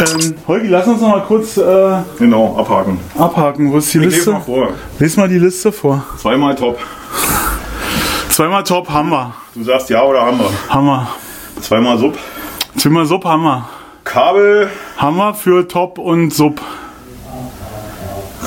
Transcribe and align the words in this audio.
Ähm, 0.00 0.34
Holgi, 0.48 0.68
lass 0.68 0.86
uns 0.86 1.00
noch 1.00 1.08
mal 1.10 1.22
kurz 1.22 1.56
äh, 1.58 1.98
Genau, 2.18 2.56
abhaken. 2.58 2.98
abhaken. 3.18 3.70
Wo 3.72 3.78
ist 3.78 3.92
die 3.92 3.98
Ich 3.98 4.04
Liste? 4.06 4.30
mal 4.32 4.40
vor. 4.40 4.68
Lies 4.98 5.16
mal 5.16 5.28
die 5.28 5.38
Liste 5.38 5.70
vor. 5.72 6.02
Zweimal 6.18 6.54
top. 6.54 6.78
Zweimal 8.30 8.62
Top 8.64 8.88
haben 8.88 9.10
wir. 9.10 9.34
Du 9.54 9.62
sagst 9.64 9.90
ja 9.90 10.02
oder 10.02 10.22
haben 10.22 10.38
wir? 10.38 10.50
Haben 10.68 10.86
wir. 10.86 11.08
Zweimal 11.60 11.98
Sub. 11.98 12.16
Zweimal 12.76 13.04
Sub 13.04 13.24
haben 13.24 13.42
wir. 13.42 13.68
Kabel. 14.04 14.70
Haben 14.96 15.16
wir 15.16 15.34
für 15.34 15.68
Top 15.68 15.98
und 15.98 16.32
Sub. 16.32 16.60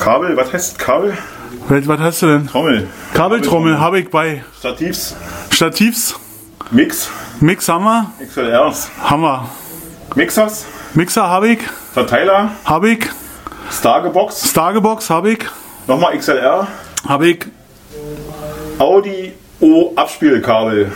Kabel, 0.00 0.36
was 0.36 0.52
heißt 0.52 0.78
Kabel? 0.78 1.16
Was 1.68 1.86
was 1.86 2.00
hast 2.00 2.22
du 2.22 2.26
denn? 2.26 2.46
Trommel. 2.48 2.88
Kabeltrommel 3.14 3.78
habe 3.78 4.00
ich 4.00 4.10
bei. 4.10 4.42
Stativs. 4.58 5.14
Stativs. 5.50 6.14
Mix. 6.72 7.08
Mix 7.40 7.68
haben 7.68 7.84
wir. 7.84 8.10
XLRs. 8.26 8.90
Haben 9.02 9.22
wir. 9.22 9.48
Mixers. 10.16 10.64
Mixer 10.94 11.28
habe 11.28 11.48
ich. 11.48 11.58
Verteiler. 11.92 12.50
Habe 12.64 12.90
ich. 12.90 13.08
Stargebox. 13.70 14.50
Stargebox 14.50 15.10
habe 15.10 15.32
ich. 15.32 15.38
Nochmal 15.88 16.16
XLR. 16.16 16.68
Habe 17.08 17.28
ich. 17.28 17.46
Audi 18.78 19.32
O 19.60 19.92
Abspielkabel. 19.96 20.92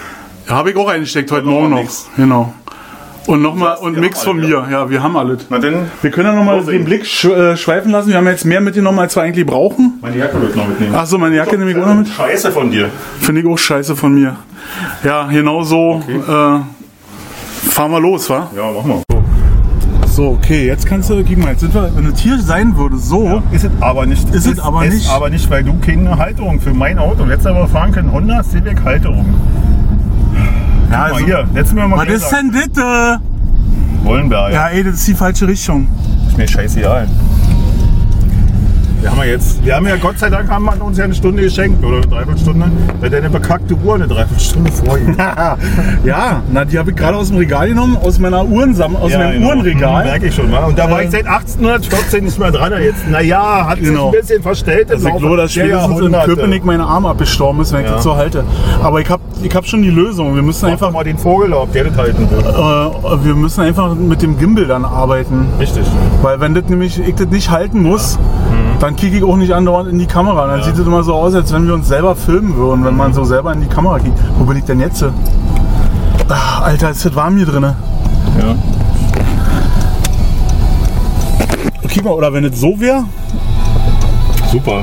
Habe 0.48 0.70
ich 0.70 0.76
auch 0.76 0.88
eingesteckt 0.88 1.32
heute 1.32 1.46
Morgen 1.46 1.70
noch. 1.70 1.80
Mix. 1.80 2.08
Genau. 2.16 2.54
Und 3.26 3.42
nochmal 3.42 3.76
und 3.78 3.96
wir 3.96 4.00
Mix 4.00 4.22
von 4.22 4.38
mir. 4.38 4.68
Ja, 4.70 4.88
wir 4.88 5.02
haben 5.02 5.16
alles. 5.16 5.46
Na 5.50 5.58
denn, 5.58 5.90
Wir 6.00 6.10
können 6.12 6.28
ja 6.28 6.32
nochmal 6.32 6.62
den 6.64 6.84
Blick 6.84 7.04
sch 7.04 7.24
äh, 7.24 7.56
schweifen 7.56 7.90
lassen. 7.90 8.08
Wir 8.10 8.16
haben 8.18 8.26
jetzt 8.28 8.44
mehr 8.44 8.60
mitgenommen, 8.60 9.00
als 9.00 9.16
wir 9.16 9.22
eigentlich 9.22 9.44
brauchen. 9.46 9.98
meine 10.00 10.16
Jacke 10.16 10.40
wird 10.40 10.54
noch 10.54 10.66
mitnehmen. 10.68 10.94
Achso, 10.94 11.18
meine 11.18 11.34
Jacke 11.36 11.58
nehme 11.58 11.72
ich 11.72 11.76
auch 11.76 11.86
noch 11.86 11.94
mit. 11.96 12.08
Scheiße 12.08 12.52
von 12.52 12.70
dir. 12.70 12.88
Finde 13.20 13.40
ich 13.40 13.46
auch 13.48 13.58
scheiße 13.58 13.96
von 13.96 14.14
mir. 14.14 14.36
Ja, 15.02 15.24
genau 15.26 15.62
so. 15.64 16.02
Äh, 16.08 17.68
fahren 17.68 17.90
wir 17.90 18.00
los, 18.00 18.30
wa? 18.30 18.48
Ja, 18.56 18.70
mach 18.70 18.84
mal. 18.84 19.02
So, 20.18 20.30
okay, 20.30 20.66
jetzt 20.66 20.84
kannst 20.84 21.10
du, 21.10 21.22
guck 21.22 21.36
mal, 21.36 21.50
jetzt 21.50 21.60
sind 21.60 21.72
wir, 21.72 21.94
wenn 21.94 22.10
das 22.10 22.18
hier 22.18 22.40
sein 22.40 22.76
würde, 22.76 22.96
so. 22.96 23.40
Ist 23.52 23.66
es 23.66 23.70
aber 23.78 24.04
nicht. 24.04 24.28
Ist 24.30 24.48
es 24.48 24.58
aber 24.58 24.84
nicht. 24.84 25.08
aber 25.08 25.30
nicht, 25.30 25.48
weil 25.48 25.62
du 25.62 25.78
keine 25.78 26.18
Halterung 26.18 26.60
für 26.60 26.74
mein 26.74 26.98
Auto. 26.98 27.22
Letztes 27.24 27.46
aber 27.46 27.68
fahren 27.68 27.92
können 27.92 28.10
Honda 28.10 28.42
Civic 28.42 28.82
Halterung. 28.82 29.24
Ja, 30.90 31.10
Guck 31.10 31.20
mal 31.20 31.24
hier, 31.24 31.48
wir 31.76 31.86
mal 31.86 31.98
Was 32.04 32.08
ist 32.08 32.30
denn 32.30 32.50
äh? 32.78 33.18
Wollenberg. 34.02 34.52
Ja, 34.52 34.66
ey, 34.66 34.82
das 34.82 34.94
ist 34.94 35.06
die 35.06 35.14
falsche 35.14 35.46
Richtung. 35.46 35.86
Ist 36.26 36.36
mir 36.36 36.48
scheißegal. 36.48 37.06
Wir 39.00 39.10
haben 39.10 39.18
ja 39.18 39.24
jetzt, 39.24 39.64
wir 39.64 39.76
haben 39.76 39.86
ja 39.86 39.96
Gott 39.96 40.18
sei 40.18 40.28
Dank 40.28 40.50
haben 40.50 40.64
wir 40.64 40.84
uns 40.84 40.98
ja 40.98 41.04
eine 41.04 41.14
Stunde 41.14 41.42
geschenkt 41.42 41.84
oder 41.84 41.98
eine 41.98 42.06
Dreiviertelstunde, 42.06 42.66
weil 43.00 43.10
deine 43.10 43.30
bekackte 43.30 43.74
Uhr 43.74 43.94
eine 43.94 44.08
Dreiviertelstunde 44.08 44.72
vorhin. 44.72 45.16
Ja, 46.04 46.42
na, 46.52 46.64
die 46.64 46.78
habe 46.78 46.90
ich 46.90 46.96
gerade 46.96 47.16
aus 47.16 47.28
dem 47.28 47.36
Regal 47.38 47.68
genommen, 47.68 47.96
aus 48.02 48.18
meiner 48.18 48.44
Uhrensam 48.44 48.96
aus 48.96 49.12
meinem 49.12 49.32
genau. 49.34 49.48
Uhrenregal. 49.48 50.04
Merke 50.04 50.26
ich 50.26 50.34
schon 50.34 50.50
mal. 50.50 50.64
Und 50.64 50.78
da 50.78 50.90
war 50.90 51.00
Äh. 51.00 51.04
ich 51.04 51.10
seit 51.10 51.26
1814 51.26 52.24
nicht 52.24 52.38
mehr 52.38 52.50
dran. 52.50 52.72
Jetzt, 52.82 53.08
naja, 53.08 53.66
hat 53.68 53.78
Genau. 53.80 54.10
sich 54.10 54.18
ein 54.20 54.20
bisschen 54.26 54.42
verstellt. 54.42 54.90
Also 54.90 55.08
ich 55.08 55.16
glaube, 55.16 55.36
dass 55.36 55.52
der 55.54 55.64
spätestens 55.66 56.00
in. 56.00 56.12
Köpenick 56.12 56.64
mein 56.64 56.80
Arm 56.80 57.06
abgestorben 57.06 57.60
ist, 57.62 57.72
wenn 57.72 57.80
ich 57.80 57.86
Ja. 57.86 57.94
das 57.94 58.04
so 58.04 58.16
halte. 58.16 58.44
Aber 58.82 59.00
ich 59.00 59.08
habe 59.10 59.22
ich 59.42 59.54
hab 59.54 59.66
schon 59.66 59.82
die 59.82 59.90
Lösung. 59.90 60.34
Wir 60.34 60.42
müssen 60.42 60.66
Einfach 60.66 60.88
einfach, 60.88 60.98
mal 60.98 61.04
den 61.04 61.18
Vogel 61.18 61.52
auf, 61.52 61.70
der 61.72 61.84
das 61.84 61.96
halten 61.96 62.28
wird. 62.30 62.44
äh, 62.46 63.24
wir 63.24 63.34
müssen 63.34 63.60
einfach 63.62 63.94
mit 63.94 64.22
dem 64.22 64.38
Gimbal 64.38 64.66
dann 64.66 64.84
arbeiten. 64.84 65.46
Richtig. 65.60 65.84
Weil 66.22 66.40
wenn 66.40 66.54
das 66.54 66.64
nämlich, 66.68 66.98
ich 67.00 67.14
das 67.14 67.28
nicht 67.28 67.50
halten 67.50 67.82
muss, 67.82 68.18
dann 68.80 68.96
kicke 68.96 69.16
ich 69.16 69.24
auch 69.24 69.36
nicht 69.36 69.52
andauernd 69.52 69.88
in 69.88 69.98
die 69.98 70.06
Kamera. 70.06 70.46
Dann 70.46 70.62
sieht 70.62 70.74
es 70.74 70.86
immer 70.86 71.02
so 71.02 71.14
aus, 71.14 71.34
als 71.34 71.52
wenn 71.52 71.66
wir 71.66 71.74
uns 71.74 71.88
selber 71.88 72.14
filmen 72.14 72.56
würden, 72.56 72.84
wenn 72.84 72.96
man 72.96 73.12
so 73.12 73.24
selber 73.24 73.52
in 73.52 73.60
die 73.60 73.68
Kamera 73.68 73.98
kickt. 73.98 74.18
Wo 74.38 74.44
bin 74.44 74.56
ich 74.56 74.64
denn 74.64 74.80
jetzt? 74.80 75.04
Ach, 76.28 76.62
Alter, 76.62 76.90
ist 76.90 77.04
das 77.04 77.14
warm 77.14 77.36
hier 77.36 77.46
drin. 77.46 77.62
Ja. 77.62 77.74
Okay, 81.82 82.02
mal, 82.02 82.10
oder 82.10 82.32
wenn 82.32 82.44
es 82.44 82.60
so 82.60 82.78
wäre, 82.78 83.04
Super. 84.50 84.82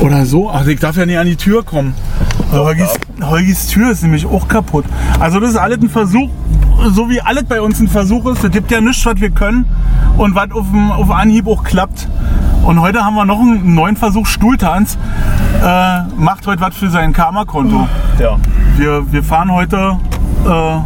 Oder 0.00 0.26
so. 0.26 0.50
Ach, 0.50 0.66
ich 0.66 0.78
darf 0.78 0.96
ja 0.96 1.06
nicht 1.06 1.16
an 1.16 1.26
die 1.26 1.36
Tür 1.36 1.64
kommen. 1.64 1.94
Holgis, 2.52 2.90
Holgis 3.22 3.66
Tür 3.68 3.90
ist 3.90 4.02
nämlich 4.02 4.26
auch 4.26 4.46
kaputt. 4.46 4.84
Also 5.18 5.40
das 5.40 5.50
ist 5.50 5.56
alles 5.56 5.78
ein 5.80 5.88
Versuch, 5.88 6.28
so 6.88 7.08
wie 7.10 7.20
alles 7.20 7.44
bei 7.44 7.60
uns 7.60 7.80
ein 7.80 7.88
Versuch 7.88 8.26
ist. 8.26 8.44
Es 8.44 8.50
gibt 8.50 8.70
ja 8.70 8.80
nichts, 8.80 9.04
was 9.06 9.20
wir 9.20 9.30
können 9.30 9.66
und 10.16 10.34
was 10.34 10.50
auf, 10.52 10.70
dem, 10.70 10.90
auf 10.90 11.10
Anhieb 11.10 11.46
auch 11.46 11.64
klappt. 11.64 12.08
Und 12.64 12.80
heute 12.80 13.04
haben 13.04 13.14
wir 13.14 13.24
noch 13.24 13.40
einen 13.40 13.74
neuen 13.74 13.96
Versuch, 13.96 14.26
Stuhltanz. 14.26 14.98
Äh, 15.62 16.02
macht 16.16 16.46
heute 16.46 16.60
was 16.60 16.76
für 16.76 16.90
sein 16.90 17.12
Karma-Konto. 17.12 17.88
Ja. 18.18 18.36
Wir, 18.76 19.10
wir 19.12 19.22
fahren 19.22 19.50
heute 19.52 19.98
äh, 20.46 20.78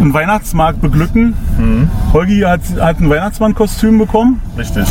einen 0.00 0.12
Weihnachtsmarkt 0.14 0.80
beglücken. 0.80 1.34
Holgi 2.12 2.40
hat, 2.40 2.60
hat 2.80 3.00
ein 3.00 3.08
Weihnachtsmann-Kostüm 3.10 3.98
bekommen. 3.98 4.40
Richtig. 4.58 4.86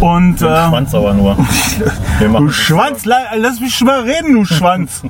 Und 0.00 0.36
äh, 0.42 0.68
Schwanz 0.68 0.94
aber 0.94 1.14
nur. 1.14 1.36
Du 2.20 2.48
Schwanz, 2.50 3.04
la- 3.06 3.16
lass 3.38 3.60
mich 3.60 3.74
schon 3.74 3.86
mal 3.86 4.00
reden, 4.00 4.34
du 4.34 4.44
Schwanz. 4.44 5.02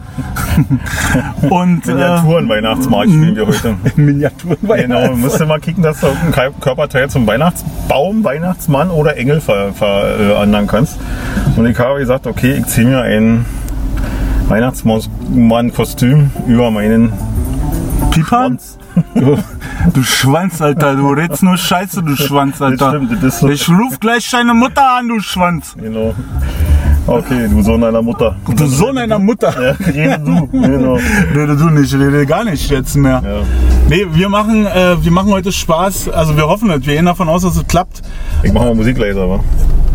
Und 1.50 1.86
äh, 1.88 1.92
Miniaturen-Weihnachtsmarkt 1.92 3.10
spielen 3.10 3.36
wir 3.36 3.46
heute. 3.46 3.74
Miniaturen. 3.96 4.56
Genau, 4.62 5.14
musst 5.16 5.40
du 5.40 5.46
mal 5.46 5.58
kicken, 5.60 5.82
dass 5.82 6.00
du 6.00 6.06
ein 6.06 6.32
Körperteil 6.60 7.10
zum 7.10 7.26
Weihnachtsbaum, 7.26 8.22
Weihnachtsmann 8.24 8.90
oder 8.90 9.16
Engel 9.16 9.40
verändern 9.40 9.74
ver, 9.74 10.18
äh, 10.20 10.42
ändern 10.42 10.66
kannst. 10.66 10.98
Und 11.56 11.66
ich 11.66 11.78
habe 11.78 11.98
gesagt, 11.98 12.26
okay, 12.26 12.52
ich 12.60 12.66
ziehe 12.66 12.86
mir 12.86 13.00
ein 13.02 13.44
Weihnachtsmann-Kostüm 14.48 16.30
über 16.46 16.70
meinen 16.70 17.12
Pipan? 18.12 18.58
Du, 19.14 19.38
du 19.92 20.02
Schwanz, 20.02 20.60
Alter. 20.60 20.94
Du 20.94 21.08
redst 21.10 21.42
nur 21.42 21.56
Scheiße, 21.56 22.02
du 22.02 22.16
Schwanz, 22.16 22.60
Alter. 22.62 22.90
stimmt, 22.90 23.12
das 23.12 23.34
ist 23.34 23.40
so. 23.40 23.48
Ich 23.48 23.68
ruf 23.68 24.00
gleich 24.00 24.30
deine 24.30 24.54
Mutter 24.54 24.96
an, 24.98 25.08
du 25.08 25.20
Schwanz. 25.20 25.74
Genau. 25.80 26.14
Okay, 27.06 27.46
du 27.48 27.62
Sohn 27.62 27.84
einer 27.84 28.02
Mutter. 28.02 28.34
Du 28.56 28.66
Sohn 28.66 28.98
einer 28.98 29.18
Mutter. 29.18 29.54
Ja, 29.62 29.76
rede 29.86 30.18
du. 30.18 30.46
Genau. 30.48 30.98
Rede 31.34 31.56
du 31.56 31.70
nicht, 31.70 31.94
rede 31.94 32.26
gar 32.26 32.42
nicht 32.44 32.68
jetzt 32.68 32.96
mehr. 32.96 33.22
Ja. 33.24 33.42
Nee, 33.88 34.06
wir 34.12 34.28
machen, 34.28 34.66
äh, 34.66 34.96
wir 35.00 35.12
machen 35.12 35.30
heute 35.30 35.52
Spaß. 35.52 36.08
Also 36.08 36.36
wir 36.36 36.48
hoffen 36.48 36.68
es. 36.70 36.84
Wir 36.84 36.94
gehen 36.96 37.06
davon 37.06 37.28
aus, 37.28 37.42
dass 37.42 37.56
es 37.56 37.66
klappt. 37.68 38.02
Ich 38.42 38.52
mache 38.52 38.64
mal 38.64 38.74
Musik 38.74 38.98
leiser, 38.98 39.22
aber. 39.22 39.40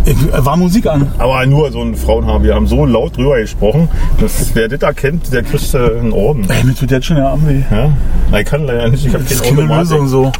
Äh, 0.05 0.15
War 0.45 0.57
Musik 0.57 0.87
an. 0.87 1.11
Aber 1.17 1.45
nur 1.45 1.71
so 1.71 1.81
ein 1.81 1.95
Frauenhaar. 1.95 2.43
Wir 2.43 2.55
haben 2.55 2.65
so 2.67 2.85
laut 2.85 3.15
drüber 3.17 3.39
gesprochen, 3.39 3.87
dass 4.19 4.51
wer 4.55 4.67
das 4.67 4.81
erkennt, 4.81 5.31
der 5.31 5.43
kriegt 5.43 5.73
äh, 5.73 5.77
einen 5.99 6.11
Orden. 6.11 6.47
Ey, 6.49 6.63
mir 6.63 6.73
tut 6.73 6.89
jetzt 6.91 7.05
schon 7.05 7.17
der 7.17 7.27
Arm 7.27 7.47
weh. 7.47 7.61
Ja? 7.69 8.37
Ich 8.39 8.45
kann 8.45 8.65
leider 8.65 8.89
nicht, 8.89 9.05
ich 9.05 9.13
habe 9.13 9.23
Das 9.23 9.33
ist 9.33 9.43
keine. 9.43 9.61
Lösung 9.61 10.07
so. 10.07 10.31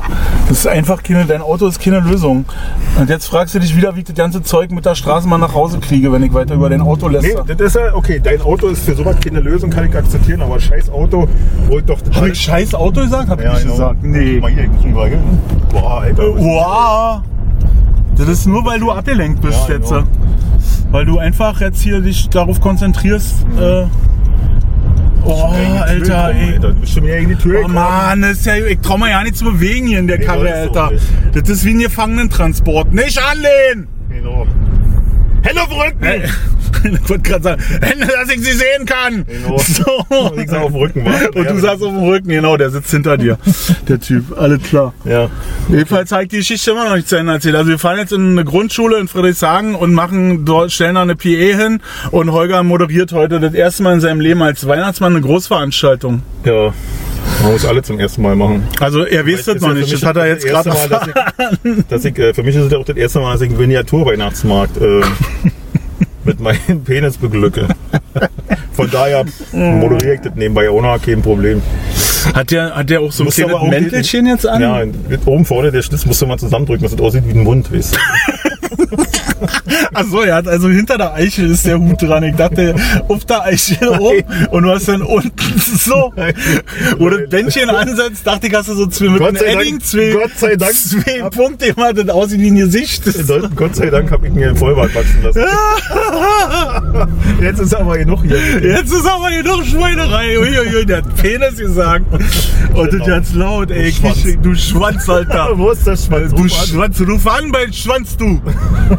Das 0.49 0.59
ist 0.59 0.67
einfach 0.67 1.03
keine, 1.03 1.25
dein 1.25 1.41
Auto 1.41 1.67
ist 1.67 1.79
keine 1.79 1.99
Lösung. 1.99 2.45
Und 2.99 3.09
jetzt 3.09 3.27
fragst 3.27 3.53
du 3.53 3.59
dich 3.59 3.75
wieder, 3.75 3.95
wie 3.95 3.99
ich 3.99 4.05
das 4.05 4.15
ganze 4.15 4.41
Zeug 4.41 4.71
mit 4.71 4.85
der 4.85 4.95
Straßenbahn 4.95 5.39
nach 5.39 5.53
Hause 5.53 5.79
kriege, 5.79 6.11
wenn 6.11 6.23
ich 6.23 6.33
weiter 6.33 6.55
über 6.55 6.69
dein 6.69 6.81
Auto 6.81 7.07
Nee, 7.07 7.17
lässt. 7.19 7.37
das 7.47 7.59
ist 7.59 7.75
ja, 7.75 7.93
okay, 7.93 8.19
dein 8.23 8.41
Auto 8.41 8.67
ist 8.67 8.83
für 8.83 8.95
sowas 8.95 9.15
keine 9.23 9.39
Lösung, 9.41 9.69
kann 9.69 9.87
ich 9.87 9.95
akzeptieren, 9.95 10.41
aber 10.41 10.59
scheiß 10.59 10.89
Auto, 10.89 11.27
ich 11.69 11.85
doch 11.85 11.97
Habe 12.15 12.29
ich 12.29 12.41
scheiß 12.41 12.73
Auto 12.73 13.01
gesagt? 13.01 13.29
Hab 13.29 13.39
ich 13.39 13.45
Ja, 13.45 13.51
nicht 13.53 13.61
genau. 13.63 13.73
gesagt. 13.73 14.03
Nee. 14.03 14.39
Mal 14.39 14.51
hier, 14.51 14.63
ich 14.63 14.69
muss. 14.69 15.09
Boah, 15.71 16.01
Alter. 16.01 16.23
Wow. 16.35 17.21
Das 18.17 18.27
ist 18.27 18.45
nur, 18.45 18.63
weil 18.65 18.79
du 18.79 18.91
abgelenkt 18.91 19.41
bist 19.41 19.67
Ja, 19.67 19.75
jetzt. 19.75 19.89
genau. 19.89 20.03
Weil 20.91 21.05
du 21.05 21.17
einfach 21.17 21.59
jetzt 21.61 21.81
hier 21.81 22.01
dich 22.01 22.29
darauf 22.29 22.59
konzentrierst. 22.59 23.45
Äh, 23.57 23.85
oh, 25.23 25.43
Alter, 25.81 26.27
kommen, 26.27 26.37
ey. 26.37 26.53
Alter. 26.53 26.73
Du 26.73 26.79
bist 26.81 26.93
schon 26.93 27.03
wieder 27.03 27.17
in 27.17 27.29
die 27.29 27.35
Tür 27.35 27.53
Oh 27.53 27.67
gekommen. 27.67 27.75
Mann, 27.75 28.23
ist 28.23 28.45
ja, 28.45 28.55
ich 28.57 28.79
trau 28.79 28.97
mir 28.97 29.09
ja 29.09 29.23
nicht 29.23 29.37
zu 29.37 29.45
bewegen 29.45 29.87
hier 29.87 29.99
in 29.99 30.07
der 30.07 30.19
Nee, 30.19 30.25
Karre, 30.25 30.53
Alter. 30.53 30.91
Das 31.33 31.49
ist 31.49 31.65
wie 31.65 31.71
ein 31.73 31.79
Gefangenentransport. 31.79 32.93
Nicht 32.93 33.17
anlehnen! 33.19 33.87
Genau. 34.09 34.45
Hände 35.41 35.61
auf 35.61 35.69
den 35.69 35.77
Rücken! 35.79 36.31
Ich 36.83 37.09
wollte 37.09 37.29
gerade 37.29 37.43
sagen, 37.43 37.63
Hände, 37.81 38.07
dass 38.07 38.29
ich 38.29 38.41
sie 38.41 38.53
sehen 38.53 38.85
kann. 38.87 39.25
Genau. 39.25 39.57
So. 39.59 40.31
Ich 40.41 40.51
auf 40.51 40.71
dem 40.71 40.75
Rücken, 40.75 41.05
wa? 41.05 41.11
Und 41.35 41.49
du 41.49 41.59
saßt 41.59 41.83
auf 41.83 41.93
dem 41.93 42.03
Rücken, 42.03 42.29
genau, 42.29 42.57
der 42.57 42.71
sitzt 42.71 42.89
hinter 42.89 43.17
dir. 43.17 43.37
Der 43.87 43.99
Typ, 43.99 44.37
alles 44.37 44.63
klar. 44.63 44.93
Ja. 45.05 45.29
Jedenfalls 45.69 46.11
habe 46.11 46.23
ich 46.23 46.29
die 46.29 46.37
Geschichte 46.37 46.71
immer 46.71 46.85
noch 46.85 46.95
nicht 46.95 47.07
zu 47.07 47.17
Ende 47.17 47.33
erzählt. 47.33 47.55
Also 47.55 47.69
wir 47.69 47.77
fahren 47.77 47.97
jetzt 47.97 48.13
in 48.13 48.31
eine 48.31 48.45
Grundschule 48.45 48.97
in 48.99 49.07
Friedrichshagen 49.07 49.75
und 49.75 49.93
machen 49.93 50.45
dort, 50.45 50.71
stellen 50.71 50.95
da 50.95 51.01
eine 51.01 51.15
PE 51.15 51.55
hin 51.55 51.81
und 52.11 52.31
Holger 52.31 52.63
moderiert 52.63 53.11
heute 53.11 53.39
das 53.39 53.53
erste 53.53 53.83
Mal 53.83 53.93
in 53.93 54.01
seinem 54.01 54.21
Leben 54.21 54.41
als 54.41 54.67
Weihnachtsmann 54.67 55.13
eine 55.13 55.21
Großveranstaltung. 55.21 56.23
Ja. 56.45 56.73
Man 57.41 57.53
muss 57.53 57.65
alle 57.65 57.81
zum 57.81 57.99
ersten 57.99 58.21
Mal 58.21 58.35
machen. 58.35 58.67
Also 58.79 59.03
er 59.03 59.25
weiß 59.25 59.45
das 59.45 59.61
noch 59.61 59.73
nicht, 59.73 59.91
das 59.91 60.03
hat 60.03 60.15
er 60.17 60.27
jetzt 60.27 60.45
das 60.45 60.51
gerade 60.51 60.69
Mal, 60.69 60.89
dass 60.89 61.07
ich, 61.07 61.85
dass 61.87 62.05
ich, 62.05 62.17
äh, 62.19 62.33
Für 62.33 62.43
mich 62.43 62.55
ist 62.55 62.65
es 62.65 62.71
ja 62.71 62.77
auch 62.77 62.85
das 62.85 62.97
erste 62.97 63.19
Mal, 63.19 63.33
dass 63.33 63.41
ich 63.41 63.49
einen 63.49 63.57
Miniatur-Weihnachtsmarkt 63.57 64.77
äh, 64.77 65.01
mit 66.23 66.39
meinem 66.39 66.83
Penis 66.83 67.17
beglücke. 67.17 67.67
Von 68.73 68.89
daher 68.91 69.25
moderiere 69.51 70.15
ich 70.15 70.21
das 70.21 70.35
nebenbei 70.35 70.69
ohne 70.69 70.97
kein 70.99 71.21
Problem. 71.21 71.61
Hat 72.35 72.51
der, 72.51 72.75
hat 72.75 72.89
der 72.89 73.01
auch 73.01 73.11
so 73.11 73.23
ein 73.23 73.29
kleines 73.29 73.61
Mäntelchen 73.69 74.27
jetzt 74.27 74.45
an? 74.45 74.61
Ja, 74.61 74.83
oben 75.25 75.45
vorne 75.45 75.71
der 75.71 75.81
Schlitz 75.81 76.05
musst 76.05 76.21
du 76.21 76.27
mal 76.27 76.37
zusammendrücken, 76.37 76.83
dass 76.83 76.93
es 76.93 76.99
aussieht 76.99 77.23
wie 77.25 77.31
ein 77.31 77.43
Mund, 77.43 77.73
weißt 77.73 77.95
du? 77.95 78.50
Achso, 79.93 80.21
er 80.21 80.35
hat 80.35 80.47
also 80.47 80.69
hinter 80.69 80.97
der 80.97 81.13
Eichel 81.13 81.51
ist 81.51 81.65
der 81.65 81.79
Hut 81.79 82.01
dran. 82.01 82.23
Ich 82.23 82.35
dachte, 82.35 82.75
auf 83.07 83.25
der 83.25 83.43
Eichel 83.43 83.87
oben 83.89 84.23
und 84.51 84.63
du 84.63 84.69
hast 84.71 84.87
dann 84.87 85.01
unten 85.01 85.31
so, 85.77 86.13
wo 86.97 87.09
das 87.09 87.29
Bändchen 87.29 87.69
ansetzt, 87.69 88.25
dachte 88.25 88.47
ich, 88.47 88.53
hast 88.53 88.69
du 88.69 88.75
so 88.75 88.87
zwei 88.87 89.09
mit 89.09 89.19
Gott 89.19 89.37
sei 89.37 89.45
Dank- 89.53 89.61
Edding, 89.61 89.79
zwei, 89.81 90.11
Gott 90.11 90.31
sei 90.37 90.55
Dank- 90.55 90.73
zwei 90.73 91.29
Punkte, 91.29 91.65
immer 91.67 91.93
das 91.93 92.09
aussieht 92.09 92.39
wie 92.39 92.47
ein 92.51 92.55
Gesicht. 92.55 93.03
Gott 93.55 93.75
sei 93.75 93.89
Dank 93.89 94.11
habe 94.11 94.27
ich 94.27 94.33
mir 94.33 94.49
einen 94.49 94.57
Vollbart 94.57 94.93
wachsen 94.95 95.23
lassen. 95.23 95.41
Jetzt 97.41 97.59
ist 97.59 97.75
aber 97.75 97.97
genug 97.97 98.23
hier. 98.23 98.37
Jetzt 98.61 98.91
ist 98.93 99.05
aber 99.07 99.29
noch 99.43 99.63
Schweinerei. 99.63 100.37
Uiuiui, 100.39 100.85
der 100.85 100.97
hat 100.97 101.15
Penis 101.15 101.57
gesagt. 101.57 102.05
Und 102.73 102.93
das 102.93 103.07
ganz 103.07 103.33
laut, 103.33 103.71
ey. 103.71 103.91
Du 103.91 103.97
Schwanz. 103.97 104.23
Du 104.41 104.55
Schwanz, 104.55 105.09
Alter. 105.09 105.49
Wo 105.57 105.71
ist 105.71 105.85
der 105.87 105.97
Schwanz? 105.97 106.33
Du. 106.33 106.47
Schwanz, 106.47 107.01
ruf 107.01 107.27
an 107.27 107.51
bei 107.51 107.71
Schwanz, 107.71 108.15
du. 108.17 108.41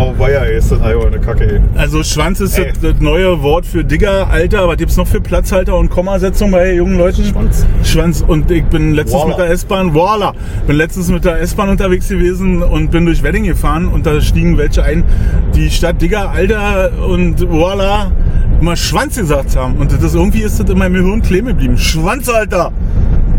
Oh, 0.00 0.14
weia, 0.16 0.44
ey, 0.44 0.58
ist 0.58 0.70
das 0.70 0.80
alberne 0.80 1.18
Kacke, 1.18 1.54
ey. 1.54 1.60
Also 1.74 2.04
Schwanz 2.04 2.38
ist 2.38 2.56
das, 2.56 2.78
das 2.80 3.00
neue 3.00 3.42
Wort 3.42 3.66
für 3.66 3.82
Digger, 3.82 4.30
Alter. 4.30 4.68
Was 4.68 4.76
gibt's 4.76 4.96
noch 4.96 5.08
für 5.08 5.20
Platzhalter 5.20 5.76
und 5.76 5.90
Kommasetzung 5.90 6.52
bei 6.52 6.74
jungen 6.74 6.96
Leuten? 6.96 7.24
Schwanz. 7.24 7.66
Schwanz. 7.82 8.24
Und 8.24 8.48
ich 8.48 8.62
bin 8.66 8.94
letztens 8.94 9.22
Voila. 9.22 9.36
mit 9.36 9.38
der 9.38 9.50
S-Bahn, 9.50 9.94
voila, 9.94 10.34
bin 10.68 10.76
letztens 10.76 11.08
mit 11.08 11.24
der 11.24 11.40
S-Bahn 11.40 11.68
unterwegs 11.68 12.08
gewesen 12.08 12.62
und 12.62 12.92
bin 12.92 13.06
durch 13.06 13.24
Wedding 13.24 13.42
gefahren 13.42 13.88
und 13.88 14.06
da 14.06 14.20
stiegen 14.20 14.56
welche 14.56 14.84
ein, 14.84 15.02
die 15.56 15.68
statt 15.68 16.00
Digger, 16.00 16.30
Alter 16.30 16.92
und 17.04 17.50
voila 17.50 18.12
immer 18.60 18.76
Schwanz 18.76 19.16
gesagt 19.16 19.56
haben. 19.56 19.78
Und 19.78 19.90
das 20.00 20.14
irgendwie 20.14 20.42
ist 20.42 20.60
das 20.60 20.70
in 20.70 20.78
meinem 20.78 20.94
Gehirn 20.94 21.22
kleben 21.22 21.48
geblieben. 21.48 21.76
Schwanz, 21.76 22.28
Alter. 22.28 22.70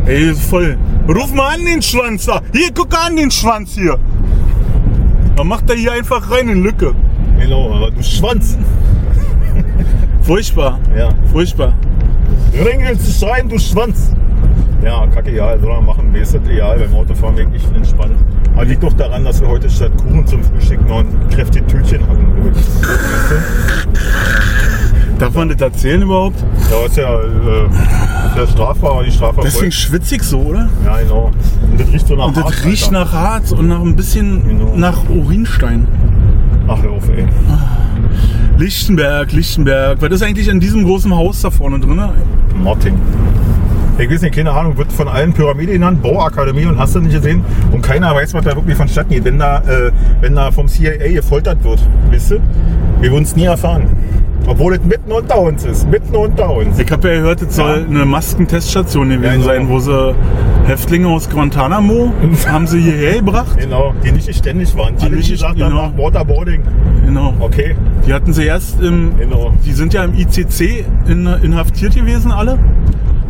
Ey, 0.05 0.31
ist 0.31 0.43
voll. 0.43 0.77
Ruf 1.09 1.33
mal 1.33 1.55
an 1.55 1.65
den 1.65 1.81
Schwanz 1.81 2.27
da. 2.27 2.39
Hier, 2.53 2.69
guck 2.71 2.95
an 2.95 3.15
den 3.15 3.31
Schwanz 3.31 3.73
hier. 3.73 3.97
Dann 5.35 5.47
macht 5.47 5.67
er 5.67 5.75
hier 5.75 5.93
einfach 5.93 6.29
rein 6.29 6.49
in 6.49 6.61
Lücke. 6.61 6.93
Genau, 7.39 7.73
aber 7.73 7.89
du 7.89 8.03
Schwanz. 8.03 8.55
Furchtbar. 10.21 10.79
Ja. 10.95 11.09
Furchtbar. 11.31 11.73
Ringelst 12.53 13.19
schreien, 13.19 13.49
du 13.49 13.57
Schwanz. 13.57 14.13
Ja, 14.83 15.07
kacke, 15.07 15.35
ja, 15.35 15.57
soll 15.57 15.69
man 15.77 15.85
machen. 15.85 16.11
Mir 16.11 16.21
ist 16.21 16.35
das 16.35 16.43
ideal 16.43 16.77
beim 16.77 16.93
Autofahren 16.93 17.37
wirklich 17.37 17.63
entspannt. 17.75 18.17
Aber 18.53 18.65
liegt 18.65 18.83
doch 18.83 18.93
daran, 18.93 19.23
dass 19.23 19.41
wir 19.41 19.47
heute 19.47 19.67
statt 19.67 19.91
Kuchen 19.97 20.27
zum 20.27 20.43
Frühstück 20.43 20.87
noch 20.87 20.99
ein 20.99 21.27
kräftiges 21.29 21.73
Tütchen 21.73 22.07
hatten. 22.07 22.53
Darf 25.19 25.33
man 25.35 25.49
das 25.49 25.59
erzählen 25.61 26.01
überhaupt? 26.01 26.43
Ja, 26.71 26.85
ist 26.85 26.97
ja, 26.97 27.19
äh, 27.19 27.65
ist 27.65 28.37
ja 28.37 28.47
strafbar, 28.47 28.91
aber 28.93 29.03
nicht 29.03 29.15
strafbar. 29.15 29.43
Deswegen 29.43 29.71
schwitzig 29.71 30.23
so, 30.23 30.39
oder? 30.39 30.69
Ja, 30.85 30.97
genau. 31.01 31.31
Und 31.71 31.79
das 31.79 31.87
riecht 31.91 32.07
so 32.07 32.15
nach 32.15 32.27
Und 32.27 32.37
das 32.37 32.43
Harz, 32.45 32.65
riecht 32.65 32.83
Alter. 32.87 32.99
nach 32.99 33.13
Harz 33.13 33.51
und 33.51 33.67
nach 33.67 33.81
ein 33.81 33.95
bisschen 33.95 34.47
Genau. 34.47 34.73
nach 34.75 35.09
Urinstein. 35.09 35.87
Ach, 36.67 36.81
hör 36.81 36.91
auf, 36.91 37.09
ey. 37.09 37.25
Lichtenberg, 38.57 39.31
Lichtenberg. 39.31 40.01
Was 40.01 40.11
ist 40.11 40.21
eigentlich 40.23 40.47
in 40.47 40.59
diesem 40.59 40.83
großen 40.85 41.13
Haus 41.15 41.41
da 41.41 41.49
vorne 41.51 41.79
drin? 41.79 42.01
Martin. 42.63 42.95
Ich 43.99 44.09
weiß 44.09 44.21
nicht, 44.21 44.33
keine 44.35 44.51
Ahnung, 44.51 44.77
wird 44.77 44.91
von 44.93 45.07
allen 45.09 45.33
Pyramide 45.33 45.73
genannt, 45.73 46.01
Bauakademie 46.01 46.65
und 46.65 46.79
hast 46.79 46.95
du 46.95 46.99
nicht 47.01 47.13
gesehen. 47.13 47.43
Und 47.71 47.81
keiner 47.81 48.15
weiß, 48.15 48.33
was 48.33 48.45
da 48.45 48.55
wirklich 48.55 48.75
vonstatten 48.77 49.09
geht, 49.09 49.25
wenn 49.25 49.37
da, 49.39 49.57
äh, 49.59 49.91
wenn 50.21 50.35
da 50.35 50.51
vom 50.51 50.67
CIA 50.67 51.11
gefoltert 51.13 51.63
wird. 51.63 51.85
Wisst 52.09 52.31
ihr? 52.31 52.39
Wir 53.01 53.11
würden 53.11 53.23
es 53.23 53.35
nie 53.35 53.43
erfahren. 53.45 53.83
Obwohl 54.47 54.73
es 54.73 54.83
mitten 54.83 55.11
unter 55.11 55.39
uns 55.39 55.63
ist. 55.65 55.87
Mitten 55.91 56.15
unter 56.15 56.49
uns. 56.49 56.79
Ich 56.79 56.89
habe 56.91 57.07
ja 57.09 57.15
gehört, 57.15 57.41
es 57.41 57.55
soll 57.55 57.85
eine 57.87 58.05
Maskenteststation 58.05 59.09
gewesen 59.09 59.23
Ja, 59.23 59.31
genau. 59.33 59.45
sein, 59.45 59.69
wo 59.69 59.79
sie 59.79 60.15
Häftlinge 60.65 61.07
aus 61.07 61.29
Guantanamo 61.29 62.13
haben 62.47 62.65
sie 62.67 62.79
hierher 62.81 63.15
gebracht. 63.17 63.57
Genau, 63.59 63.93
die 64.03 64.11
nicht 64.11 64.33
ständig 64.33 64.75
waren. 64.77 64.95
Die, 64.97 65.05
nicht 65.05 65.15
nicht- 65.17 65.31
gesagt 65.31 65.59
haben, 65.61 65.69
genau. 65.71 65.87
nach 65.89 65.97
Waterboarding. 65.97 66.61
Genau. 67.05 67.33
Okay, 67.39 67.75
Die 68.07 68.13
hatten 68.13 68.33
sie 68.33 68.45
erst 68.45 68.81
im, 68.81 69.17
genau. 69.17 69.51
die 69.65 69.73
sind 69.73 69.93
ja 69.93 70.03
im 70.03 70.13
ICC 70.13 70.85
in, 71.07 71.27
inhaftiert 71.43 71.95
gewesen 71.95 72.31
alle. 72.31 72.57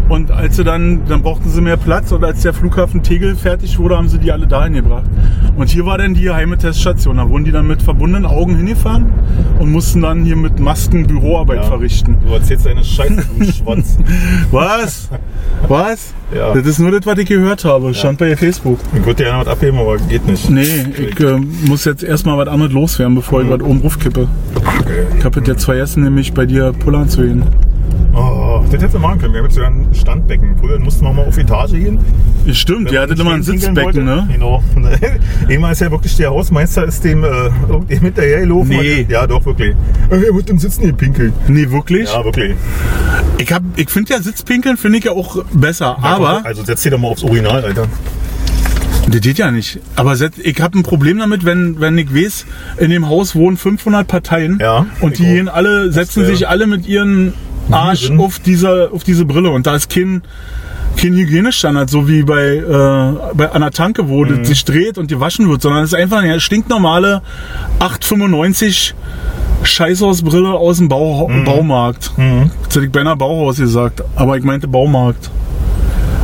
Und 0.09 0.31
als 0.31 0.55
sie 0.55 0.63
dann, 0.63 1.01
dann 1.07 1.21
brauchten 1.21 1.49
sie 1.49 1.61
mehr 1.61 1.77
Platz 1.77 2.11
und 2.11 2.23
als 2.23 2.41
der 2.41 2.51
Flughafen 2.53 3.03
Tegel 3.03 3.35
fertig 3.35 3.77
wurde, 3.77 3.95
haben 3.95 4.09
sie 4.09 4.17
die 4.17 4.31
alle 4.31 4.47
dahin 4.47 4.73
gebracht. 4.73 5.03
Und 5.55 5.69
hier 5.69 5.85
war 5.85 5.99
dann 5.99 6.15
die 6.15 6.21
geheime 6.23 6.57
Teststation. 6.57 7.17
Da 7.17 7.29
wurden 7.29 7.45
die 7.45 7.51
dann 7.51 7.67
mit 7.67 7.83
verbundenen 7.83 8.25
Augen 8.25 8.55
hingefahren 8.57 9.05
und 9.59 9.71
mussten 9.71 10.01
dann 10.01 10.23
hier 10.25 10.35
mit 10.35 10.59
Masken 10.59 11.05
Büroarbeit 11.05 11.57
Ja. 11.57 11.63
verrichten. 11.63 12.17
Du 12.25 12.33
erzählst 12.33 12.65
deine 12.65 12.83
Scheiße, 12.83 13.23
du 13.37 13.45
Schwanz. 13.51 13.97
Was? 14.51 15.09
Was? 15.67 16.13
Ja. 16.35 16.53
Das 16.53 16.65
ist 16.65 16.79
nur 16.79 16.91
das, 16.91 17.05
was 17.05 17.17
ich 17.19 17.27
gehört 17.27 17.63
habe. 17.65 17.93
Stand 17.93 18.17
bei 18.17 18.35
Facebook. 18.35 18.79
Ich 18.95 19.05
würde 19.05 19.23
dir 19.23 19.29
ja 19.29 19.33
noch 19.37 19.45
was 19.45 19.53
abheben, 19.53 19.77
aber 19.79 19.97
geht 19.97 20.25
nicht. 20.27 20.49
Nee, 20.49 20.85
ich 20.97 21.19
äh, 21.19 21.37
muss 21.67 21.85
jetzt 21.85 22.03
erstmal 22.03 22.37
was 22.37 22.47
anderes 22.47 22.71
loswerden, 22.73 23.15
bevor 23.15 23.43
ich 23.43 23.49
was 23.49 23.61
oben 23.61 23.81
kippe. 23.99 24.27
Ich 25.17 25.23
habe 25.25 25.41
jetzt 25.45 25.65
vergessen, 25.65 26.03
nämlich 26.03 26.33
bei 26.33 26.45
dir 26.47 26.71
pullern 26.73 27.07
zu 27.09 27.21
gehen. 27.21 27.43
Oh, 28.13 28.61
das 28.71 28.81
hätte 28.81 28.99
machen 28.99 29.19
können. 29.19 29.33
Wir 29.33 29.39
haben 29.39 29.45
jetzt 29.45 29.55
sogar 29.55 29.69
ein 29.69 29.87
Standbecken. 29.93 30.57
Früher 30.59 30.79
mussten 30.79 31.05
wir 31.05 31.13
mal 31.13 31.25
auf 31.25 31.37
Etage 31.37 31.71
gehen. 31.71 31.99
Stimmt, 32.51 32.91
ihr 32.91 33.01
hattet 33.01 33.19
immer 33.19 33.31
ein 33.33 33.43
pinkeln 33.45 33.75
Sitzbecken, 33.75 34.05
ne? 34.05 34.27
Genau. 34.31 34.63
Einmal 35.49 35.71
ist 35.71 35.81
ja 35.81 35.91
wirklich 35.91 36.15
der 36.17 36.29
Hausmeister 36.31 36.85
ist 36.85 37.03
dem 37.03 37.23
äh, 37.23 37.27
irgendwie 37.67 37.95
hinterhergelaufen. 37.95 38.69
Nee. 38.69 39.05
Ja, 39.09 39.27
doch, 39.27 39.45
wirklich. 39.45 39.75
Äh, 40.09 40.15
Er 40.25 40.33
wird 40.35 40.49
im 40.49 40.59
Sitzen 40.59 40.87
gepinkelt. 40.87 41.33
Nee, 41.47 41.69
wirklich? 41.69 42.11
Ja, 42.11 42.23
wirklich. 42.23 42.55
Ich, 43.37 43.51
hab- 43.51 43.63
ich 43.75 43.89
finde 43.89 44.13
ja 44.13 44.21
Sitzpinkeln 44.21 44.77
finde 44.77 44.97
ich 44.99 45.05
ja 45.05 45.11
auch 45.11 45.43
besser. 45.53 45.97
Aber, 46.03 46.45
Also 46.45 46.63
setz 46.63 46.81
dich 46.83 46.91
doch 46.91 46.99
mal 46.99 47.09
aufs 47.09 47.23
Urinal, 47.23 47.63
Alter. 47.63 47.87
das 49.07 49.21
geht 49.21 49.37
ja 49.37 49.49
nicht. 49.51 49.79
Aber 49.95 50.13
ich 50.13 50.61
habe 50.61 50.77
ein 50.77 50.83
Problem 50.83 51.19
damit, 51.19 51.45
wenn, 51.45 51.79
wenn 51.79 51.97
ich 51.97 52.13
weiß, 52.13 52.45
in 52.77 52.89
dem 52.91 53.07
Haus 53.07 53.35
wohnen 53.35 53.57
500 53.57 54.07
Parteien 54.07 54.59
Ja, 54.59 54.85
und 55.01 55.17
die 55.17 55.23
gehen 55.23 55.47
alle, 55.49 55.91
setzen 55.91 56.25
sich 56.25 56.47
alle 56.47 56.67
mit 56.67 56.87
ihren 56.87 57.33
Arsch 57.71 58.11
auf 58.11 58.39
diese, 58.39 58.89
auf 58.93 59.03
diese 59.03 59.25
Brille 59.25 59.49
und 59.51 59.65
da 59.67 59.75
ist 59.75 59.89
kein, 59.89 60.21
kein 60.97 61.13
Hygienestandard, 61.13 61.89
so 61.89 62.07
wie 62.07 62.23
bei, 62.23 62.55
äh, 62.57 63.35
bei 63.35 63.47
der 63.47 63.71
Tanke, 63.71 64.09
wo 64.09 64.25
Mhm. 64.25 64.43
sich 64.45 64.65
dreht 64.65 64.97
und 64.97 65.07
gewaschen 65.07 65.49
wird, 65.49 65.61
sondern 65.61 65.83
es 65.83 65.93
ist 65.93 65.99
einfach 65.99 66.17
eine 66.19 66.39
stinknormale 66.39 67.21
895 67.79 68.95
Scheißhausbrille 69.63 70.49
aus 70.53 70.77
dem 70.77 70.87
Bau, 70.89 71.27
Mhm. 71.27 71.43
Baumarkt. 71.45 72.11
Jetzt 72.63 72.75
hätte 72.75 72.85
ich 72.85 72.91
beinahe 72.91 73.15
Bauhaus 73.15 73.57
gesagt, 73.57 74.03
aber 74.15 74.37
ich 74.37 74.43
meinte 74.43 74.67
Baumarkt. 74.67 75.29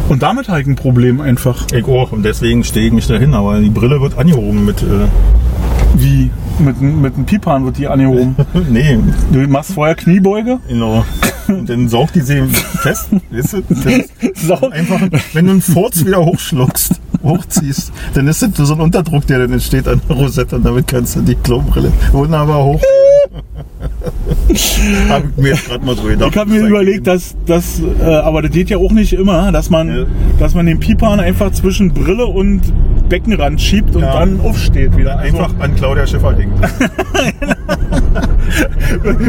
Und 0.07 0.21
damit 0.21 0.47
habe 0.49 0.61
ich 0.61 0.67
ein 0.67 0.75
Problem 0.75 1.19
einfach. 1.19 1.65
Ich 1.73 1.83
auch. 1.85 2.11
Und 2.11 2.23
deswegen 2.23 2.63
stehe 2.63 2.87
ich 2.87 2.93
mich 2.93 3.07
dahin. 3.07 3.33
Aber 3.33 3.59
die 3.59 3.69
Brille 3.71 3.99
wird 3.99 4.17
angehoben 4.17 4.63
mit. 4.63 4.81
Äh, 4.83 5.07
Wie? 5.97 6.29
Mit, 6.59 6.81
mit 6.81 7.15
einem 7.15 7.25
Pipan 7.25 7.65
wird 7.65 7.77
die 7.77 7.87
angehoben. 7.87 8.35
nee, 8.69 8.97
Du 9.31 9.39
machst 9.47 9.73
vorher 9.73 9.95
Kniebeuge? 9.95 10.59
genau. 10.67 11.05
Und 11.47 11.69
dann 11.69 11.87
saugt 11.89 12.15
die 12.15 12.21
sie 12.21 12.41
fest. 12.47 13.09
Weißt 13.31 13.53
du? 13.53 13.61
Das 14.35 14.47
Sau. 14.47 14.69
einfach, 14.69 14.99
wenn 15.33 15.45
du 15.45 15.51
einen 15.51 15.61
Furz 15.61 16.03
wieder 16.05 16.23
hochschluckst, 16.25 16.99
hochziehst, 17.23 17.91
dann 18.13 18.27
ist 18.27 18.41
das 18.41 18.67
so 18.67 18.73
ein 18.73 18.81
Unterdruck, 18.81 19.25
der 19.27 19.39
dann 19.39 19.53
entsteht 19.53 19.87
an 19.87 20.01
der 20.09 20.15
Rosette 20.15 20.55
und 20.55 20.65
damit 20.65 20.87
kannst 20.87 21.15
du 21.15 21.21
die 21.21 21.35
Klobrille 21.35 21.91
wunderbar 22.11 22.63
hoch. 22.63 22.81
Hab 25.09 25.23
ich 25.23 25.37
mir 25.37 25.49
jetzt 25.49 25.67
gerade 25.67 25.85
mal 25.85 25.95
so 25.95 26.03
gedacht. 26.03 26.31
Ich 26.31 26.37
habe 26.37 26.49
mir 26.49 26.65
überlegt, 26.67 27.07
dass 27.07 27.35
das, 27.45 27.81
äh, 28.01 28.03
aber 28.03 28.41
das 28.41 28.51
geht 28.51 28.69
ja 28.69 28.77
auch 28.77 28.91
nicht 28.91 29.13
immer, 29.13 29.51
dass 29.51 29.69
man, 29.69 29.87
Ja. 29.89 30.05
dass 30.39 30.55
man 30.55 30.65
den 30.65 30.79
Pipan 30.79 31.19
einfach 31.19 31.51
zwischen 31.51 31.93
Brille 31.93 32.25
und 32.25 32.61
Beckenrand 33.09 33.61
schiebt 33.61 33.95
und 33.95 34.01
Ja. 34.03 34.19
dann 34.19 34.39
aufsteht 34.41 34.95
wieder. 34.97 35.17
Also, 35.19 35.37
einfach 35.37 35.51
an 35.59 35.75
Claudia 35.75 36.07
Schiffer 36.07 36.33
denken. 36.33 36.59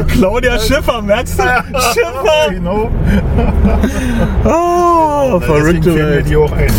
Claudia 0.08 0.58
Schiffer, 0.58 1.02
merkst 1.02 1.38
du? 1.38 1.42
Schiffer! 1.42 2.50
Genau. 2.56 2.90
Oh, 4.44 5.40
verrückte 5.40 5.94
Welt. 5.94 6.28
die 6.28 6.36
auch 6.36 6.52
ein. 6.52 6.70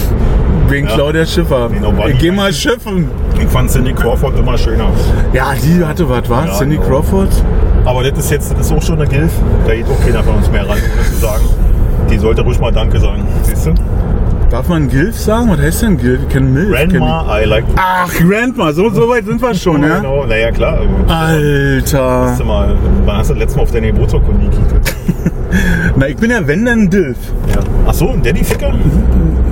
Wegen 0.70 0.88
Ja. 0.88 0.94
Claudia 0.96 1.26
Schiffer. 1.26 1.70
Genau, 1.70 1.96
war 1.98 2.10
ich 2.10 2.18
geh 2.20 2.32
mal 2.32 2.52
schiffen. 2.54 3.10
Ich 3.40 3.48
fand 3.48 3.70
Cindy 3.70 3.94
Crawford 3.94 4.38
immer 4.40 4.58
schöner. 4.58 4.90
Ja, 5.34 5.54
die 5.62 5.84
hatte 5.84 6.08
was, 6.10 6.30
was? 6.30 6.46
Ja, 6.48 6.54
Cindy 6.58 6.78
genau. 6.78 6.88
Crawford? 6.88 7.30
Aber 7.86 8.04
das 8.04 8.18
ist 8.20 8.32
jetzt 8.32 8.52
das 8.52 8.68
ist 8.68 8.74
auch 8.74 8.82
schon 8.82 9.00
eine 9.00 9.08
Gilf. 9.10 9.32
Da 9.66 9.74
geht 9.76 9.86
auch 9.86 10.06
keiner 10.06 10.24
von 10.24 10.36
uns 10.36 10.50
mehr 10.52 10.68
ran, 10.68 10.78
ohne 10.78 11.06
zu 11.10 11.16
sagen. 11.16 11.44
Die 12.10 12.18
sollte 12.18 12.42
ruhig 12.42 12.60
mal 12.60 12.72
Danke 12.72 13.00
sagen. 13.00 13.26
Siehst 13.44 13.68
du? 13.68 13.74
Darf 14.50 14.70
man 14.70 14.88
Gilf 14.88 15.18
sagen? 15.20 15.50
Was 15.50 15.60
heißt 15.60 15.82
denn 15.82 15.98
Gilf? 15.98 16.22
Ich 16.24 16.30
kenn 16.30 16.54
Milf. 16.54 16.74
kenn 16.74 16.90
Grandma, 16.90 17.40
I 17.40 17.44
like. 17.44 17.66
ich. 17.68 17.76
Ach, 17.76 18.14
Grandma, 18.14 18.72
so, 18.72 18.90
so 18.90 19.10
weit 19.10 19.26
sind 19.26 19.42
wir 19.42 19.54
schon, 19.54 19.84
ja? 19.84 19.98
Genau, 19.98 20.26
naja, 20.26 20.52
klar. 20.52 20.80
Alter. 21.08 22.22
Hast 22.30 22.40
du 22.40 22.46
mal, 22.46 22.78
wann 23.06 23.18
hast 23.18 23.30
du 23.30 23.34
das 23.34 23.42
letzte 23.44 23.58
Mal 23.58 23.64
auf 23.64 23.72
deine 23.72 23.88
Geburtsurkunde 23.92 24.46
gekickt? 24.46 24.96
Na, 25.98 26.08
ich 26.08 26.16
bin 26.16 26.32
ja 26.32 26.46
wenn 26.48 26.64
dann 26.64 26.90
Dilf. 26.90 27.18
Ja. 27.54 27.60
Ach 27.88 27.94
so, 27.94 28.10
ein 28.10 28.24
Daddy-Ficker? 28.24 28.74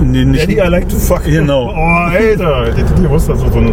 Nee, 0.02 0.24
nicht. 0.24 0.42
Daddy, 0.42 0.54
I 0.60 0.68
like 0.70 0.88
to 0.88 0.96
fuck. 0.96 1.24
Genau. 1.24 1.74
Oh, 1.76 2.10
Alter. 2.10 2.70
Die, 2.74 3.02
die 3.02 3.10
wusste, 3.10 3.32
dass 3.32 3.42
du 3.42 3.52
so 3.52 3.58
ein, 3.58 3.72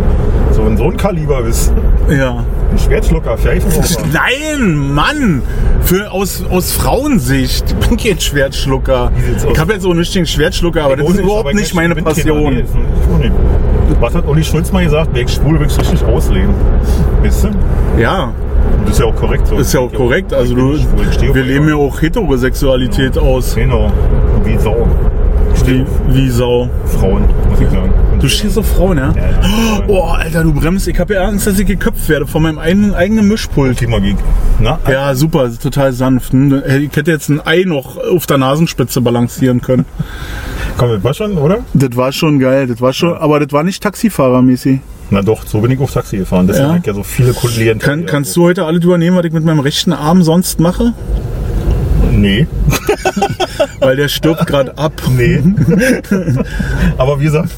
so 0.53 0.63
ein, 0.63 0.77
so 0.77 0.85
ein 0.85 0.97
Kaliber 0.97 1.41
bist. 1.43 1.71
Ja. 2.09 2.43
Ein 2.71 2.79
Schwertschlucker, 2.79 3.37
Pfeifenraucher. 3.37 4.01
Nein, 4.13 4.93
Mann! 4.93 5.41
Für, 5.81 6.11
aus, 6.11 6.43
aus 6.49 6.71
Frauensicht. 6.71 7.65
Ich 7.81 7.87
bin 7.89 7.97
kein 7.97 8.19
Schwertschlucker. 8.19 9.11
Ich 9.51 9.59
habe 9.59 9.73
jetzt 9.73 9.85
auch 9.85 9.93
nicht 9.93 10.13
den 10.15 10.25
Schwertschlucker, 10.25 10.83
aber 10.83 10.95
das 10.97 11.09
ist 11.09 11.19
überhaupt 11.19 11.53
nicht 11.53 11.73
meine 11.75 11.95
Passion. 11.95 12.53
Nicht- 12.55 12.69
Was 13.99 14.15
hat 14.15 14.27
Uli 14.27 14.43
Schulz 14.43 14.71
mal 14.71 14.83
gesagt? 14.83 15.09
Wer 15.13 15.27
schwul 15.27 15.59
will 15.59 15.67
richtig 15.67 16.03
ausleben. 16.05 16.53
Weißt 17.21 17.43
du? 17.45 17.49
Ja, 18.01 18.23
Und 18.25 18.33
das 18.85 18.91
ist 18.93 18.99
ja 18.99 19.05
auch 19.05 19.15
korrekt 19.15 19.47
so. 19.47 19.57
ist 19.57 19.73
ja 19.73 19.79
auch 19.81 19.93
korrekt. 19.93 20.33
Also 20.33 20.55
du, 20.55 20.71
nicht 20.73 20.89
wir 21.33 21.43
leben 21.43 21.67
ja 21.67 21.75
auch 21.75 22.01
Heterosexualität 22.01 23.17
aus. 23.17 23.55
Genau. 23.55 23.91
Wie 24.43 24.57
Sau. 24.57 24.87
Wie, 25.65 25.85
wie 26.09 26.29
Sau. 26.29 26.69
Frauen, 26.99 27.23
muss 27.49 27.59
ich 27.61 27.69
sagen. 27.69 27.92
Du 28.23 28.59
auf 28.59 28.65
Frauen, 28.77 28.97
ja? 28.97 29.13
Ja. 29.13 29.83
Oh, 29.89 30.03
Alter, 30.03 30.43
du 30.43 30.53
bremst. 30.53 30.87
Ich 30.87 30.97
habe 30.97 31.15
ja 31.15 31.25
Angst, 31.25 31.45
dass 31.45 31.59
ich 31.59 31.67
geköpft 31.67 32.07
werde 32.07 32.25
von 32.25 32.41
meinem 32.43 32.57
eigenen, 32.57 32.93
eigenen 32.93 33.27
Mischpult. 33.27 33.79
Thema 33.79 33.99
Geek. 33.99 34.15
Na, 34.61 34.79
Ja, 34.89 35.13
super, 35.13 35.51
total 35.61 35.91
sanft. 35.91 36.31
Hm, 36.31 36.63
Ich 36.65 36.95
hätte 36.95 37.11
jetzt 37.11 37.27
ein 37.27 37.45
Ei 37.45 37.63
noch 37.65 37.97
auf 37.97 38.25
der 38.25 38.37
Nasenspitze 38.37 39.01
balancieren 39.01 39.59
können. 39.59 39.83
komm, 40.77 40.91
das 40.91 41.03
war 41.03 41.13
schon, 41.13 41.37
oder? 41.37 41.57
Das 41.73 41.97
war 41.97 42.13
schon 42.13 42.39
geil, 42.39 42.67
das 42.67 42.79
war 42.79 42.93
schon, 42.93 43.13
aber 43.13 43.41
das 43.41 43.51
war 43.51 43.63
nicht 43.65 43.83
Taxifahrermäßig. 43.83 44.79
Na 45.09 45.21
doch, 45.21 45.45
so 45.45 45.59
bin 45.59 45.71
ich 45.71 45.79
auf 45.81 45.91
Taxi 45.91 46.15
gefahren. 46.15 46.47
Deswegen 46.47 46.67
Ja. 46.69 46.79
ja 46.81 46.93
so 46.93 47.03
viele 47.03 47.33
Klienten. 47.33 47.79
Kann, 47.85 48.05
kannst 48.05 48.33
du 48.37 48.43
heute 48.45 48.63
alles 48.63 48.85
übernehmen, 48.85 49.17
was 49.17 49.25
ich 49.25 49.33
mit 49.33 49.43
meinem 49.43 49.59
rechten 49.59 49.91
Arm 49.91 50.23
sonst 50.23 50.61
mache? 50.61 50.93
Nee. 52.15 52.47
Weil 53.79 53.95
der 53.95 54.07
stirbt 54.07 54.45
gerade 54.47 54.77
ab. 54.77 54.93
Nee. 55.17 55.41
Aber 56.97 57.19
wie 57.19 57.25
gesagt, 57.25 57.49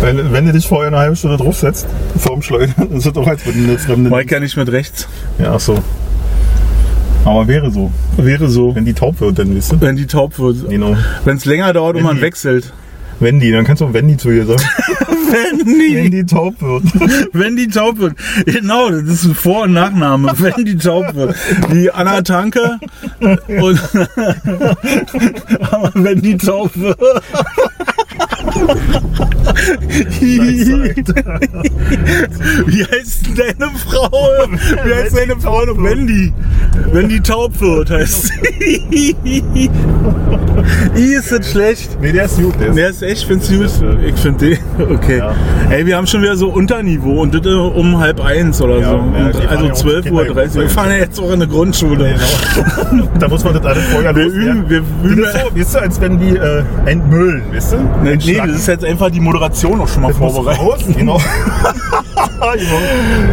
wenn, 0.00 0.32
wenn 0.32 0.46
du 0.46 0.52
dich 0.52 0.66
vorher 0.66 0.88
eine 0.88 0.98
halbe 0.98 1.16
Stunde 1.16 1.36
draufsetzt, 1.38 1.86
vorm 2.18 2.42
Schleudern, 2.42 2.90
ist 2.92 3.06
das 3.06 3.12
doch 3.12 3.26
als 3.26 3.44
würden 3.46 3.64
eine 3.68 3.78
fremde. 3.78 4.10
Mike 4.10 4.34
ja 4.34 4.40
nicht 4.40 4.56
mit 4.56 4.70
rechts. 4.70 5.08
Ja, 5.38 5.54
ach 5.54 5.60
so. 5.60 5.78
Aber 7.24 7.46
wäre 7.48 7.70
so. 7.70 7.90
Wäre 8.16 8.48
so. 8.48 8.74
Wenn 8.74 8.84
die 8.84 8.94
taub 8.94 9.20
wird, 9.20 9.38
dann 9.38 9.54
wisst 9.54 9.72
du. 9.72 9.80
Wenn 9.80 9.96
die 9.96 10.06
taub 10.06 10.38
wird. 10.38 10.68
Genau. 10.68 10.96
Wenn 11.24 11.36
es 11.36 11.44
länger 11.44 11.72
dauert 11.72 11.94
und 11.96 12.00
Wenn 12.00 12.06
man 12.06 12.16
die- 12.16 12.22
wechselt. 12.22 12.72
Wendy, 13.20 13.50
dann 13.50 13.64
kannst 13.64 13.80
du 13.80 13.86
auch 13.86 13.92
Wendy 13.92 14.16
zu 14.16 14.30
ihr 14.30 14.46
sagen. 14.46 14.62
Die, 15.64 16.08
die 16.10 16.24
taub 16.24 16.60
wird. 16.62 16.84
wenn 17.34 17.54
die 17.54 17.68
taub 17.68 17.98
wird. 17.98 18.14
Genau, 18.46 18.88
das 18.90 19.02
ist 19.02 19.24
ein 19.24 19.34
Vor- 19.34 19.64
und 19.64 19.74
Nachname. 19.74 20.32
Wenn 20.38 20.64
die 20.64 20.76
taub 20.76 21.14
wird. 21.14 21.36
Wie 21.70 21.90
Anna 21.90 22.22
Tanke. 22.22 22.78
Und 23.20 23.80
aber 25.70 25.90
wenn 25.94 26.22
die 26.22 26.36
taub 26.38 26.74
wird. 26.76 26.98
Wie 32.66 32.84
heißt 32.84 33.28
deine 33.36 33.70
Frau? 33.76 34.10
Wie 34.84 34.94
heißt 34.94 35.16
deine 35.16 35.36
Frau 35.40 35.64
noch? 35.64 35.82
Wendy. 35.82 36.32
Wenn 36.92 37.08
die 37.08 37.20
taub 37.20 37.58
wird, 37.60 37.90
heißt 37.90 38.32
sie. 38.54 39.16
Ist 40.94 41.32
das 41.32 41.50
schlecht. 41.50 41.98
Nee, 42.00 42.12
der 42.12 42.24
ist 42.24 42.36
gut. 42.40 42.54
Der 42.60 42.68
ist 42.68 42.76
Der 42.76 42.88
ist 42.90 43.02
echt, 43.02 43.24
find's 43.24 43.48
gut. 43.48 43.70
Ich 44.06 44.14
finde 44.20 44.50
den. 44.50 44.58
Okay. 44.90 45.18
Ja. 45.18 45.34
Ey, 45.70 45.86
wir 45.86 45.96
haben 45.96 46.06
schon 46.06 46.22
wieder 46.22 46.36
so 46.36 46.48
Unterniveau 46.48 47.22
und 47.22 47.34
das 47.34 47.44
äh, 47.46 47.48
um 47.54 47.98
halb 47.98 48.20
eins 48.24 48.60
oder 48.60 48.78
Ja, 48.78 48.90
so. 48.90 48.96
ja, 48.96 49.26
also 49.48 49.66
ja 49.66 49.72
auch 49.72 49.76
12.30 49.76 50.12
Uhr. 50.12 50.22
Kinder- 50.24 50.54
Wir 50.54 50.68
fahren 50.68 50.90
ja 50.90 50.96
jetzt 50.98 51.18
auch 51.20 51.26
in 51.28 51.32
eine 51.34 51.46
Grundschule. 51.48 52.14
Genau. 52.90 53.08
da 53.18 53.28
muss 53.28 53.44
man 53.44 53.54
das 53.54 53.64
alles 53.64 53.84
vorher 53.86 54.14
Wir 54.14 54.26
üben, 54.26 54.68
wir 54.68 54.80
Das 54.80 55.12
üben. 55.12 55.22
ist 55.24 55.32
so, 55.32 55.38
weißt 55.58 55.74
du, 55.74 55.78
als 55.80 56.00
wenn 56.00 56.18
die 56.18 56.36
äh, 56.36 56.62
entmüllen, 56.86 57.42
weißt 57.52 57.72
du? 57.72 57.76
Nee, 58.02 58.16
nee, 58.24 58.37
Entschlacken. 58.38 58.52
das 58.52 58.60
ist 58.60 58.66
jetzt 58.68 58.84
einfach 58.84 59.10
die 59.10 59.20
Moderation 59.20 59.80
auch 59.80 59.88
schon 59.88 60.02
mal 60.02 60.08
Das 60.08 60.18
vorbereitet. 60.18 60.62
raus, 60.62 60.80
genau. 60.96 61.20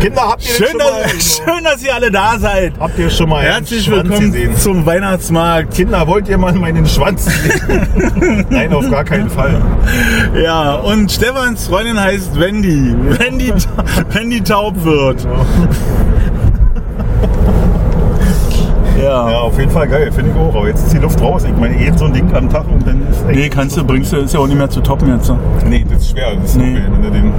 Kinder, 0.02 0.22
habt 0.30 0.44
ihr 0.44 0.56
Schön 0.56 0.68
schon 0.68 0.78
mal, 0.78 1.04
dass, 1.04 1.38
schön, 1.38 1.64
dass 1.64 1.84
ihr 1.84 1.96
alle 1.96 2.12
da 2.12 2.38
seid. 2.40 2.74
habt 2.80 2.98
ihr 3.00 3.10
schon 3.10 3.30
mal 3.30 3.44
Herzlich 3.44 3.90
willkommen 3.90 4.32
gesehen? 4.32 4.58
zum 4.58 4.86
Weihnachtsmarkt. 4.86 5.74
Kinder, 5.74 6.06
wollt 6.08 6.28
ihr 6.28 6.38
mal 6.38 6.54
meinen 6.54 6.86
Schwanz 6.86 7.26
sehen? 7.26 8.46
Nein, 8.50 8.74
auf 8.74 8.90
gar 8.90 9.04
keinen 9.04 9.30
Fall. 9.30 9.62
Ja, 10.42 10.76
und 10.76 11.12
Stefans 11.12 11.68
Freundin 11.68 12.00
heißt 12.00 12.40
Wendy. 12.40 12.94
Wenn 13.20 14.30
die 14.30 14.42
taub 14.42 14.84
wird. 14.84 15.28
Ja. 19.06 19.30
Ja, 19.30 19.38
auf 19.40 19.58
jeden 19.60 19.72
Fall 19.72 19.88
geil, 19.88 20.12
finde 20.12 20.32
ich 20.32 20.38
auch. 20.38 20.56
Aber 20.56 20.68
jetzt 20.68 20.84
ist 20.86 20.94
die 20.94 20.98
Luft 20.98 21.22
raus. 21.22 21.44
Ich 21.46 21.56
meine, 21.60 21.80
eben 21.80 21.98
so 21.98 22.06
ein 22.06 22.14
Ding 22.14 22.34
am 22.34 22.50
Tag 22.50 22.66
und 22.72 22.86
dann 22.88 23.02
ist 23.10 23.24
echt- 23.28 23.36
Nee, 23.38 23.50
kannst 23.50 23.78
du, 23.78 23.84
bringst 23.84 24.12
du, 24.12 24.18
ist 24.18 24.34
ja 24.34 24.40
auch 24.40 24.48
nicht 24.48 24.58
mehr 24.58 24.70
zu 24.70 24.82
toppen 24.82 25.10
jetzt. 25.16 25.32
Nee, 25.68 25.86
das 25.90 26.02
ist 26.02 26.10
schwer. 26.12 26.36
Das 26.36 26.50
ist 26.52 26.56
Nee. 26.58 26.74
okay, 26.74 26.84
wenn 26.92 27.02
du 27.04 27.12
den 27.12 27.32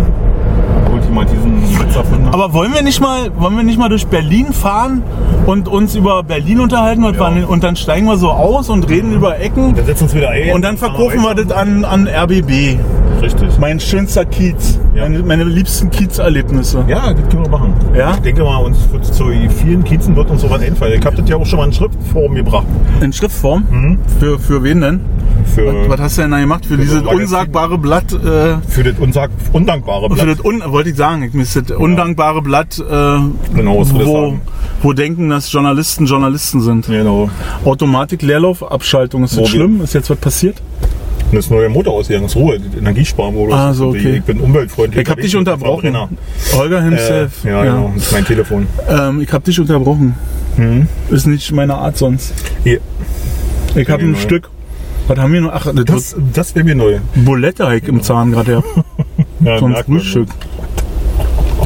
ultimativen 0.92 1.61
Witz 1.62 1.96
erfunden 1.96 2.26
hast. 2.26 2.35
Aber 2.35 2.52
wollen 2.52 2.73
wir 2.73 2.82
nicht 2.82 3.00
mal, 3.00 3.30
wollen 3.37 3.56
wir 3.56 3.64
nicht 3.64 3.78
mal 3.78 3.88
durch 3.88 4.06
Berlin 4.06 4.52
fahren 4.52 5.02
und 5.46 5.68
uns 5.68 5.94
über 5.94 6.23
Berlin 6.23 6.61
unterhalten 6.61 7.04
und, 7.04 7.16
Ja. 7.16 7.25
dann, 7.30 7.44
und 7.44 7.64
dann 7.64 7.76
steigen 7.76 8.06
wir 8.06 8.16
so 8.16 8.30
aus 8.30 8.68
und 8.68 8.88
reden 8.88 9.12
über 9.12 9.38
Ecken 9.40 9.75
Dann 9.75 9.85
setzen 9.87 10.00
wir 10.00 10.04
uns 10.04 10.14
wieder 10.14 10.30
ein. 10.30 10.54
und 10.54 10.62
dann 10.62 10.76
verkaufen 10.76 11.20
wir 11.23 11.35
das 11.35 11.50
an, 11.52 11.85
an 11.85 12.06
RBB. 12.08 12.78
Richtig. 13.20 13.58
Mein 13.58 13.80
schönster 13.80 14.25
Kiez. 14.25 14.78
Ja. 14.94 15.02
Meine, 15.02 15.18
meine 15.20 15.44
liebsten 15.44 15.90
Kiezerlebnisse. 15.90 16.85
Ja, 16.88 17.12
das 17.12 17.28
können 17.28 17.44
wir 17.44 17.50
machen. 17.50 17.75
Ja? 17.94 18.14
Ich 18.14 18.20
denke 18.20 18.44
mal, 18.44 18.58
uns 18.58 18.78
wird 18.92 19.04
zu 19.04 19.25
vielen 19.62 19.85
Kiezen 19.85 20.14
wird 20.16 20.30
uns 20.30 20.42
sowas 20.42 20.61
einfallen. 20.62 20.99
Ich 20.99 21.04
habe 21.06 21.16
das 21.16 21.28
ja 21.28 21.37
auch 21.37 21.46
schon 21.46 21.58
mal 21.58 21.66
in 21.66 21.73
Schriftform 21.73 22.35
gebracht. 22.35 22.66
In 23.00 23.12
Schriftform? 23.12 23.64
Mhm. 23.70 23.99
Für, 24.20 24.38
für 24.38 24.62
wen 24.62 24.80
denn? 24.80 25.00
Für, 25.54 25.88
Was 25.88 26.00
hast 26.00 26.18
du 26.18 26.23
denn 26.23 26.30
da 26.32 26.40
gemacht? 26.40 26.66
Für, 26.66 26.76
dieses 26.76 27.02
Magazin. 27.02 27.20
unsagbare 27.20 27.78
Blatt? 27.78 28.12
Äh, 28.12 28.58
für 28.68 28.85
das 28.85 28.99
unsag, 28.99 29.30
undankbare 29.52 30.08
Blatt. 30.08 30.20
für 30.20 30.26
das 30.26 30.40
un, 30.44 30.62
wollte 30.66 30.90
ich 30.90 30.96
sagen, 30.96 31.23
ich 31.23 31.32
müsste 31.35 31.62
das 31.62 31.76
undankbare 31.76 32.42
Blatt, 32.42 32.78
äh, 32.78 32.82
Genau, 33.54 33.80
was 33.80 33.94
wo, 33.94 34.28
sagen. 34.28 34.40
wo 34.82 34.92
denken, 34.92 35.30
dass 35.30 35.50
Journalisten 35.52 36.06
Journalisten 36.06 36.61
sind. 36.61 36.87
Genau. 36.87 37.30
Automatik, 37.64 38.23
Leerlauf, 38.23 38.62
Abschaltung. 38.70 39.25
Ist 39.25 39.38
das 39.38 39.49
schlimm? 39.49 39.80
Ist 39.82 39.94
jetzt 39.94 40.11
was 40.11 40.18
passiert? 40.18 40.61
Und 41.30 41.35
das 41.37 41.50
neue 41.50 41.68
Motor 41.68 41.95
ausgegangen, 41.95 42.26
das 42.26 42.37
Ruhe, 42.37 42.56
Energiesparmodus. 42.78 43.52
Ah, 43.54 43.73
so, 43.75 43.88
okay. 43.88 44.16
Ich 44.18 44.23
bin 44.23 44.38
umweltfreundlich. 44.40 45.02
Ich 45.02 45.11
hab 45.11 45.21
dich 45.21 45.35
unterbrochen. 45.37 45.97
Holger 46.54 46.78
Äh, 46.78 46.83
himself. 46.83 47.45
ja, 47.45 47.64
genau. 47.64 47.90
Das 47.95 48.04
ist 48.06 48.12
mein 48.12 48.25
Telefon. 48.25 48.66
Ähm, 48.88 49.21
ich 49.21 49.33
hab 49.33 49.42
dich 49.45 49.59
unterbrochen. 49.59 50.14
Mhm. 50.56 50.87
Ist 51.11 51.26
nicht 51.26 51.50
meine 51.52 51.75
Art 51.75 51.97
sonst. 51.97 52.33
Hier. 52.62 52.80
Ich 53.75 53.88
hab 53.90 53.99
Nee, 54.00 54.06
ein 54.06 54.12
neu. 54.12 54.18
Stück. 54.18 54.50
Was 55.09 55.18
haben 55.18 55.33
wir 55.33 55.40
noch? 55.40 55.52
Ach, 55.52 55.66
das, 55.75 55.85
Das, 55.85 56.16
das 56.33 56.54
wäre 56.54 56.64
mir 56.64 56.75
neu. 56.76 56.99
Bulette 57.16 57.68
ich 57.76 57.88
im 57.88 58.02
Zahn 58.02 58.33
gerade 58.33 58.52
ja. 58.52 58.62
Ja, 59.45 59.59
Vom 59.59 59.73
man. 59.73 59.85
Frühstück. 59.85 60.28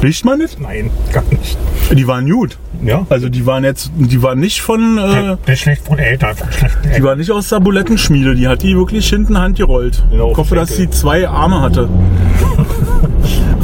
Riecht 0.03 0.25
man 0.25 0.39
nicht? 0.39 0.59
Nein, 0.61 0.91
gar 1.13 1.23
nicht. 1.31 1.57
Die 1.91 2.07
waren 2.07 2.31
gut. 2.31 2.57
Ja? 2.85 3.07
Also 3.11 3.29
die 3.29 3.45
waren 3.47 3.65
jetzt, 3.65 3.91
die 3.97 4.23
waren 4.23 4.39
nicht 4.39 4.63
von, 4.63 4.99
äh, 4.99 5.37
der 5.47 5.55
ist 5.55 5.61
schlecht 5.61 5.87
von 5.87 5.99
Eltern, 5.99 6.37
von 6.37 6.53
schlechten 6.53 6.91
die 6.97 7.03
war 7.03 7.17
nicht 7.17 7.31
aus 7.31 7.49
der 7.49 7.61
Bulettenschmiede. 7.61 8.35
Die 8.35 8.49
hat 8.49 8.63
die 8.63 8.77
wirklich 8.77 9.09
hinten 9.09 9.39
handgerollt. 9.39 10.05
Genau, 10.11 10.31
ich 10.31 10.37
hoffe, 10.37 10.55
dass 10.55 10.77
sie 10.77 10.89
zwei 10.89 11.29
Arme 11.29 11.61
hatte. 11.61 11.89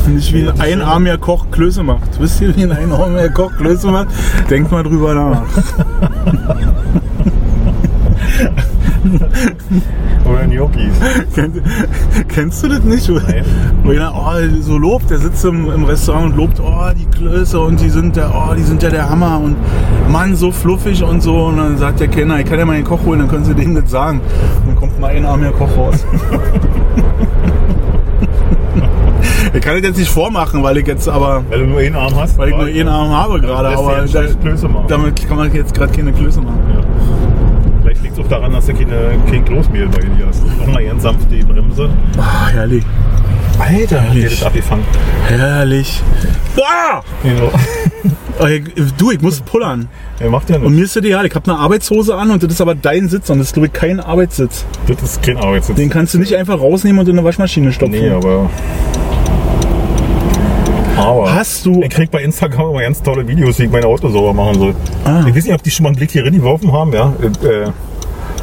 Nicht 0.08 0.32
wie 0.32 0.48
ein 0.48 0.60
einarmiger 0.60 1.18
Koch 1.18 1.46
Klöße 1.50 1.82
macht. 1.82 2.20
Wisst 2.20 2.40
ihr, 2.40 2.56
wie 2.56 2.62
ein 2.62 2.70
einarmiger 2.70 3.28
Koch 3.28 3.50
Klöße 3.56 3.88
macht? 3.88 4.06
Denkt 4.48 4.70
mal 4.70 4.84
drüber 4.84 5.14
nach. 5.14 5.42
Oder 10.24 10.46
Gnocchis. 10.46 10.92
Kennst, 11.34 11.60
kennst 12.28 12.62
du 12.62 12.68
das 12.68 12.84
nicht? 12.84 13.08
Nein. 13.08 13.44
Wo 13.84 13.92
jeder 13.92 14.12
oh, 14.14 14.32
so 14.60 14.78
lobt, 14.78 15.10
der 15.10 15.18
sitzt 15.18 15.44
im, 15.44 15.70
im 15.70 15.84
Restaurant 15.84 16.32
und 16.32 16.36
lobt, 16.36 16.60
oh, 16.60 16.90
die 16.98 17.06
Klöße 17.06 17.60
und 17.60 17.80
die 17.80 17.90
sind 17.90 18.16
der, 18.16 18.32
oh, 18.34 18.54
die 18.54 18.62
sind 18.62 18.82
ja 18.82 18.90
der 18.90 19.08
Hammer 19.08 19.40
und 19.42 19.56
Mann, 20.08 20.34
so 20.36 20.50
fluffig 20.50 21.02
und 21.02 21.22
so. 21.22 21.46
Und 21.46 21.58
dann 21.58 21.78
sagt 21.78 22.00
der 22.00 22.08
Kenner, 22.08 22.40
ich 22.40 22.46
kann 22.46 22.58
ja 22.58 22.64
mal 22.64 22.76
den 22.76 22.84
Koch 22.84 23.04
holen, 23.04 23.20
dann 23.20 23.28
können 23.28 23.44
sie 23.44 23.54
denen 23.54 23.74
das 23.74 23.90
sagen. 23.90 24.20
Und 24.60 24.68
dann 24.68 24.76
kommt 24.76 25.00
mal 25.00 25.08
ein 25.08 25.24
armer 25.24 25.52
Koch 25.52 25.76
raus. 25.76 26.04
ich 29.54 29.60
kann 29.60 29.74
das 29.74 29.82
jetzt 29.82 29.98
nicht 29.98 30.10
vormachen, 30.10 30.62
weil 30.62 30.76
ich 30.78 30.86
jetzt 30.86 31.08
aber, 31.08 31.42
Weil 31.48 31.60
du 31.60 31.66
nur 31.66 31.80
einen 31.80 31.96
Arm 31.96 32.14
hast. 32.16 32.38
weil 32.38 32.50
ich 32.50 32.56
nur 32.56 32.66
einen 32.66 32.88
Arm 32.88 33.10
habe 33.10 33.40
gerade, 33.40 33.76
aber 33.76 34.04
damit 34.88 35.28
kann 35.28 35.36
man 35.36 35.52
jetzt 35.52 35.74
gerade 35.74 35.92
keine 35.92 36.12
Klöße 36.12 36.40
machen. 36.40 36.60
Ja. 38.16 38.18
Liegt 38.18 38.18
es 38.18 38.24
auch 38.24 38.28
daran, 38.28 38.52
dass 38.52 38.66
du 38.66 38.74
keine, 38.74 39.10
kein 39.30 39.44
Kloßmehl 39.44 39.88
bei 39.88 40.00
dir 40.00 40.26
hast. 40.28 40.42
Nochmal 40.58 40.84
ganz 40.84 41.02
sanft 41.02 41.30
die 41.30 41.42
Bremse. 41.42 41.90
Ah, 42.18 42.48
herrlich. 42.52 42.84
Alter, 43.58 44.00
hat 44.02 44.08
Herrlich. 44.08 44.38
das 44.38 44.42
abgefangen. 44.46 44.84
Herrlich. 45.28 46.02
Ah! 46.58 47.00
Genau. 47.22 47.50
Oh, 48.38 48.46
ich- 48.46 48.92
Du, 48.98 49.10
ich 49.12 49.20
muss 49.22 49.40
pullern. 49.40 49.88
Er 50.20 50.28
macht 50.30 50.50
ja 50.50 50.56
Und 50.56 50.62
nichts. 50.62 50.76
mir 50.76 50.84
ist 50.84 50.96
das 50.96 51.04
egal, 51.04 51.24
ich 51.26 51.34
habe 51.34 51.50
eine 51.50 51.58
Arbeitshose 51.60 52.14
an 52.14 52.30
und 52.30 52.42
das 52.42 52.52
ist 52.52 52.60
aber 52.60 52.74
dein 52.74 53.08
Sitz 53.08 53.30
und 53.30 53.38
das 53.38 53.48
ist 53.48 53.52
glaube 53.54 53.68
ich 53.68 53.72
kein 53.72 53.98
Arbeitssitz. 54.00 54.64
Das 54.86 55.02
ist 55.02 55.22
kein 55.22 55.36
Arbeitssitz. 55.38 55.76
Den 55.76 55.88
kannst 55.90 56.12
du 56.14 56.18
nicht 56.18 56.34
einfach 56.36 56.58
rausnehmen 56.60 56.98
und 57.00 57.08
in 57.08 57.18
eine 57.18 57.24
Waschmaschine 57.26 57.72
stopfen. 57.72 57.92
Nee, 57.98 58.10
aber. 58.10 58.50
Aber. 60.98 61.34
Hast 61.34 61.64
du. 61.66 61.82
Ich 61.82 61.90
krieg 61.90 62.10
bei 62.10 62.22
Instagram 62.22 62.70
immer 62.70 62.80
ganz 62.82 63.02
tolle 63.02 63.26
Videos, 63.26 63.58
wie 63.58 63.64
ich 63.64 63.70
mein 63.70 63.84
Auto 63.84 64.08
sauber 64.08 64.32
machen 64.32 64.58
soll. 64.58 64.74
Ah. 65.04 65.24
Ich 65.26 65.34
weiß 65.34 65.44
nicht, 65.44 65.54
ob 65.54 65.62
die 65.62 65.70
schon 65.70 65.84
mal 65.84 65.90
einen 65.90 65.96
Blick 65.96 66.10
hier 66.10 66.24
rein 66.24 66.32
geworfen 66.32 66.72
haben, 66.72 66.92
ja. 66.92 67.12
Äh, 67.22 67.70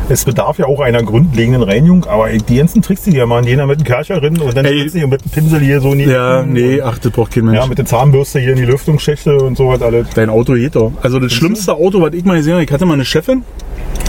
es 0.09 0.25
bedarf 0.25 0.59
ja 0.59 0.65
auch 0.65 0.79
einer 0.81 1.01
grundlegenden 1.03 1.63
Reinigung, 1.63 2.05
aber 2.05 2.29
die 2.29 2.55
ganzen 2.57 2.81
Tricks, 2.81 3.03
die 3.03 3.11
die 3.11 3.17
ja 3.17 3.25
machen, 3.25 3.45
da 3.57 3.65
mit 3.65 3.79
dem 3.79 3.85
Kercher 3.85 4.21
rein 4.21 4.37
und 4.37 4.55
dann 4.55 4.65
Ey. 4.65 4.89
die 4.89 5.07
mit 5.07 5.23
dem 5.23 5.31
Pinsel 5.31 5.59
hier 5.59 5.81
so 5.81 5.93
in 5.93 5.99
die 5.99 6.05
Ja, 6.05 6.43
nee, 6.43 6.81
ach, 6.81 6.97
das 6.97 7.11
braucht 7.11 7.31
kein 7.31 7.45
Mensch. 7.45 7.59
Ja, 7.59 7.67
mit 7.67 7.77
der 7.77 7.85
Zahnbürste 7.85 8.39
hier 8.39 8.51
in 8.51 8.57
die 8.57 8.65
Lüftungsschächte 8.65 9.37
und 9.37 9.57
so 9.57 9.69
was 9.69 9.81
alles. 9.81 10.07
Dein 10.15 10.29
Auto 10.29 10.53
geht 10.53 10.75
doch. 10.75 10.91
Also 11.01 11.19
das 11.19 11.31
schlimmste 11.33 11.73
Auto, 11.73 12.01
was 12.01 12.13
ich 12.13 12.25
mal 12.25 12.37
gesehen 12.37 12.53
habe, 12.53 12.63
ich 12.63 12.71
hatte 12.71 12.85
mal 12.85 12.93
eine 12.93 13.05
Chefin, 13.05 13.43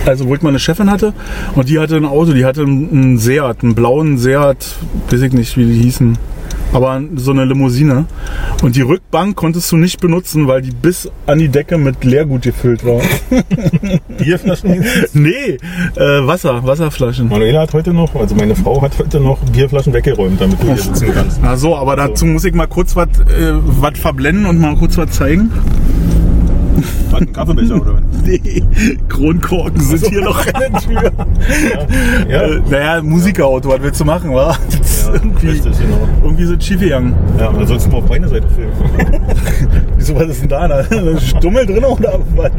Also 0.07 0.27
wo 0.27 0.35
ich 0.35 0.43
mal 0.43 0.51
eine 0.51 0.59
Chefin 0.59 0.91
hatte 0.91 1.13
und 1.55 1.69
die 1.69 1.79
hatte 1.79 1.97
ein 1.97 2.07
Auto, 2.07 2.33
die 2.33 2.45
hatte 2.45 2.63
einen 2.63 3.19
Seat, 3.19 3.63
einen 3.63 3.75
blauen 3.75 4.19
Seat, 4.19 4.77
weiß 5.11 5.23
ich 5.23 5.33
nicht, 5.33 5.57
wie 5.57 5.65
die 5.65 5.83
hießen. 5.83 6.19
Aber 6.73 7.01
so 7.17 7.31
eine 7.31 7.45
Limousine. 7.45 8.07
Und 8.63 8.75
die 8.75 8.81
Rückbank 8.81 9.37
konntest 9.37 9.71
du 9.71 9.77
nicht 9.77 10.01
benutzen, 10.01 10.49
weil 10.49 10.63
die 10.63 10.73
bis 10.73 11.09
an 11.27 11.39
die 11.39 11.49
Decke 11.49 11.79
mit 11.79 12.03
Leergut 12.03 12.43
gefüllt 12.43 12.85
war. 12.85 13.01
Bierflaschen? 14.19 14.85
nee, 15.13 15.59
äh, 15.97 16.27
Wasser, 16.27 16.67
Wasserflaschen. 16.67 17.29
Manuela 17.29 17.63
hat 17.63 17.75
heute 17.75 17.93
noch, 17.93 18.15
also 18.17 18.35
meine 18.35 18.57
Frau 18.57 18.83
hat 18.83 18.99
heute 18.99 19.21
noch 19.21 19.39
Bierflaschen 19.53 19.93
weggeräumt, 19.93 20.41
damit 20.41 20.61
du 20.61 20.67
hier 20.67 20.79
sitzen 20.79 21.13
kannst. 21.15 21.41
Ach 21.43 21.57
so, 21.57 21.77
aber 21.77 21.95
dazu 21.95 22.27
muss 22.27 22.45
ich 22.45 22.55
mal 22.55 22.67
kurz 22.67 22.97
was 22.97 23.09
äh, 23.21 23.53
was 23.53 23.99
verblenden 23.99 24.47
und 24.47 24.61
mal 24.61 24.75
kurz 24.77 24.97
was 24.99 25.11
zeigen. 25.11 25.53
Hat 27.13 27.21
einen 27.21 27.33
Kaffeebecher 27.33 27.77
oder 27.81 27.95
was? 27.95 28.03
Nee, 28.25 28.63
Kronkorken 29.09 29.81
sind 29.81 30.07
hier 30.07 30.23
noch 30.23 30.47
an 30.47 30.53
der 30.61 30.81
Tür. 30.81 31.13
Ja, 32.29 32.43
Äh, 32.43 32.61
naja, 32.71 33.03
Musikerauto, 33.03 33.69
was 33.69 33.83
willst 33.83 34.01
du 34.01 34.05
machen, 34.05 34.33
wa? 34.33 34.51
Ja 34.53 35.13
irgendwie, 35.13 35.49
richtig, 35.49 35.79
genau. 35.79 36.09
irgendwie 36.23 36.45
so 36.45 36.55
schief 36.59 36.81
gegangen. 36.81 37.15
Ja, 37.39 37.53
dann 37.53 37.67
sollst 37.67 37.87
du 37.87 37.91
mal 37.91 37.99
auf 37.99 38.09
meine 38.09 38.29
Seite 38.29 38.47
filmen. 38.49 38.73
Wieso, 39.97 40.15
was 40.17 40.29
ist 40.29 40.43
denn 40.43 40.49
da? 40.49 40.67
Da 40.69 40.81
ist 40.81 40.93
ein 40.93 41.21
Stummel 41.21 41.67
drin 41.67 41.85
oder 41.85 42.19
was? 42.35 42.51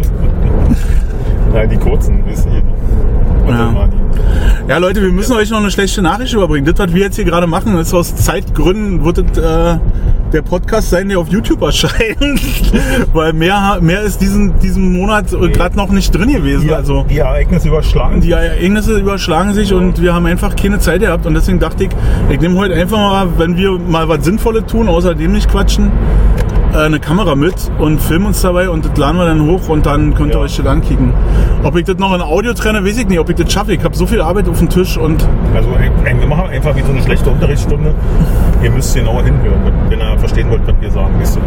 Nein, 1.54 1.70
die 1.70 1.78
kurzen, 1.78 2.24
ist 2.28 2.48
hier. 2.48 2.62
Ja. 3.48 3.90
Ja, 4.68 4.80
Leute, 4.80 5.00
wir 5.04 5.12
müssen 5.12 5.34
euch 5.34 5.52
noch 5.52 5.60
eine 5.60 5.70
schlechte 5.70 6.02
Nachricht 6.02 6.34
überbringen. 6.34 6.66
Das, 6.66 6.80
was 6.80 6.92
wir 6.92 7.04
jetzt 7.04 7.18
hier 7.18 7.26
gerade 7.26 7.46
machen, 7.46 7.78
ist 7.78 7.94
aus 7.94 8.16
Zeitgründen, 8.16 9.06
wird 9.06 9.20
es, 9.20 9.38
äh, 9.38 9.78
der 10.34 10.42
Podcast 10.42 10.90
sein, 10.90 11.08
der 11.08 11.20
auf 11.20 11.28
YouTube 11.28 11.62
erscheint. 11.62 12.18
Weil 13.14 13.34
mehr, 13.34 13.78
mehr 13.80 14.02
ist 14.02 14.22
diesen, 14.22 14.58
diesen 14.60 14.92
Monat 14.92 15.30
gerade 15.30 15.78
noch 15.78 15.92
nicht 15.92 16.10
drin 16.16 16.34
gewesen. 16.34 16.68
Die, 16.68 16.74
Also 16.74 17.06
die 17.08 17.20
Ereignisse 17.20 17.68
überschlagen. 17.68 18.22
die 18.22 18.32
Ereignisse 18.32 18.98
überschlagen 18.98 19.54
sich 19.54 19.72
und 19.72 20.02
wir 20.02 20.16
haben 20.16 20.26
einfach 20.26 20.56
keine 20.56 20.80
Zeit 20.80 21.02
gehabt. 21.02 21.28
Und 21.28 21.36
deswegen 21.36 21.60
dachte 21.60 21.84
ich, 21.84 21.92
ich 22.32 22.42
nehme 22.42 22.58
heute 22.58 22.74
einfach 22.74 22.98
mal, 22.98 23.28
wenn 23.38 23.56
wir 23.58 23.78
mal 23.78 24.10
was 24.10 24.26
Sinnvolles 24.26 24.66
tun, 24.66 24.88
außerdem 24.88 25.32
nicht 25.32 25.48
quatschen, 25.48 25.92
eine 26.76 27.00
Kamera 27.00 27.36
mit 27.36 27.56
und 27.80 28.02
filmen 28.02 28.28
uns 28.28 28.42
dabei 28.42 28.70
und 28.70 28.86
das 28.86 28.98
laden 28.98 29.18
wir 29.18 29.26
dann 29.26 29.42
hoch 29.48 29.70
und 29.70 29.86
dann 29.86 30.14
könnt 30.14 30.32
ihr 30.32 30.38
Ja. 30.38 30.44
euch 30.44 30.58
das 30.58 30.66
ankicken. 30.66 31.14
Ob 31.64 31.76
ich 31.78 31.86
das 31.86 31.98
noch 31.98 32.14
in 32.14 32.22
Audio 32.22 32.54
trenne, 32.54 32.84
weiß 32.86 32.98
ich 32.98 33.08
nicht. 33.08 33.20
Ob 33.20 33.30
ich 33.30 33.36
das 33.36 33.52
schaffe. 33.52 33.74
Ich 33.74 33.84
habe 33.84 33.96
so 33.96 34.06
viel 34.06 34.22
Arbeit 34.22 34.48
auf 34.50 34.60
dem 34.60 34.70
Tisch 34.70 34.98
und 34.98 35.28
Also 35.56 35.70
wir 35.70 36.28
machen 36.28 36.50
einfach 36.50 36.76
wie 36.76 36.82
so 36.82 36.92
eine 36.92 37.02
schlechte 37.02 37.30
Unterrichtsstunde. 37.30 37.94
Ihr 38.64 38.72
müsst 38.72 38.96
genauer 38.96 39.24
hinhören, 39.24 39.60
wenn 39.90 40.00
ihr 40.00 40.20
verstehen 40.20 40.50
wollt, 40.50 40.62
was 40.68 40.76
wir 40.80 40.92
sagen. 40.92 41.14
Wisst 41.20 41.38
ihr? 41.38 41.42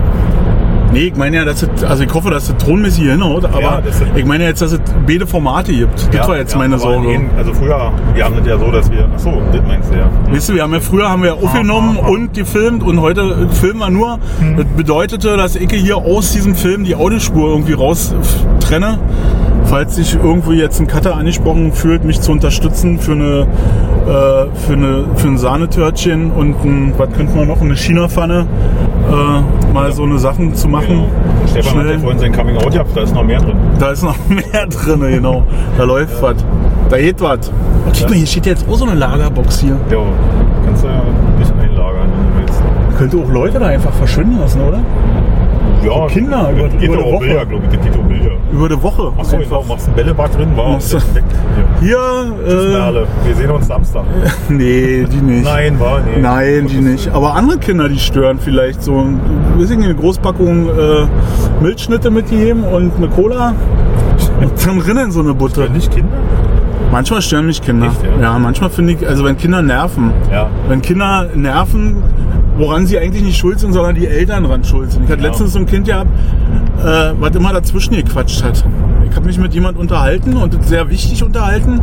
Nee, 0.92 1.08
ich 1.08 1.16
meine 1.16 1.36
ja, 1.36 1.44
dass 1.44 1.62
es, 1.62 1.84
also 1.84 2.02
ich 2.02 2.12
hoffe, 2.14 2.30
dass 2.30 2.48
es 2.48 2.56
tonmäßig 2.56 3.04
hinhaut, 3.10 3.44
aber 3.44 3.60
Ja, 3.60 3.82
ich 4.16 4.24
meine 4.24 4.44
jetzt, 4.44 4.62
dass 4.62 4.72
es 4.72 4.80
beide 5.06 5.26
Formate 5.26 5.72
gibt. 5.72 6.08
Das 6.14 6.26
war 6.26 6.36
jetzt 6.38 6.56
meine 6.56 6.74
aber 6.76 6.82
Sorge. 6.82 7.12
in- 7.12 7.30
Also 7.36 7.52
früher, 7.52 7.92
wir 8.14 8.24
haben 8.24 8.34
das 8.38 8.46
ja 8.46 8.58
so, 8.58 8.70
dass 8.70 8.90
wir. 8.90 9.04
Achso, 9.14 9.42
das 9.52 9.60
meinst 9.66 9.90
du 9.92 9.96
ja. 9.98 10.10
Weißt 10.32 10.48
du, 10.48 10.54
wir 10.54 10.62
haben 10.62 10.72
ja 10.72 10.80
früher 10.80 11.08
haben 11.10 11.22
wir 11.22 11.34
aufgenommen 11.34 11.98
ah, 12.02 12.06
und 12.08 12.32
gefilmt 12.34 12.82
und 12.82 13.00
heute 13.00 13.48
filmen 13.52 13.78
wir 13.80 13.90
nur. 13.90 14.18
Das 14.56 14.66
bedeutete, 14.76 15.36
dass 15.36 15.56
ich 15.56 15.70
hier 15.72 15.98
aus 15.98 16.32
diesem 16.32 16.54
Film 16.54 16.84
die 16.84 16.94
Audiospur 16.96 17.50
irgendwie 17.50 17.74
raus 17.74 18.14
f- 18.18 18.46
trenne. 18.66 18.98
Falls 19.68 19.96
sich 19.96 20.14
irgendwo 20.14 20.52
jetzt 20.52 20.80
ein 20.80 20.86
Cutter 20.86 21.14
angesprochen 21.14 21.72
fühlt, 21.72 22.02
mich 22.04 22.20
zu 22.22 22.32
unterstützen 22.32 22.98
für 22.98 23.12
eine 23.12 23.46
äh, 24.06 24.56
für 24.66 24.72
eine 24.72 25.04
für 25.16 25.28
ein 25.28 25.36
Sahnetörtchen 25.36 26.30
und 26.30 26.64
ein, 26.64 26.94
was 26.96 27.12
könnte 27.12 27.36
man 27.36 27.48
noch, 27.48 27.60
eine 27.60 27.76
China-Pfanne, 27.76 28.46
äh, 29.10 29.72
mal 29.74 29.92
so 29.92 30.04
eine 30.04 30.18
Sachen 30.18 30.54
zu 30.54 30.68
machen. 30.68 30.88
Genau. 30.88 31.08
Stefan 31.50 31.70
hat 31.70 31.76
ja 31.76 31.82
Schnell. 31.82 31.98
vorhin 31.98 32.18
sein 32.18 32.32
Coming 32.32 32.56
Out 32.56 32.72
gehabt, 32.72 32.96
da 32.96 33.02
ist 33.02 33.14
noch 33.14 33.24
mehr 33.24 33.40
drin. 33.40 33.56
Da 33.78 33.90
ist 33.90 34.02
noch 34.02 34.16
mehr 34.28 34.66
drin, 34.66 35.00
genau. 35.00 35.42
Da 35.76 35.84
läuft 35.84 36.22
was. 36.22 36.36
Da 36.88 36.96
geht 36.96 37.20
was. 37.20 37.50
Oh, 37.50 37.90
guck 37.92 38.08
mal, 38.08 38.16
hier 38.16 38.26
steht 38.26 38.46
jetzt 38.46 38.66
auch 38.66 38.76
so 38.76 38.86
eine 38.86 38.94
Lagerbox 38.94 39.60
hier. 39.60 39.76
Ja, 39.90 39.98
kannst 40.64 40.82
du 40.82 40.88
ja 40.88 41.02
nicht 41.38 41.52
einlagern, 41.52 42.08
wenn 42.10 42.42
du 42.42 42.46
willst. 42.46 42.62
Könnte 42.96 43.18
auch 43.18 43.30
Leute 43.30 43.58
da 43.58 43.66
einfach 43.66 43.92
verschwinden 43.92 44.38
lassen, 44.40 44.62
oder? 44.62 44.80
Ja, 45.84 46.06
Kinder, 46.08 46.50
über- 46.50 46.84
über 46.84 47.04
auch 47.04 47.12
Woche. 47.12 47.24
Bilder, 47.24 47.46
glaube 47.46 47.64
ich. 47.70 47.80
Geht 47.80 47.92
auch 47.96 48.04
Bilder. 48.08 48.30
Über 48.52 48.68
die 48.68 48.82
Woche. 48.82 49.12
Achso, 49.18 49.36
genau, 49.38 49.64
machst 49.68 49.88
ein 49.88 49.94
Bällebad 49.94 50.36
drin, 50.36 50.48
war. 50.56 50.78
Hier. 50.80 51.00
Hier, 51.80 51.98
äh, 52.46 52.72
Merle. 52.72 53.06
Wir 53.24 53.34
sehen 53.34 53.50
uns 53.50 53.66
Samstag. 53.68 54.04
nee, 54.48 55.04
die 55.10 55.16
nicht. 55.16 55.44
Nein, 55.44 55.78
war 55.78 56.00
nee. 56.00 56.20
Nein, 56.20 56.66
die 56.66 56.78
nicht. 56.80 57.08
Aber 57.12 57.34
andere 57.34 57.58
Kinder, 57.58 57.88
die 57.88 57.98
stören 57.98 58.38
vielleicht 58.38 58.82
so. 58.82 59.04
Wir 59.56 59.66
sind 59.66 59.84
eine 59.84 59.94
Großpackung 59.94 60.68
äh, 60.68 61.06
Milchschnitte 61.62 62.10
mitgegeben 62.10 62.64
und 62.64 62.92
eine 62.96 63.08
Cola. 63.08 63.54
Und 64.40 64.66
dann 64.66 64.78
rinnen 64.80 65.10
so 65.12 65.20
eine 65.20 65.34
Butter. 65.34 65.68
Nicht 65.68 65.92
Kinder? 65.92 66.08
Manchmal 66.90 67.20
stören 67.22 67.46
mich 67.46 67.60
Kinder. 67.60 67.86
Echt, 67.86 68.02
ja? 68.02 68.22
ja, 68.32 68.38
manchmal 68.38 68.70
finde 68.70 68.94
ich, 68.94 69.06
also 69.06 69.22
wenn 69.24 69.36
Kinder 69.36 69.60
nerven, 69.60 70.10
Ja. 70.32 70.48
wenn 70.68 70.80
Kinder 70.80 71.26
nerven, 71.34 72.02
woran 72.58 72.86
sie 72.86 72.98
eigentlich 72.98 73.22
nicht 73.22 73.38
schuld 73.38 73.58
sind, 73.60 73.72
sondern 73.72 73.94
die 73.94 74.06
Eltern 74.06 74.44
dran 74.44 74.62
schuld 74.64 74.90
sind. 74.92 75.04
Ich 75.04 75.10
hatte 75.10 75.22
Ja. 75.22 75.28
letztens 75.28 75.52
so 75.54 75.58
ein 75.60 75.66
Kind 75.66 75.86
gehabt, 75.86 76.10
äh, 76.84 77.12
was 77.18 77.34
immer 77.34 77.52
dazwischen 77.52 77.94
gequatscht 77.94 78.42
hat. 78.44 78.62
Ich 79.08 79.16
habe 79.16 79.26
mich 79.26 79.38
mit 79.38 79.54
jemand 79.54 79.78
unterhalten 79.78 80.36
und 80.36 80.62
sehr 80.66 80.88
wichtig 80.90 81.22
unterhalten. 81.22 81.80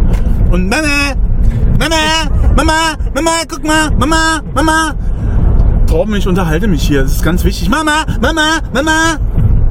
Und 0.51 0.69
Mama, 0.69 0.83
Mama, 1.79 1.95
Mama, 2.55 2.73
Mama, 3.13 3.31
guck 3.49 3.63
mal, 3.65 3.89
Mama, 3.97 4.41
Mama. 4.53 4.95
Torben, 5.87 6.15
ich 6.15 6.27
unterhalte 6.27 6.67
mich 6.67 6.83
hier. 6.83 7.01
Das 7.03 7.11
ist 7.13 7.23
ganz 7.23 7.43
wichtig. 7.43 7.69
Mama, 7.69 8.05
Mama, 8.21 8.59
Mama. 8.73 9.17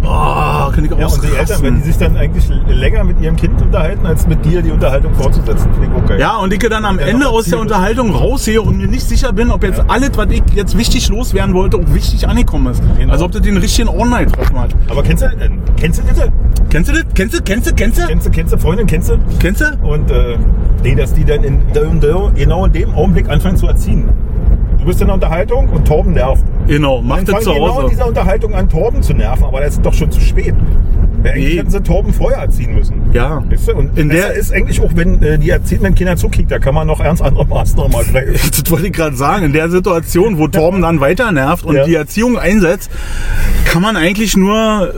Oh, 0.07 0.71
kann 0.71 0.85
ich 0.85 0.91
Ja, 0.91 1.07
und 1.07 1.23
die 1.23 1.35
Eltern, 1.35 1.63
wenn 1.63 1.77
die 1.77 1.83
sich 1.83 1.97
dann 1.97 2.17
eigentlich 2.17 2.49
länger 2.69 3.05
mit 3.05 3.21
ihrem 3.21 3.37
Kind 3.37 3.61
unterhalten, 3.61 4.07
als 4.07 4.27
mit 4.27 4.45
dir 4.45 4.63
die 4.63 4.71
Unterhaltung 4.71 5.15
fortzusetzen, 5.15 5.71
finde 5.73 5.89
ich 5.97 6.03
okay. 6.03 6.21
Ja, 6.21 6.37
und 6.37 6.53
ich 6.53 6.59
dann 6.59 6.85
am 6.85 6.99
Ja, 6.99 7.07
Ende 7.07 7.29
aus 7.29 7.47
der. 7.47 7.59
Unterhaltung 7.59 8.15
raussehe 8.15 8.61
und 8.61 8.77
mir 8.77 8.87
nicht 8.87 9.09
sicher 9.09 9.33
bin, 9.33 9.51
ob 9.51 9.63
jetzt 9.65 9.83
alles, 9.89 10.11
was 10.17 10.29
ich 10.31 10.43
jetzt 10.55 10.77
wichtig 10.77 11.09
loswerden 11.09 11.55
wollte, 11.55 11.79
auch 11.79 11.95
wichtig 11.95 12.29
angekommen 12.29 12.73
ist. 12.73 12.83
Genau. 12.99 13.13
Also 13.13 13.25
ob 13.25 13.33
das 13.33 13.43
den 13.43 13.57
richtigen 13.57 13.89
Online 13.89 14.27
getroffen 14.27 14.59
hat. 14.59 14.75
Aber 14.91 15.03
kennst 15.03 15.23
du, 15.23 15.27
äh, 15.27 15.51
kennst 15.77 16.01
du 16.01 16.03
das? 16.07 16.29
Kennst 16.71 16.91
du 16.91 16.93
das? 16.95 17.05
Kennst 17.15 17.35
du? 17.39 17.43
Kennst 17.43 17.71
du? 17.71 17.75
Kennst 17.75 17.99
du? 17.99 18.07
Kennst 18.07 18.27
du, 18.27 18.31
kennst 18.31 18.53
du 18.53 18.59
Freundin, 18.59 18.87
kennst 18.87 19.09
du? 19.11 19.19
Kennst 19.39 19.61
du? 19.61 19.87
Und 19.87 20.11
äh, 20.11 20.37
nee, 20.83 20.95
dass 20.95 21.15
die 21.15 21.25
dann 21.25 21.43
in, 21.45 21.61
in, 21.75 22.01
genau 22.35 22.65
in 22.67 22.73
dem 22.73 22.95
Augenblick 22.95 23.29
anfangen 23.29 23.57
zu 23.57 23.67
erziehen. 23.67 24.09
Du 24.79 24.85
bist 24.87 25.01
in 25.01 25.07
der 25.07 25.15
Unterhaltung 25.15 25.69
und 25.71 25.87
Torben 25.87 26.13
nervt. 26.13 26.45
Genau, 26.67 27.03
mach 27.03 27.17
Dann 27.17 27.27
das 27.27 27.45
zu 27.45 27.53
genau 27.53 27.67
in 27.67 27.73
Hause. 27.75 27.89
dieser 27.91 28.07
Unterhaltung 28.07 28.55
an, 28.55 28.69
Torben 28.69 29.03
zu 29.03 29.13
nerven, 29.13 29.45
aber 29.45 29.61
das 29.61 29.75
ist 29.75 29.83
doch 29.85 29.93
schon 29.93 30.11
zu 30.11 30.21
spät. 30.21 30.55
Ja, 31.23 31.31
eigentlich 31.33 31.49
Nee. 31.55 31.59
hätten 31.59 31.71
sie 31.71 31.83
Torben 31.83 32.13
vorher 32.13 32.39
erziehen 32.41 32.75
müssen. 32.75 33.03
Ja. 33.13 33.43
Weißt 33.51 33.69
du? 33.69 33.75
Und 33.77 33.99
In 33.99 34.09
der- 34.09 34.33
ist 34.35 34.53
eigentlich 34.53 34.81
auch, 34.81 34.91
wenn 34.95 35.23
äh, 35.23 35.39
die 35.39 35.51
erziehenden 35.51 35.95
Kinder 35.95 36.17
zukickt, 36.17 36.51
da 36.51 36.59
kann 36.59 36.75
man 36.75 36.87
noch 36.87 37.01
ernst 37.01 37.23
andere 37.23 37.47
Maßnahmen 37.49 37.93
ergreifen. 37.93 38.51
Das 38.65 38.71
wollte 38.71 38.87
ich 38.87 38.93
gerade 38.93 39.17
sagen. 39.17 39.47
In 39.47 39.53
der 39.53 39.69
Situation, 39.71 40.39
wo 40.39 40.49
Torben 40.49 40.83
dann 40.83 41.01
weiter 41.01 41.33
nervt 41.33 41.65
und 41.65 41.77
Ja. 41.77 41.85
die 41.85 41.95
Erziehung 41.95 42.39
einsetzt, 42.39 42.91
kann 43.67 43.83
man 43.83 43.97
eigentlich 43.97 44.37
nur 44.37 44.95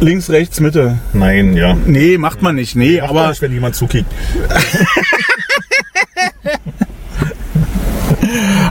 links, 0.00 0.28
rechts, 0.30 0.60
Mitte. 0.60 0.98
Nein, 1.14 1.54
ja. 1.56 1.76
Nee, 1.86 2.18
macht 2.18 2.42
man 2.42 2.54
nicht. 2.56 2.76
Nee, 2.76 3.00
Macht 3.00 3.12
man 3.12 3.18
aber 3.22 3.28
nicht, 3.30 3.42
wenn 3.42 3.52
jemand 3.52 3.74
zukickt. 3.74 4.10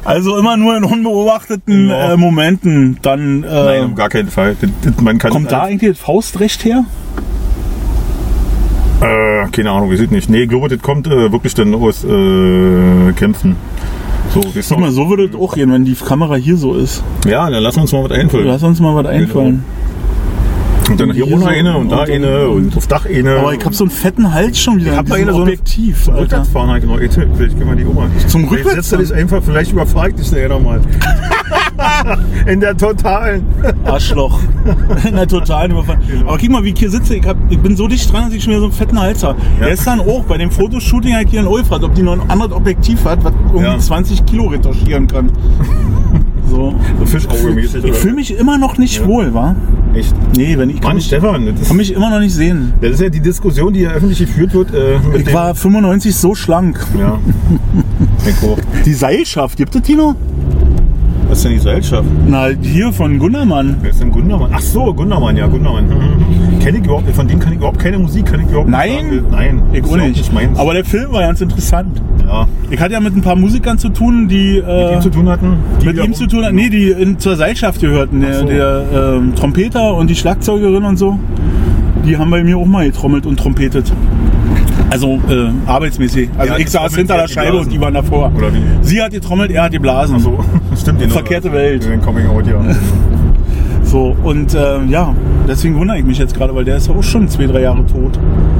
also 0.05 0.37
immer 0.37 0.55
nur 0.55 0.77
in 0.77 0.83
unbeobachteten 0.83 1.89
Ja. 1.89 2.13
äh, 2.13 2.17
Momenten. 2.17 2.97
Dann 3.01 3.43
äh, 3.43 3.47
Nein, 3.47 3.83
auf 3.91 3.95
gar 3.95 4.09
keinen 4.09 4.29
Fall. 4.29 4.55
Man 5.01 5.17
kann 5.17 5.31
kommt 5.31 5.51
da 5.51 5.63
eigentlich 5.63 5.91
das 5.97 5.99
Faustrecht 5.99 6.63
her? 6.63 6.85
Äh, 9.01 9.47
keine 9.51 9.71
Ahnung, 9.71 9.89
wir 9.89 9.97
sind 9.97 10.11
nicht. 10.11 10.29
Nee, 10.29 10.43
ich 10.43 10.49
glaube, 10.49 10.69
das 10.69 10.79
kommt 10.81 11.07
äh, 11.07 11.31
wirklich 11.31 11.53
dann 11.53 11.75
aus 11.75 12.03
äh, 12.05 13.11
Kämpfen. 13.13 13.55
So, 14.33 14.41
Guck 14.41 14.79
mal, 14.79 14.91
so 14.91 15.09
würde 15.09 15.25
es 15.25 15.35
auch 15.35 15.53
gehen, 15.53 15.71
wenn 15.71 15.85
die 15.85 15.95
Kamera 15.95 16.35
hier 16.35 16.57
so 16.57 16.73
ist. 16.75 17.03
Ja, 17.27 17.49
dann 17.49 17.61
lass 17.61 17.77
uns 17.77 17.91
mal 17.91 18.03
was 18.03 18.11
einfallen. 18.11 18.47
Lass 18.47 18.63
uns 18.63 18.79
mal 18.79 18.95
was 18.95 19.05
einfallen. 19.05 19.63
Und 20.89 20.99
dann 20.99 21.11
hier 21.11 21.25
so 21.27 21.45
eine 21.45 21.77
und 21.77 21.91
da 21.91 22.03
eine 22.03 22.47
und 22.47 22.77
auf 22.77 22.87
Dach 22.87 23.05
eine. 23.05 23.37
Aber 23.37 23.53
ich 23.53 23.65
hab 23.65 23.73
so 23.73 23.83
einen 23.85 23.91
fetten 23.91 24.31
Hals 24.31 24.59
schon 24.59 24.77
wieder. 24.79 24.91
Ich 24.91 24.97
hab 24.97 25.05
da 25.07 25.15
eine 25.15 25.31
so 25.31 25.37
eine 25.37 25.43
Objektiv, 25.43 26.03
zum. 26.03 26.15
Rückwärtsfahren 26.15 26.69
halt 26.69 26.83
genau. 26.83 26.99
Jetzt, 26.99 27.15
vielleicht 27.15 27.57
können 27.57 27.69
wir 27.69 27.75
die 27.75 27.85
Oma. 27.85 28.07
Zum 28.27 28.43
du 28.43 28.49
Rückwärtsfahren? 28.49 29.05
dich 29.05 29.13
einfach, 29.13 29.41
vielleicht 29.43 29.71
überfragt 29.71 30.19
dich 30.19 30.29
der 30.29 30.49
nochmal. 30.49 30.81
In 32.45 32.59
der 32.59 32.77
totalen. 32.77 33.45
Arschloch. 33.85 34.39
In 35.07 35.15
der 35.15 35.27
totalen 35.27 35.71
Überfall. 35.71 35.97
Genau. 36.07 36.27
Aber 36.29 36.37
guck 36.37 36.49
mal, 36.49 36.63
wie 36.63 36.69
ich 36.69 36.79
hier 36.79 36.89
sitze. 36.89 37.15
Ich, 37.15 37.25
hab, 37.25 37.37
ich 37.49 37.59
bin 37.59 37.75
so 37.75 37.87
dicht 37.87 38.11
dran, 38.11 38.25
dass 38.25 38.33
ich 38.33 38.43
schon 38.43 38.51
wieder 38.51 38.61
so 38.61 38.67
einen 38.67 38.73
fetten 38.73 38.99
Hals 38.99 39.23
habe. 39.23 39.39
Ja. 39.59 39.67
Gestern 39.67 39.99
auch 39.99 40.23
bei 40.25 40.37
dem 40.37 40.51
Fotoshooting 40.51 41.15
hat 41.15 41.29
hier 41.29 41.41
in 41.41 41.47
Ulf 41.47 41.69
hat, 41.71 41.83
ob 41.83 41.93
die 41.95 42.03
noch 42.03 42.13
ein 42.13 42.29
anderes 42.29 42.51
Objektiv 42.53 43.03
hat, 43.05 43.23
was 43.23 43.33
irgendwie 43.47 43.65
Ja. 43.65 43.79
20 43.79 44.25
Kilo 44.25 44.45
retuschieren 44.45 45.07
kann. 45.07 45.31
So. 46.49 46.75
So 46.99 47.05
Fischauge-mäßig. 47.05 47.83
Ich 47.85 47.95
fühle 47.95 48.15
mich 48.15 48.37
immer 48.37 48.57
noch 48.57 48.77
nicht 48.77 49.05
wohl, 49.05 49.33
wa? 49.33 49.55
Echt. 49.93 50.13
Nee, 50.37 50.57
wenn 50.57 50.69
ich 50.69 50.77
kann, 50.81 50.89
Mann, 50.89 50.95
mich, 50.97 51.05
Stefan, 51.05 51.45
das 51.57 51.67
kann 51.67 51.77
mich 51.77 51.93
immer 51.93 52.09
noch 52.09 52.19
nicht 52.19 52.33
sehen. 52.33 52.73
das 52.81 52.91
ist 52.91 53.01
ja 53.01 53.09
die 53.09 53.19
Diskussion, 53.21 53.73
die 53.73 53.81
ja 53.81 53.91
öffentlich 53.91 54.19
geführt 54.19 54.53
wird. 54.53 54.73
Äh, 54.73 54.97
Ich 55.17 55.33
war 55.33 55.55
95 55.55 56.15
so 56.15 56.35
schlank. 56.35 56.85
Ja. 56.99 57.19
Die 58.85 58.93
Seilschaft, 58.93 59.57
gibt 59.57 59.75
es 59.75 59.81
die 59.83 59.95
Was 61.35 61.39
ist 61.39 61.43
denn 61.47 61.51
die 61.51 61.57
Gesellschaft? 61.57 62.07
Na, 62.29 62.47
hier 62.61 62.93
von 62.93 63.19
Gundermann. 63.19 63.75
Wer 63.81 63.89
ist 63.89 63.99
denn 63.99 64.09
Gundermann? 64.09 64.51
Ach 64.53 64.61
so, 64.61 64.93
Gundermann, 64.93 65.35
ja, 65.35 65.47
Gundermann. 65.47 65.85
Mhm. 65.89 66.59
Kenne 66.59 66.77
ich 66.77 66.85
überhaupt, 66.85 67.09
von 67.13 67.27
dem 67.27 67.39
kann 67.39 67.51
ich 67.51 67.57
überhaupt 67.57 67.77
keine 67.77 67.99
Musik, 67.99 68.27
kann 68.27 68.39
ich 68.39 68.47
überhaupt 68.47 68.69
Nein? 68.69 69.09
nicht. 69.09 69.31
Nein, 69.31 69.61
Ich 69.73 69.83
auch 69.83 69.87
überhaupt 69.95 70.15
nicht. 70.15 70.33
meins. 70.33 70.57
Aber 70.57 70.73
der 70.73 70.85
Film 70.85 71.11
war 71.11 71.19
ganz 71.23 71.41
interessant. 71.41 72.01
ja, 72.25 72.47
Ich 72.69 72.79
hatte 72.79 72.93
ja 72.93 73.01
mit 73.01 73.17
ein 73.17 73.21
paar 73.21 73.35
Musikern 73.35 73.77
zu 73.77 73.89
tun, 73.89 74.29
die 74.29 74.61
mit 74.61 74.65
äh, 74.65 74.93
ihm 74.93 75.01
zu 75.01 75.09
tun 75.09 75.27
hatten. 75.27 75.57
mit 75.83 75.97
ihm 76.01 76.13
zu 76.13 76.25
tun 76.25 76.45
hatten. 76.45 76.55
Nee, 76.55 76.69
die 76.69 76.91
in, 76.91 77.19
zur 77.19 77.35
Seilschaft 77.35 77.81
gehörten. 77.81 78.21
Der, 78.21 78.39
so. 78.39 78.45
der 78.45 78.83
ähm, 79.17 79.35
Trompeter 79.35 79.93
und 79.93 80.09
die 80.09 80.15
Schlagzeugerin 80.15 80.85
und 80.85 80.95
so. 80.95 81.19
Die 82.05 82.15
haben 82.17 82.31
bei 82.31 82.45
mir 82.45 82.57
auch 82.57 82.65
mal 82.65 82.85
getrommelt 82.85 83.25
und 83.25 83.37
trompetet. 83.37 83.91
Also 84.89 85.19
äh, 85.29 85.49
arbeitsmäßig. 85.65 86.29
Also 86.37 86.55
ich 86.55 86.69
saß 86.69 86.95
hinter 86.95 87.17
der 87.17 87.27
Scheibe 87.27 87.57
und 87.57 87.71
die 87.71 87.79
waren 87.79 87.93
davor. 87.93 88.31
Oder 88.35 88.53
wie? 88.53 88.61
Sie 88.81 89.01
hat 89.01 89.11
getrommelt, 89.11 89.51
er 89.51 89.63
hat 89.63 89.71
geblasen. 89.71 90.19
So, 90.19 90.39
stimmt. 90.77 90.99
genau. 90.99 91.13
Verkehrte 91.13 91.51
Welt. 91.51 91.83
In 91.85 91.91
den 91.91 92.01
Coming 92.01 92.27
Out, 92.27 92.47
ja. 92.47 92.61
So, 93.83 94.15
und 94.23 94.53
äh, 94.53 94.83
ja, 94.85 95.13
deswegen 95.47 95.77
wundere 95.77 95.99
ich 95.99 96.05
mich 96.05 96.17
jetzt 96.17 96.35
gerade, 96.35 96.53
weil 96.55 96.65
der 96.65 96.77
ist 96.77 96.87
ja 96.87 96.95
auch 96.95 97.03
schon 97.03 97.27
zwei, 97.27 97.45
drei 97.45 97.61
Jahre 97.61 97.85
tot. 97.85 98.19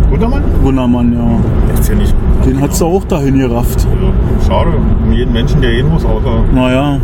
Gundermann? 0.09 0.43
Wundermann, 0.61 1.13
ja. 1.13 1.39
Der 1.67 1.79
ist 1.79 1.89
ja 1.89 1.95
nicht. 1.95 2.15
Den 2.45 2.61
hat's 2.61 2.79
da 2.79 2.85
auch 2.85 3.03
dahin 3.05 3.38
gerafft. 3.39 3.85
Also, 3.91 4.13
schade, 4.47 4.71
um 5.03 5.11
jeden 5.11 5.33
Menschen, 5.33 5.61
der 5.61 5.71
gehen 5.71 5.89
muss, 5.89 6.05
außer. 6.05 6.43
Naja. 6.53 6.99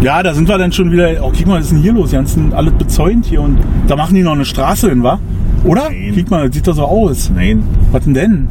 Ja, 0.00 0.22
da 0.22 0.34
sind 0.34 0.48
wir 0.48 0.58
dann 0.58 0.70
schon 0.70 0.92
wieder. 0.92 1.08
Oh, 1.22 1.32
guck 1.36 1.46
mal, 1.46 1.58
was 1.58 1.64
ist 1.66 1.72
denn 1.72 1.80
hier 1.80 1.92
los? 1.92 2.10
Die 2.10 2.16
ganzen 2.16 2.52
alles 2.52 2.74
bezäunt 2.74 3.26
hier 3.26 3.40
und 3.40 3.58
da 3.86 3.96
machen 3.96 4.14
die 4.14 4.22
noch 4.22 4.32
eine 4.32 4.44
Straße 4.44 4.90
hin, 4.90 5.02
wa? 5.02 5.18
Oder? 5.64 5.90
Nein. 5.90 6.12
Guck 6.14 6.30
mal, 6.30 6.46
das 6.46 6.54
sieht 6.54 6.66
doch 6.66 6.74
so 6.74 6.84
aus. 6.84 7.30
Nein. 7.34 7.64
Was 7.90 8.04
denn 8.04 8.14
denn? 8.14 8.48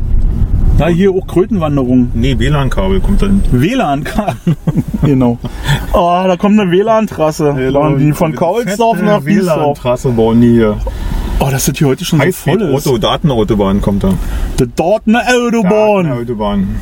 Da 0.78 0.88
hier 0.88 1.12
auch 1.12 1.28
Krötenwanderung. 1.28 2.10
Nee, 2.16 2.38
WLAN-Kabel 2.40 3.00
kommt 3.00 3.22
dann. 3.22 3.44
WLAN. 3.52 4.04
genau. 5.04 5.38
Oh, 5.94 6.24
da 6.26 6.36
kommt 6.36 6.60
eine 6.60 6.72
WLAN-Trasse. 6.72 7.54
Bauen 7.72 8.00
die 8.00 8.12
von 8.14 8.34
Kaulsdorf 8.34 9.00
nach 9.02 9.24
Wiesdorf. 9.24 9.58
WLAN-Trasse 9.58 10.10
bauen 10.10 10.42
die 10.42 10.54
hier. 10.54 10.78
Oh, 11.40 11.50
das 11.52 11.68
ist 11.68 11.78
hier 11.78 11.88
heute 11.88 12.06
schon 12.06 12.20
so 12.20 12.32
voll 12.32 12.62
ist. 12.62 12.88
Auto, 12.88 12.98
Datenautobahn 12.98 13.82
kommt 13.82 14.04
da. 14.04 14.14
Die 14.60 14.68
Dortner 14.76 15.22
Autobahn. 15.28 16.06
Datenautobahn. 16.06 16.76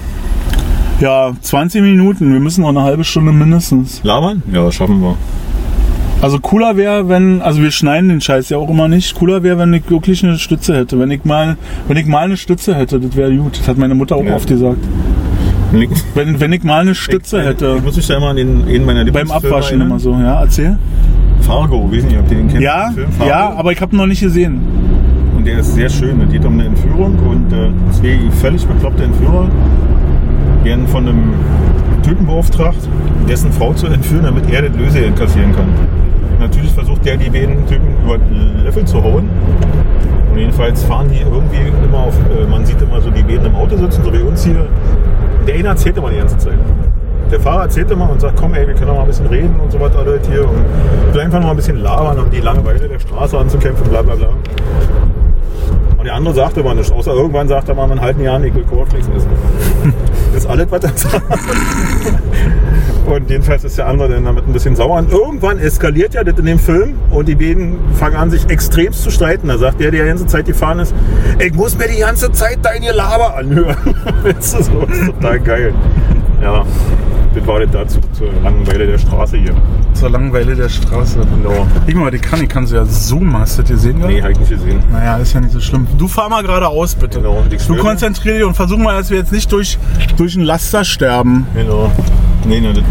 Ja, 1.01 1.31
20 1.41 1.81
Minuten. 1.81 2.31
Wir 2.31 2.39
müssen 2.39 2.61
noch 2.61 2.69
eine 2.69 2.83
halbe 2.83 3.03
Stunde 3.03 3.31
mindestens. 3.33 4.01
Labern? 4.03 4.43
Ja, 4.53 4.63
das 4.65 4.75
schaffen 4.75 5.01
wir. 5.01 5.17
Also 6.21 6.39
cooler 6.39 6.77
wäre, 6.77 7.09
wenn, 7.09 7.41
also 7.41 7.61
wir 7.63 7.71
schneiden 7.71 8.09
den 8.09 8.21
Scheiß 8.21 8.49
ja 8.49 8.57
auch 8.57 8.69
immer 8.69 8.87
nicht. 8.87 9.15
Cooler 9.15 9.41
wäre, 9.41 9.57
wenn 9.57 9.73
ich 9.73 9.89
wirklich 9.89 10.23
eine 10.23 10.37
Stütze 10.37 10.75
hätte. 10.77 10.99
Wenn 10.99 11.09
ich 11.09 11.25
mal, 11.25 11.57
wenn 11.87 11.97
ich 11.97 12.05
mal 12.05 12.25
eine 12.25 12.37
Stütze 12.37 12.75
hätte, 12.75 12.99
das 12.99 13.15
wäre 13.15 13.35
gut. 13.35 13.57
Das 13.59 13.67
hat 13.67 13.77
meine 13.79 13.95
Mutter 13.95 14.15
auch 14.17 14.23
Ja. 14.23 14.35
oft 14.35 14.47
gesagt. 14.47 14.77
Wenn, 16.13 16.39
wenn 16.39 16.53
ich 16.53 16.63
mal 16.63 16.81
eine 16.81 16.93
Stütze 16.95 17.39
Ich 17.39 17.45
hätte. 17.47 17.77
muss 17.83 17.95
mich 17.95 18.05
da 18.05 18.17
immer 18.17 18.27
an 18.29 18.35
den, 18.35 18.63
einen 18.67 18.85
meiner 18.85 19.09
Beim 19.11 19.31
Abwaschen 19.31 19.79
erinnern. 19.79 19.87
immer 19.87 19.99
so. 19.99 20.11
Ja, 20.13 20.41
erzähl. 20.41 20.77
Fargo, 21.41 21.91
weiß 21.91 22.03
nicht, 22.03 22.19
ob 22.19 22.29
ihr 22.29 22.37
den 22.37 22.47
kennt. 22.49 22.61
Ja, 22.61 22.89
den 22.89 22.93
Film 23.11 23.27
ja, 23.27 23.53
aber 23.55 23.71
ich 23.71 23.81
habe 23.81 23.95
ihn 23.95 23.97
noch 23.97 24.05
nicht 24.05 24.21
gesehen. 24.21 24.59
Und 25.35 25.47
der 25.47 25.59
ist 25.59 25.73
sehr 25.73 25.89
schön. 25.89 26.21
Es 26.21 26.31
geht 26.31 26.45
um 26.45 26.53
eine 26.53 26.65
Entführung 26.65 27.17
und 27.17 27.51
äh, 27.51 27.69
zwei 27.93 28.19
völlig 28.41 28.63
bekloppte 28.67 29.05
Entführer 29.05 29.49
werden 30.63 30.87
von 30.87 31.07
einem 31.07 31.33
Typen 32.03 32.27
beauftragt, 32.27 32.77
dessen 33.27 33.51
Frau 33.53 33.73
zu 33.73 33.87
entführen, 33.87 34.25
damit 34.25 34.47
er 34.51 34.61
das 34.63 34.77
Lösegeld 34.77 35.15
kassieren 35.15 35.55
kann. 35.55 35.69
Natürlich 36.41 36.71
versucht 36.71 37.05
der 37.05 37.17
die 37.17 37.29
beiden 37.29 37.67
Typen 37.67 37.95
über 38.03 38.17
Löffel 38.63 38.83
zu 38.83 39.01
hauen. 39.03 39.29
Und 40.31 40.39
jedenfalls 40.39 40.83
fahren 40.83 41.07
die 41.07 41.19
irgendwie 41.19 41.71
immer 41.85 41.99
auf, 41.99 42.15
äh, 42.17 42.47
man 42.47 42.65
sieht 42.65 42.81
immer 42.81 42.99
so 42.99 43.11
die 43.11 43.21
beiden 43.21 43.45
im 43.45 43.55
Auto 43.55 43.77
sitzen, 43.77 44.03
so 44.03 44.11
wie 44.11 44.21
uns 44.21 44.43
hier. 44.43 44.65
Der 45.47 45.53
eine 45.53 45.67
erzählt 45.67 45.97
immer 45.97 46.09
die 46.09 46.17
ganze 46.17 46.39
Zeit. 46.39 46.57
Der 47.31 47.39
Fahrer 47.39 47.63
erzählt 47.63 47.91
immer 47.91 48.09
und 48.09 48.19
sagt, 48.19 48.37
komm 48.39 48.55
ey, 48.55 48.65
wir 48.67 48.73
können 48.73 48.87
doch 48.87 48.95
mal 48.95 49.01
ein 49.01 49.07
bisschen 49.07 49.27
reden 49.27 49.55
und 49.59 49.71
so 49.71 49.79
was 49.79 49.95
alles 49.95 50.27
hier. 50.27 50.49
Und 50.49 51.17
einfach 51.19 51.37
noch 51.37 51.45
mal 51.45 51.51
ein 51.51 51.57
bisschen 51.57 51.77
labern, 51.77 52.17
um 52.17 52.31
die 52.31 52.39
Langeweile 52.41 52.87
der 52.87 52.99
Straße 52.99 53.37
anzukämpfen, 53.37 53.87
bla 53.87 54.01
bla 54.01 54.15
bla. 54.15 54.29
Und 55.97 56.05
der 56.05 56.15
andere 56.15 56.33
sagt 56.33 56.57
immer 56.57 56.73
nichts, 56.73 56.91
außer 56.91 57.13
irgendwann 57.13 57.47
sagt 57.47 57.69
er 57.69 57.75
mal, 57.75 57.87
man 57.87 58.01
halten 58.01 58.21
Jahren, 58.21 58.43
ich 58.43 58.53
will 58.55 58.63
Cornflakes 58.63 59.07
essen. 59.15 59.29
Das 60.33 60.43
ist 60.43 60.49
alles, 60.49 60.67
was 60.71 60.83
er 60.83 60.97
sagt. 60.97 61.23
Und 63.05 63.29
jedenfalls 63.29 63.63
ist 63.63 63.77
der 63.77 63.87
andere 63.87 64.09
dann 64.09 64.25
damit 64.25 64.47
ein 64.47 64.53
bisschen 64.53 64.75
sauer. 64.75 64.97
Und 64.97 65.11
irgendwann 65.11 65.59
eskaliert 65.59 66.13
ja 66.13 66.23
das 66.23 66.39
in 66.39 66.45
dem 66.45 66.59
Film 66.59 66.95
und 67.09 67.27
die 67.27 67.35
beiden 67.35 67.77
fangen 67.95 68.15
an, 68.15 68.31
sich 68.31 68.49
extremst 68.49 69.03
zu 69.03 69.11
streiten. 69.11 69.49
Da 69.49 69.57
sagt 69.57 69.79
der, 69.79 69.91
der 69.91 70.03
die 70.03 70.09
ganze 70.09 70.27
Zeit 70.27 70.45
gefahren 70.45 70.79
ist, 70.79 70.93
ich 71.39 71.53
muss 71.53 71.77
mir 71.77 71.87
die 71.87 71.99
ganze 71.99 72.31
Zeit 72.31 72.59
dein 72.61 72.81
Gelaber 72.81 73.35
anhören. 73.35 73.77
Das 74.23 74.53
ist 74.53 74.71
total 74.71 75.39
geil. 75.39 75.73
Ja, 76.41 76.65
das 77.35 77.47
war 77.47 77.59
das 77.59 77.71
dazu, 77.71 77.99
zur 78.13 78.29
Langeweile 78.43 78.87
der 78.87 78.97
Straße 78.97 79.37
hier. 79.37 79.53
Zur 79.93 80.09
Langeweile 80.09 80.55
der 80.55 80.69
Straße. 80.69 81.19
Genau. 81.19 81.67
Ich 81.85 81.95
mal, 81.95 82.11
die 82.11 82.17
kann, 82.17 82.41
ich 82.41 82.49
kann 82.49 82.65
sie 82.65 82.75
ja 82.75 82.85
zoomen. 82.85 83.37
Hast 83.37 83.57
du 83.57 83.61
das 83.61 83.71
gesehen? 83.71 83.99
Nee, 84.05 84.21
hab 84.21 84.31
ich 84.31 84.39
nicht 84.39 84.49
gesehen. 84.49 84.79
Naja, 84.91 85.17
ist 85.17 85.33
ja 85.33 85.39
nicht 85.39 85.51
so 85.53 85.59
schlimm. 85.59 85.87
Du 85.97 86.07
fahr 86.07 86.29
mal 86.29 86.41
geradeaus, 86.41 86.95
bitte. 86.95 87.19
Genau, 87.21 87.43
Du 87.67 87.75
konzentrier 87.77 88.33
dich 88.33 88.43
und 88.43 88.55
versuch 88.55 88.77
mal, 88.77 88.97
dass 88.97 89.09
wir 89.11 89.17
jetzt 89.17 89.31
nicht 89.31 89.51
durch, 89.51 89.77
durch 90.17 90.35
ein 90.35 90.41
Laster 90.41 90.83
sterben. 90.83 91.45
Genau. 91.53 91.91
Nee, 92.45 92.59
nee, 92.59 92.73
das 92.73 92.83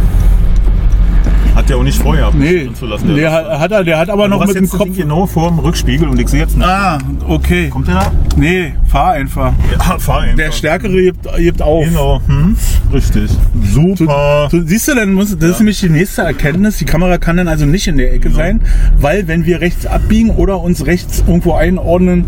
hat 1.55 1.69
der 1.69 1.77
auch 1.77 1.83
nicht 1.83 2.01
vorher 2.01 2.31
Nee, 2.33 2.69
zu 2.75 2.87
lassen. 2.87 3.15
der 3.15 3.33
hat, 3.33 3.59
hat 3.61 3.73
er, 3.73 3.85
der 3.85 3.99
hat 3.99 4.11
aber 4.11 4.25
du 4.25 4.31
noch 4.31 4.47
mit 4.47 4.57
dem 4.57 4.69
Kopf. 4.69 4.85
Ding 4.85 4.95
genau 4.97 5.27
vor 5.27 5.49
dem 5.51 5.59
Rückspiegel 5.59 6.09
und 6.09 6.19
ich 6.21 6.29
sehe 6.29 6.41
jetzt 6.41 6.57
nicht. 6.57 6.67
Ah, 6.67 6.99
okay. 7.29 7.69
Kommt 7.69 7.89
der 7.89 7.95
da? 7.97 8.13
Nee, 8.37 8.75
fahr 8.87 9.13
einfach. 9.13 9.53
Ja, 9.73 9.99
fahr 9.99 10.21
einfach. 10.21 10.37
Der 10.37 10.53
Stärkere 10.53 11.03
gibt, 11.03 11.37
gibt 11.37 11.63
auf. 11.63 11.85
Genau. 11.85 12.21
Hm? 12.27 12.57
Richtig. 12.93 13.31
Super. 13.73 14.49
Du, 14.51 14.63
siehst 14.67 14.89
du, 14.89 14.95
dann 14.95 15.13
muss, 15.13 15.37
das 15.39 15.51
ist 15.51 15.59
nämlich 15.61 15.81
die 15.81 15.89
nächste 15.89 16.23
Erkenntnis. 16.23 16.79
Die 16.79 16.85
Kamera 16.85 17.19
kann 17.19 17.37
dann 17.37 17.49
also 17.49 17.67
nicht 17.67 17.87
in 17.87 17.97
der 17.97 18.13
Ecke 18.13 18.31
sein, 18.31 18.63
weil 18.97 19.29
wenn 19.29 19.45
wir 19.47 19.61
rechts 19.61 19.87
abbiegen 19.87 20.31
oder 20.31 20.61
uns 20.61 20.87
rechts 20.87 21.23
irgendwo 21.27 21.55
einordnen, 21.55 22.25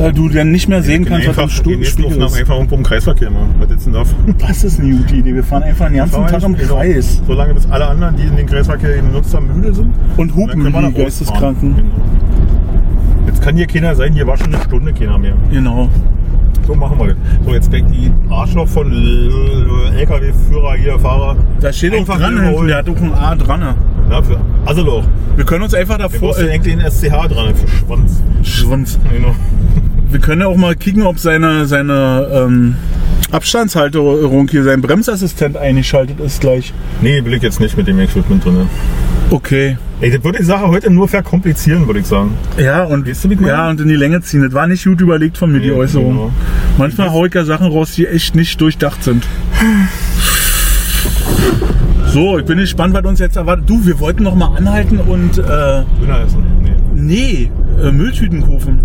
äh, 0.00 0.12
du 0.12 0.28
dann 0.28 0.50
nicht 0.52 0.68
mehr 0.68 0.82
sehen 0.82 1.04
kannst, 1.04 1.26
was 1.28 1.36
im 1.36 1.42
einfach, 1.42 1.56
Stu 1.56 1.70
die 1.70 1.76
nächsten 1.76 2.02
Spiegel 2.02 2.22
ist. 2.24 2.34
einfach 2.36 2.54
irgendwo 2.54 2.74
im 2.76 2.82
Kreisverkehr 2.82 3.30
machen. 3.30 3.54
Was 3.58 3.70
jetzt 3.70 3.86
denn 3.86 3.92
davon? 3.92 4.16
Das 4.46 4.62
ist 4.64 4.80
eine 4.80 4.94
gute 4.96 5.16
Idee. 5.16 5.34
Wir 5.34 5.44
fahren 5.44 5.62
einfach 5.64 5.86
den 5.86 5.96
ganzen 5.96 6.26
Tag 6.26 6.42
im 6.42 6.56
Kreis 6.56 7.20
Solange 7.26 7.48
genau. 7.54 7.60
bis 7.62 7.70
alle 7.70 7.86
anderen, 7.86 8.16
die 8.16 8.22
in 8.24 8.36
den 8.36 8.46
Kreisverkehr 8.56 9.02
benutzt 9.02 9.34
haben, 9.34 9.48
müde 9.54 9.74
sind. 9.74 9.92
und 10.16 10.34
hupen 10.34 10.72
wir 10.72 10.88
die 10.88 10.94
Geisteskranken. 10.94 11.76
Genau. 11.76 11.90
Jetzt 13.26 13.42
kann 13.42 13.54
hier 13.54 13.66
keiner 13.66 13.94
sein, 13.94 14.14
hier 14.14 14.26
war 14.26 14.38
schon 14.38 14.54
eine 14.54 14.64
Stunde 14.64 14.94
keiner 14.94 15.18
mehr. 15.18 15.34
Genau. 15.50 15.90
So 16.66 16.74
machen 16.74 16.98
wir 16.98 17.08
das. 17.08 17.16
So, 17.44 17.52
jetzt 17.52 17.70
weg 17.70 17.84
die 17.88 18.10
Arschloch 18.30 18.66
von 18.66 18.90
LKW-Führer 19.94 20.74
hier, 20.74 20.98
Fahrer. 20.98 21.36
Da 21.60 21.70
steht 21.70 21.94
Einfach 21.94 22.18
dran, 22.18 22.42
hinten, 22.42 22.66
der 22.66 22.78
hat 22.78 22.88
auch 22.88 22.96
ein 22.96 23.12
A 23.12 23.34
dran. 23.34 23.74
Ja, 24.10 24.22
für 24.22 24.40
Asseloch. 24.64 25.04
Wir 25.36 25.44
können 25.44 25.64
uns 25.64 25.74
einfach 25.74 25.98
davor. 25.98 26.34
du 26.34 26.48
Äh, 26.48 26.58
den 26.58 26.80
SCH 26.80 27.28
dran, 27.28 27.54
für 27.54 27.68
Schwanz. 27.68 28.22
Schwanz. 28.42 28.98
Genau. 29.12 29.34
Wir 30.10 30.20
können 30.20 30.40
ja 30.40 30.46
auch 30.46 30.56
mal 30.56 30.74
kicken, 30.74 31.02
ob 31.02 31.18
seine, 31.18 31.66
seine 31.66 32.26
ähm, 32.32 32.76
Abstandshalterung 33.32 34.48
hier, 34.48 34.62
sein 34.64 34.80
Bremsassistent 34.80 35.56
eingeschaltet 35.56 36.20
ist 36.20 36.40
gleich. 36.40 36.72
Nee, 37.00 37.24
will 37.24 37.34
ich 37.34 37.42
jetzt 37.42 37.60
nicht 37.60 37.76
mit 37.76 37.86
dem 37.88 37.98
Equipment 37.98 38.44
drin. 38.44 38.68
Okay. 39.30 39.76
Ey, 40.00 40.10
das 40.12 40.22
würde 40.22 40.38
die 40.38 40.44
Sache 40.44 40.68
heute 40.68 40.90
nur 40.90 41.08
verkomplizieren, 41.08 41.86
würde 41.86 42.00
ich 42.00 42.06
sagen. 42.06 42.32
Ja, 42.58 42.84
und, 42.84 43.08
Weißt 43.08 43.24
du, 43.24 43.28
ja, 43.46 43.68
und 43.70 43.80
in 43.80 43.88
die 43.88 43.96
Länge 43.96 44.20
ziehen. 44.20 44.42
Das 44.42 44.52
war 44.52 44.66
nicht 44.66 44.84
gut 44.84 45.00
überlegt 45.00 45.38
von 45.38 45.50
mir, 45.50 45.60
die 45.60 45.70
Nee, 45.70 45.74
Äußerung. 45.76 46.10
genau. 46.12 46.32
Manchmal 46.78 47.10
hau 47.10 47.24
ich 47.24 47.34
ja 47.34 47.44
Sachen 47.44 47.66
raus, 47.66 47.92
die 47.96 48.06
echt 48.06 48.34
nicht 48.36 48.60
durchdacht 48.60 49.02
sind. 49.02 49.26
So, 52.06 52.38
ich 52.38 52.44
bin 52.44 52.58
gespannt, 52.58 52.94
was 52.94 53.04
uns 53.04 53.18
jetzt 53.18 53.36
erwartet. 53.36 53.68
Du, 53.68 53.84
wir 53.84 53.98
wollten 54.00 54.22
noch 54.22 54.34
mal 54.34 54.54
anhalten 54.56 54.98
und, 54.98 55.38
äh, 55.38 55.42
Döner 55.42 56.20
essen. 56.24 56.44
Nee. 56.94 57.50
nee, 57.78 57.82
äh, 57.82 57.90
Mülltüten 57.92 58.42
kaufen. 58.46 58.80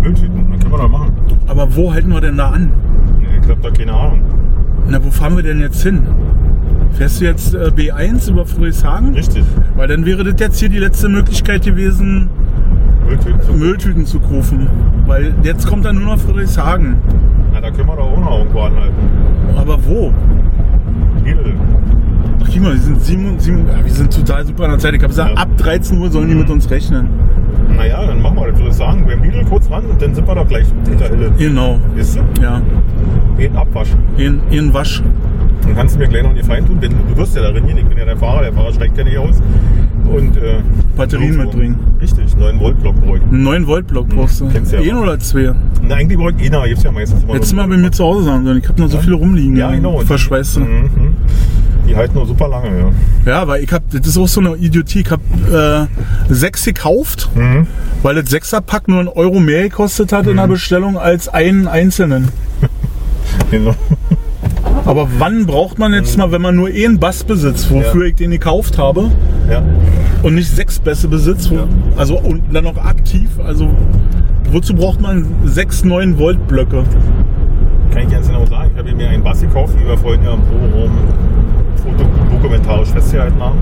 Mülltüten, 0.00 0.50
dann 0.50 0.58
können 0.60 0.72
wir 0.72 0.78
doch 0.78 0.88
machen. 0.90 1.12
Aber 1.48 1.74
wo 1.74 1.92
halten 1.92 2.10
wir 2.10 2.20
denn 2.20 2.36
da 2.36 2.50
an? 2.50 2.72
Ich 3.46 3.52
hab 3.52 3.62
da 3.62 3.70
keine 3.70 3.92
Ahnung. 3.94 4.20
Na, 4.88 5.02
wo 5.04 5.10
fahren 5.10 5.36
wir 5.36 5.42
denn 5.44 5.60
jetzt 5.60 5.82
hin? 5.82 6.02
Fährst 6.92 7.20
du 7.20 7.24
jetzt 7.26 7.54
äh, 7.54 7.70
B1 7.74 8.28
über 8.30 8.44
Friedrichshagen? 8.44 9.14
Richtig. 9.14 9.44
Weil 9.76 9.88
dann 9.88 10.04
wäre 10.04 10.24
das 10.24 10.34
jetzt 10.40 10.58
hier 10.58 10.68
die 10.68 10.78
letzte 10.78 11.08
Möglichkeit 11.08 11.64
gewesen, 11.64 12.28
Mülltüten. 13.06 13.40
So. 13.46 13.52
Mülltüten 13.52 14.06
zu 14.06 14.18
kaufen. 14.20 14.66
Weil 15.06 15.32
jetzt 15.44 15.66
kommt 15.66 15.84
dann 15.84 15.96
nur 15.96 16.16
noch 16.16 16.18
Friedrichshagen. 16.18 16.96
Na, 17.52 17.60
da 17.60 17.70
können 17.70 17.88
wir 17.88 17.96
doch 17.96 18.10
auch 18.12 18.18
noch 18.20 18.38
irgendwo 18.38 18.60
anhalten. 18.60 18.94
Aber 19.56 19.78
wo? 19.84 20.12
Lidl. 21.24 21.54
Ach, 22.42 22.48
guck 22.52 22.62
mal, 22.62 22.72
wir 22.74 22.80
sind, 22.80 23.00
sieben, 23.02 23.38
sieben, 23.38 23.66
ja, 23.68 23.84
wir 23.84 23.92
sind 23.92 24.12
total 24.12 24.44
super 24.46 24.64
an 24.64 24.70
der 24.70 24.78
Zeit. 24.80 24.94
Ich 24.94 25.00
habe 25.02 25.08
gesagt, 25.08 25.30
Ja. 25.36 25.42
ab 25.42 25.48
13 25.56 25.98
Uhr 25.98 26.10
sollen 26.10 26.28
die 26.28 26.34
mit 26.34 26.50
uns 26.50 26.68
rechnen. 26.70 27.08
Naja, 27.76 28.06
dann 28.06 28.22
machen 28.22 28.36
wir 28.36 28.46
das. 28.48 28.56
würde 28.58 28.70
ich 28.70 28.76
sagen, 28.76 29.04
beim 29.06 29.22
Lidl 29.22 29.44
kurz 29.44 29.70
ran 29.70 29.84
und 29.86 30.00
dann 30.00 30.14
sind 30.14 30.26
wir 30.26 30.34
doch 30.34 30.48
gleich 30.48 30.66
hinter 30.88 31.08
Hille. 31.08 31.32
Genau, 31.38 31.78
Weißt 31.94 32.16
du? 32.16 32.42
ja. 32.42 32.62
Jeden 33.38 33.56
abwaschen. 33.56 33.98
Ihren, 34.16 34.40
ihren 34.50 34.72
Wasch. 34.72 35.02
Dann 35.62 35.74
kannst 35.74 35.94
du 35.94 35.98
mir 35.98 36.08
gleich 36.08 36.22
noch 36.22 36.34
die 36.34 36.42
Fein 36.42 36.64
tun. 36.64 36.80
Denn 36.80 36.92
du 37.08 37.16
wirst 37.16 37.36
ja 37.36 37.42
darin 37.42 37.64
hier, 37.64 37.76
ich 37.76 37.84
bin 37.84 37.98
ja 37.98 38.04
der 38.04 38.16
Fahrer, 38.16 38.42
der 38.42 38.52
Fahrer 38.52 38.72
steigt 38.72 38.96
ja 38.96 39.04
nicht 39.04 39.18
aus. 39.18 39.42
Und, 40.10 40.36
äh, 40.36 40.60
Batterien 40.96 41.36
mitbringen. 41.36 41.76
Richtig. 42.00 42.32
einen 42.32 42.58
9 42.58 42.60
Volt 42.60 42.80
Block 42.80 42.96
brauche 43.00 43.16
ich. 43.18 43.22
Einen 43.24 43.42
9 43.42 43.66
Volt 43.66 43.86
Block 43.88 44.08
brauchst 44.08 44.40
du. 44.40 44.48
kennst 44.48 44.72
du 44.72 44.82
ja 44.82 44.92
aber. 44.92 45.02
oder 45.02 45.18
zwei? 45.18 45.52
Na, 45.82 45.96
eigentlich 45.96 46.18
brauche 46.18 46.32
ich 46.38 46.46
einer, 46.46 46.66
gibt's 46.66 46.84
ja 46.84 46.92
meistens 46.92 47.24
immer. 47.24 47.34
Hättest 47.34 47.52
du 47.52 47.56
mal 47.56 47.68
bei 47.68 47.76
mir 47.76 47.90
zu 47.90 48.04
Hause 48.04 48.24
sagen 48.24 48.44
sollen. 48.44 48.58
Ich 48.58 48.68
habe 48.68 48.80
noch 48.80 48.88
so 48.88 48.98
viele 48.98 49.16
rumliegen. 49.16 49.56
Ja, 49.56 49.70
genau. 49.72 49.98
Verschweißt. 49.98 50.60
Mhm. 50.60 50.64
mhm. 50.64 51.16
Die 51.88 51.94
halten 51.96 52.14
nur 52.14 52.26
super 52.26 52.48
lange, 52.48 52.68
ja. 52.78 52.90
Ja, 53.32 53.46
weil 53.48 53.62
ich 53.62 53.72
hab, 53.72 53.82
das 53.90 54.06
ist 54.06 54.18
auch 54.18 54.26
so 54.28 54.40
eine 54.40 54.56
Idiotie. 54.56 55.00
Ich 55.00 55.10
habe 55.10 55.88
äh, 56.28 56.32
sechs 56.32 56.64
gekauft, 56.64 57.28
Mhm. 57.34 57.66
weil 58.02 58.14
das 58.16 58.30
Sechserpack 58.30 58.88
nur 58.88 58.98
einen 59.00 59.08
Euro 59.08 59.38
mehr 59.40 59.64
gekostet 59.64 60.12
hat 60.12 60.26
in 60.26 60.36
der 60.36 60.48
Bestellung 60.48 60.98
als 60.98 61.28
einen 61.28 61.66
einzelnen. 61.68 62.28
Genau. 63.50 63.74
Aber 64.86 65.08
wann 65.18 65.46
braucht 65.46 65.78
man 65.78 65.92
jetzt 65.92 66.16
mal, 66.16 66.30
wenn 66.32 66.42
man 66.42 66.56
nur 66.56 66.68
einen 66.68 66.98
Bass 66.98 67.22
besitzt, 67.24 67.70
wofür 67.70 68.02
Ja. 68.04 68.08
ich 68.08 68.14
den 68.14 68.30
gekauft 68.30 68.78
habe 68.78 69.10
Ja. 69.50 69.62
und 70.22 70.34
nicht 70.36 70.48
sechs 70.50 70.78
Bässe 70.78 71.06
besitzt, 71.08 71.50
wo, 71.50 71.56
Ja. 71.56 71.64
also 71.96 72.18
und 72.18 72.42
dann 72.52 72.64
noch 72.64 72.76
aktiv, 72.78 73.28
also 73.44 73.68
wozu 74.50 74.74
braucht 74.74 75.00
man 75.00 75.26
sechs 75.44 75.84
9 75.84 76.18
Volt 76.18 76.46
Blöcke? 76.48 76.84
Kann 77.92 78.02
ich 78.04 78.10
ganz 78.10 78.26
genau 78.28 78.44
sagen. 78.46 78.70
Ich 78.72 78.78
habe 78.78 78.94
mir 78.94 79.08
einen 79.08 79.22
Bass 79.22 79.40
gekauft, 79.40 79.74
wie 79.80 79.86
wir 79.86 79.96
vorhin 79.98 80.22
ja 80.24 80.34
im 80.34 80.40
Proberaum 80.42 80.90
Foto 81.76 82.04
dokumentarisch 82.30 82.88
festgehalten 82.90 83.40
haben. 83.40 83.58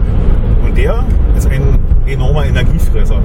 Und 0.65 0.77
der 0.77 1.05
ist 1.37 1.49
ein 1.51 1.63
enormer 2.07 2.47
Energiefresser. 2.47 3.19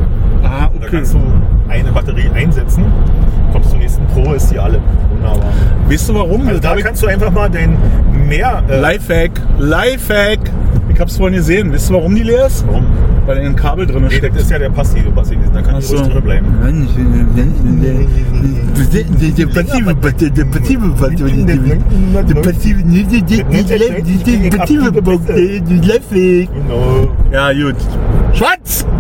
Ah, 0.44 0.70
Da 0.80 0.88
kannst 0.88 1.14
du 1.14 1.20
eine 1.68 1.92
Batterie 1.92 2.30
einsetzen, 2.34 2.84
kommst 3.52 3.70
zur 3.72 3.80
nächsten 3.80 4.06
Pro, 4.08 4.34
ist 4.34 4.50
die 4.52 4.60
alle. 4.60 4.80
Wunderbar. 5.12 5.50
Weißt 5.88 6.10
du 6.10 6.16
warum? 6.16 6.48
Also 6.48 6.60
da 6.60 6.76
kannst 6.78 7.04
du 7.04 7.08
einfach 7.08 7.32
mal 7.32 7.50
den 7.50 7.78
mehr. 8.28 8.64
Äh, 8.70 8.80
Lifehack, 8.80 9.32
Lifehack. 9.58 10.40
Ich 10.94 11.00
hab's 11.00 11.18
vorhin 11.18 11.36
gesehen. 11.36 11.72
Wisst 11.72 11.90
ihr, 11.92 11.96
warum 11.96 12.16
die 12.16 12.24
leer 12.24 12.48
ist? 12.48 12.66
warum? 12.68 12.86
Weil 13.30 13.38
in 13.38 13.46
ein 13.46 13.56
Kabel 13.56 13.86
drin 13.86 14.10
steckt. 14.10 14.36
das 14.36 14.42
ist 14.46 14.50
ja 14.50 14.58
der 14.58 14.72
passive 14.72 15.12
Bass 15.12 15.30
gewesen. 15.30 15.52
Da 15.54 15.62
kann 15.62 15.76
Ach 15.78 15.82
so. 15.84 15.98
ruhig 15.98 16.08
drin 16.12 16.24
bleiben. 16.24 16.48
Der 19.38 19.46
passive 19.46 19.94
Bock, 19.94 20.18
der 20.18 20.46
passive 20.46 20.92
Bock, 20.92 21.12
der 21.14 22.42
passive, 22.42 22.84
der- 24.50 24.58
passive 24.58 24.92
Bock, 25.04 25.22
der. 25.28 25.36
Genau. 26.48 27.08
Ja, 27.32 27.54
gut. 27.54 27.76
Schwarz! 28.34 28.84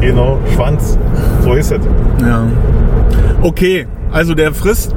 Genau. 0.00 0.38
Schwanz. 0.54 0.98
So 1.42 1.54
ist 1.54 1.70
es. 1.72 1.80
Ja. 2.20 2.46
Okay, 3.42 3.86
also 4.10 4.34
der 4.34 4.52
frisst 4.54 4.94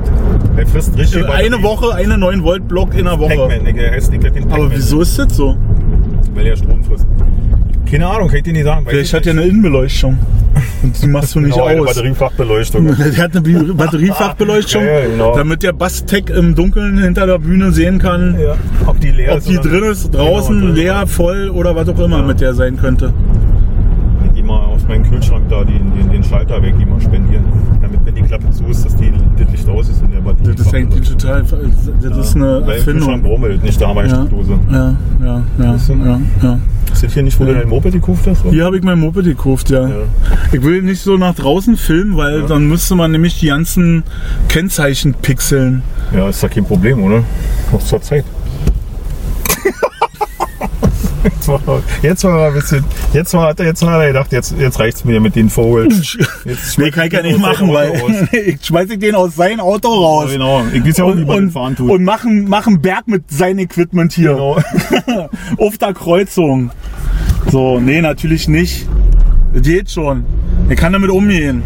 Der 0.58 0.66
frisst 0.68 0.98
richtig. 0.98 1.28
eine 1.30 1.62
Woche 1.64 1.94
eine 1.96 2.18
9 2.18 2.44
Volt 2.44 2.68
Block 2.68 2.96
in 2.96 3.06
Woche. 3.20 3.50
Der 3.76 3.96
nicht 4.12 4.24
den 4.24 4.34
Pac-Man. 4.34 4.52
Aber 4.60 4.72
wieso 4.72 5.02
ist 5.02 5.18
das 5.20 5.36
so? 5.36 5.56
Weil 6.34 6.46
er 6.48 6.58
Strom 6.58 6.84
frisst. 6.84 7.06
Keine 7.90 8.08
Ahnung, 8.08 8.28
kann 8.30 8.38
ich 8.38 8.44
dir 8.44 8.54
nicht 8.54 8.64
sagen. 8.64 8.86
Weiß 8.86 8.92
Vielleicht 8.92 9.08
ich 9.10 9.14
hat 9.14 9.26
er 9.28 9.34
eine 9.34 9.42
Innenbeleuchtung. 9.44 10.18
Und 10.84 11.02
die 11.02 11.08
machst 11.08 11.36
du 11.36 11.40
nicht 11.42 11.54
Genau, 11.54 11.66
eine 11.66 11.82
aus. 11.82 11.88
Batteriefachbeleuchtung. 11.88 12.86
Der 12.98 13.18
hat 13.24 13.36
eine 13.36 13.74
Batteriefachbeleuchtung, 13.74 14.84
Ja, 14.84 15.00
ja, 15.00 15.08
genau. 15.08 15.36
damit 15.36 15.62
der 15.64 15.74
Basstech 15.74 16.30
im 16.30 16.56
Dunkeln 16.56 16.98
hinter 16.98 17.26
der 17.28 17.38
Bühne 17.40 17.72
sehen 17.72 18.00
kann, 18.00 18.38
Ja. 18.40 18.56
Ob 18.88 19.00
die 19.00 19.12
leer 19.12 19.34
ob 19.34 19.38
ist 19.40 19.50
die 19.50 19.58
oder 19.60 19.70
drin 19.70 19.84
ist, 19.92 20.12
draußen, 20.16 20.56
Genau, 20.60 20.68
drin. 20.74 20.76
leer, 20.76 21.08
voll 21.08 21.50
oder 21.50 21.76
was 21.76 21.90
auch 21.90 22.00
immer 22.00 22.24
mit 22.24 22.40
der 22.42 22.54
sein 22.54 22.78
könnte. 22.78 23.14
Ich 24.28 24.34
geh 24.36 24.44
mal 24.44 24.60
aus 24.66 24.88
meinem 24.88 25.04
Kühlschrank 25.04 25.44
da 25.50 25.64
den, 25.64 25.92
den, 25.96 26.10
den 26.12 26.24
Schalter 26.24 26.62
weg, 26.64 26.74
die 26.80 26.86
mal 26.86 27.00
spendieren. 27.02 27.44
Damit, 27.82 28.00
die 28.01 28.01
Klappe 28.32 28.50
zu 28.52 28.64
ist, 28.68 28.86
dass 28.86 28.96
die, 28.96 29.12
das 29.38 29.52
Licht 29.52 29.68
aus 29.68 29.90
ist 29.90 30.02
in 30.02 30.12
der 30.12 30.22
Batterie. 30.22 30.56
Das 30.56 30.66
ist 30.66 30.74
eigentlich 30.74 31.10
total, 31.10 31.44
das 31.44 31.52
ist 32.28 32.36
eine 32.38 32.62
Kühlschrank 32.64 32.70
Erfindung. 32.70 33.22
brummelt, 33.24 33.62
nicht 33.62 33.82
da 33.82 33.90
eine 33.92 34.08
Ja, 34.08 34.16
Steckdose. 34.16 34.60
ja, 34.72 34.96
ja, 35.22 35.44
ja, 35.60 35.74
Weißt 35.74 35.90
du? 35.90 35.94
ja, 35.96 36.22
ja. 36.42 36.60
Ist 36.94 37.04
das 37.04 37.14
hier 37.14 37.24
nicht, 37.24 37.38
wo 37.40 37.44
du 37.44 37.54
dein 37.54 37.68
Moped 37.68 37.92
gekauft 37.92 38.28
hast? 38.28 38.44
Hier 38.50 38.64
habe 38.64 38.78
ich 38.78 38.84
mein 38.84 39.00
Moped 39.00 39.26
gekauft, 39.26 39.70
ja. 39.70 39.86
Ja. 39.86 39.96
Ich 40.54 40.64
will 40.64 40.82
nicht 40.82 41.02
so 41.02 41.18
nach 41.18 41.36
draußen 41.36 41.76
filmen, 41.76 42.16
weil 42.16 42.40
Ja. 42.42 42.48
dann 42.48 42.68
müsste 42.70 42.96
man 42.96 43.12
nämlich 43.12 43.38
die 43.40 43.48
ganzen 43.48 44.04
Kennzeichen 44.48 45.14
pixeln. 45.14 45.82
Ja, 46.16 46.30
ist 46.30 46.42
da 46.42 46.48
kein 46.48 46.64
Problem, 46.64 47.04
oder? 47.04 47.24
Noch 47.74 47.82
zur 47.84 48.02
Zeit. 48.02 48.24
Jetzt 51.24 51.48
war, 51.48 51.62
jetzt 52.02 52.24
war 52.24 52.40
er 52.40 52.48
ein 52.48 52.54
bisschen. 52.54 52.84
Jetzt 53.14 53.34
war, 53.34 53.50
hat 53.50 53.60
er 53.60 53.66
jetzt 53.68 53.82
hat 53.84 53.90
er 54.00 54.08
gedacht, 54.08 54.32
jetzt, 54.32 54.56
jetzt 54.58 54.80
reicht's 54.80 55.06
mir 55.06 55.20
mit 55.20 55.36
den 55.36 55.50
Vogel. 55.50 55.88
Jetzt 56.46 56.78
Nee, 56.78 56.90
kann 56.92 57.08
ich 57.08 57.14
ja 57.14 57.22
nicht 57.22 57.40
machen, 57.40 57.72
weil 57.74 57.94
ich 58.32 58.66
schmeiße 58.66 58.98
den 58.98 59.16
aus 59.16 59.36
seinem 59.36 59.60
Auto 59.60 59.90
raus. 59.90 60.32
Genau, 60.32 60.64
ich 60.74 60.84
weiß 60.86 60.98
ja 60.98 61.04
auch, 61.06 61.16
wie 61.16 61.26
man 61.26 61.36
den 61.36 61.46
und, 61.46 61.52
fahren 61.52 61.76
tut. 61.76 61.90
und 61.92 62.04
machen, 62.04 62.48
machen 62.48 62.82
Berg 62.82 63.08
mit 63.08 63.30
seinem 63.30 63.60
Equipment 63.60 64.14
hier. 64.14 64.34
genau. 64.34 65.30
Auf 65.58 65.78
der 65.78 65.94
Kreuzung. 65.94 66.72
So, 67.52 67.80
nee, 67.80 68.02
natürlich 68.02 68.48
nicht. 68.48 68.88
Das 69.54 69.62
geht 69.64 69.92
schon. 69.92 70.24
Ich 70.70 70.78
kann 70.78 70.94
damit 70.94 71.10
umgehen. 71.10 71.64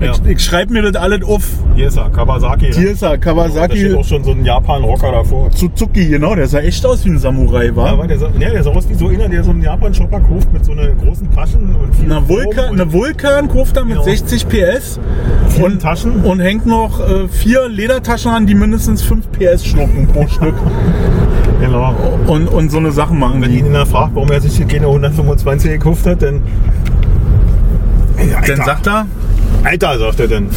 Ja. 0.00 0.12
Ich, 0.12 0.24
ich 0.30 0.40
schreibe 0.44 0.72
mir 0.72 0.82
das 0.82 0.94
alles 0.94 1.24
auf. 1.24 1.44
Hier 1.74 1.88
ist 1.88 1.96
er, 1.96 2.08
Kawasaki. 2.10 2.72
Hier 2.72 2.90
ist 2.92 3.02
er, 3.02 3.08
Da 3.10 3.14
steht 3.14 3.22
Kawasaki 3.22 3.94
auch 3.94 4.04
schon 4.04 4.22
so 4.22 4.30
ein 4.30 4.44
Japan-Rocker 4.44 5.10
davor. 5.10 5.50
Suzuki, 5.52 6.06
genau. 6.06 6.34
Der 6.36 6.46
sah 6.46 6.60
echt 6.60 6.86
aus 6.86 7.04
wie 7.04 7.10
ein 7.10 7.18
Samurai, 7.18 7.74
war. 7.74 7.86
Ja, 7.88 7.92
aber 7.94 8.06
der, 8.06 8.18
sah- 8.18 8.30
ja, 8.38 8.50
der 8.50 8.62
sah 8.62 8.70
aus 8.70 8.88
wie 8.88 8.94
so 8.94 9.08
einer, 9.08 9.28
der 9.28 9.42
so 9.42 9.50
einen 9.50 9.62
Japan-Shopper 9.62 10.20
kauft 10.20 10.52
mit 10.52 10.64
so 10.64 10.72
einer 10.72 10.88
großen 10.88 11.30
Taschen 11.34 11.74
und 11.74 11.94
vielen 11.96 12.12
Eine, 12.12 12.28
Vulkan, 12.28 12.70
und 12.70 12.80
eine 12.80 12.92
Vulkan 12.92 13.48
kauft 13.48 13.76
er 13.76 13.84
mit 13.84 13.94
Genau. 13.94 14.04
60 14.04 14.46
PS 14.48 15.00
und, 15.60 15.82
Taschen. 15.82 16.22
und 16.24 16.38
hängt 16.40 16.64
noch 16.66 17.00
äh, 17.00 17.26
vier 17.28 17.68
Ledertaschen 17.68 18.30
an, 18.30 18.46
die 18.46 18.54
mindestens 18.54 19.02
5 19.02 19.26
PS 19.32 19.66
schlucken 19.66 20.06
pro 20.06 20.26
Stück. 20.28 20.54
Genau. 21.60 21.92
Und, 22.28 22.46
und 22.46 22.70
so 22.70 22.78
eine 22.78 22.92
Sachen 22.92 23.18
machen 23.18 23.42
Wenn 23.42 23.52
ihn 23.52 23.74
fragt, 23.86 24.14
warum 24.14 24.30
er 24.30 24.40
sich 24.40 24.56
hier 24.56 24.66
keine 24.66 24.86
125 24.86 25.72
gekauft 25.72 26.06
hat, 26.06 26.22
dann. 26.22 26.40
Dann 28.46 28.56
sagt 28.64 28.86
er, 28.86 29.06
Alter, 29.64 29.98
sagt 29.98 30.20
er 30.20 30.28
dann. 30.28 30.50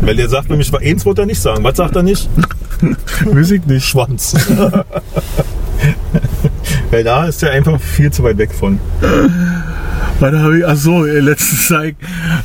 Weil 0.00 0.16
der 0.16 0.28
sagt 0.28 0.50
nämlich, 0.50 0.74
eins 0.74 1.06
wollte 1.06 1.22
er 1.22 1.26
nicht 1.26 1.40
sagen. 1.40 1.62
Was 1.64 1.76
sagt 1.76 1.94
er 1.96 2.02
nicht? 2.02 2.28
ich 3.40 3.66
nicht. 3.66 3.86
Schwanz. 3.86 4.34
Weil 6.90 7.04
da 7.04 7.26
ist 7.26 7.42
er 7.42 7.52
einfach 7.52 7.80
viel 7.80 8.12
zu 8.12 8.22
weit 8.22 8.36
weg 8.38 8.52
von. 8.52 8.78
Warte, 10.24 10.40
habe 10.40 10.58
ich, 10.58 10.66
ach 10.66 10.74
so, 10.76 11.04
äh, 11.04 11.20
letztens 11.20 11.68
ich, 11.84 11.96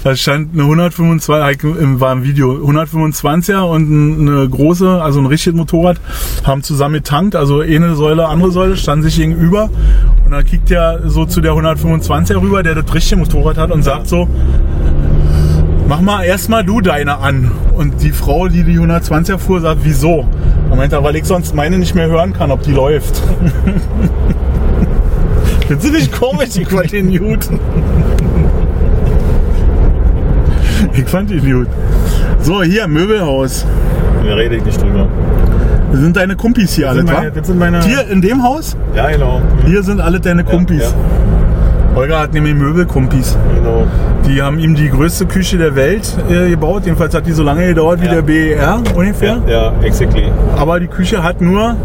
da 0.03 0.13
stand 0.13 0.49
eine 0.53 0.63
125, 0.63 1.63
im, 1.79 2.01
war 2.01 2.11
im 2.11 2.23
Video, 2.25 2.51
125er 2.51 3.61
und 3.61 3.89
ein- 3.89 4.27
eine 4.27 4.49
große, 4.49 5.01
also 5.01 5.21
ein 5.21 5.25
richtiges 5.27 5.57
Motorrad, 5.57 5.95
haben 6.43 6.61
zusammen 6.61 6.95
getankt, 6.95 7.37
also 7.37 7.61
eine 7.61 7.95
Säule, 7.95 8.27
andere 8.27 8.51
Säule, 8.51 8.75
standen 8.75 9.03
sich 9.03 9.15
gegenüber 9.15 9.69
und 10.25 10.31
dann 10.31 10.43
kickt 10.43 10.69
er 10.71 11.09
so 11.09 11.23
zu 11.25 11.39
der 11.39 11.53
125er 11.53 12.41
rüber, 12.41 12.63
der 12.63 12.75
das 12.75 12.93
richtige 12.93 13.21
Motorrad 13.21 13.57
hat 13.57 13.71
und 13.71 13.81
sagt 13.83 14.09
so, 14.09 14.27
mach 15.87 16.01
mal 16.01 16.23
erstmal 16.25 16.65
du 16.65 16.81
deine 16.81 17.19
an. 17.19 17.49
Und 17.75 18.03
die 18.03 18.11
Frau, 18.11 18.49
die 18.49 18.65
die 18.65 18.77
120er 18.77 19.37
fuhr, 19.37 19.61
sagt, 19.61 19.79
wieso? 19.83 20.27
Er, 20.69 21.01
weil 21.03 21.15
ich 21.15 21.23
sonst 21.23 21.55
meine 21.55 21.77
nicht 21.77 21.95
mehr 21.95 22.09
hören 22.09 22.33
kann, 22.33 22.51
ob 22.51 22.61
die 22.63 22.73
läuft. 22.73 23.23
Findest 25.69 25.87
du 25.87 25.93
nicht 25.93 26.11
komisch? 26.11 26.49
Ich 26.57 26.67
fand 26.67 26.91
den 26.91 27.15
gut. 27.15 27.47
Ich 30.93 31.05
fand 31.05 31.29
ihn 31.29 31.53
gut. 31.53 31.67
So, 32.41 32.63
hier, 32.63 32.87
Möbelhaus. 32.87 33.67
Da 34.25 34.33
rede 34.33 34.55
ich 34.55 34.65
nicht 34.65 34.81
drüber. 34.81 35.07
Das 35.91 36.01
sind 36.01 36.17
deine 36.17 36.35
Kumpis 36.35 36.73
hier 36.73 36.89
alle, 36.89 37.07
wa? 37.07 37.23
das 37.33 37.45
sind 37.45 37.59
meine. 37.59 37.83
Hier 37.83 38.07
in 38.09 38.19
dem 38.19 38.41
Haus? 38.43 38.75
Ja, 38.95 39.11
genau. 39.11 39.41
Hier 39.67 39.83
sind 39.83 40.01
alle 40.01 40.19
deine 40.19 40.43
Kumpis. 40.43 40.81
Ja, 40.81 41.95
Holger 41.95 42.19
hat 42.19 42.33
nämlich 42.33 42.55
Möbelkumpis. 42.55 43.37
genau. 43.55 43.85
Die 44.27 44.41
haben 44.41 44.57
ihm 44.57 44.73
die 44.73 44.89
größte 44.89 45.27
Küche 45.27 45.59
der 45.59 45.75
Welt 45.75 46.11
äh, 46.31 46.49
gebaut. 46.49 46.83
Jedenfalls 46.85 47.13
hat 47.13 47.27
die 47.27 47.31
so 47.31 47.43
lange 47.43 47.67
gedauert 47.67 48.01
wie 48.01 48.05
Ja. 48.07 48.13
der 48.15 48.21
BER 48.23 48.81
ungefähr. 48.95 49.37
Ja, 49.47 49.53
ja, 49.53 49.73
exactly. 49.83 50.23
Aber 50.57 50.79
die 50.79 50.87
Küche 50.87 51.21
hat 51.21 51.41
nur 51.41 51.75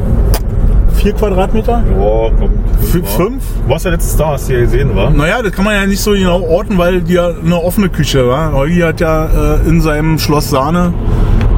vier 1.05 1.13
Quadratmeter. 1.13 1.83
Boah, 1.99 2.31
komm. 2.39 2.51
F- 2.81 2.95
Ja. 2.95 3.03
fünf? 3.05 3.43
Du 3.65 3.71
warst 3.71 3.85
ja 3.85 3.91
letztes 3.91 4.17
da, 4.17 4.29
hast 4.29 4.49
du 4.49 4.55
ja 4.55 4.61
gesehen, 4.61 4.91
wa? 4.97 5.11
Naja, 5.11 5.43
das 5.43 5.53
kann 5.53 5.65
man 5.67 5.75
ja 5.75 5.87
nicht 5.87 6.01
so 6.01 6.13
genau 6.13 6.41
orten, 6.41 6.79
weil 6.79 7.03
die 7.03 7.13
ja 7.15 7.29
eine 7.45 7.63
offene 7.63 7.89
Küche 7.91 8.27
war. 8.27 8.53
Holgi 8.53 8.81
hat 8.81 9.01
ja 9.01 9.27
äh, 9.27 9.69
in 9.69 9.81
seinem 9.83 10.19
Schloss 10.19 10.49
Sahne 10.51 10.93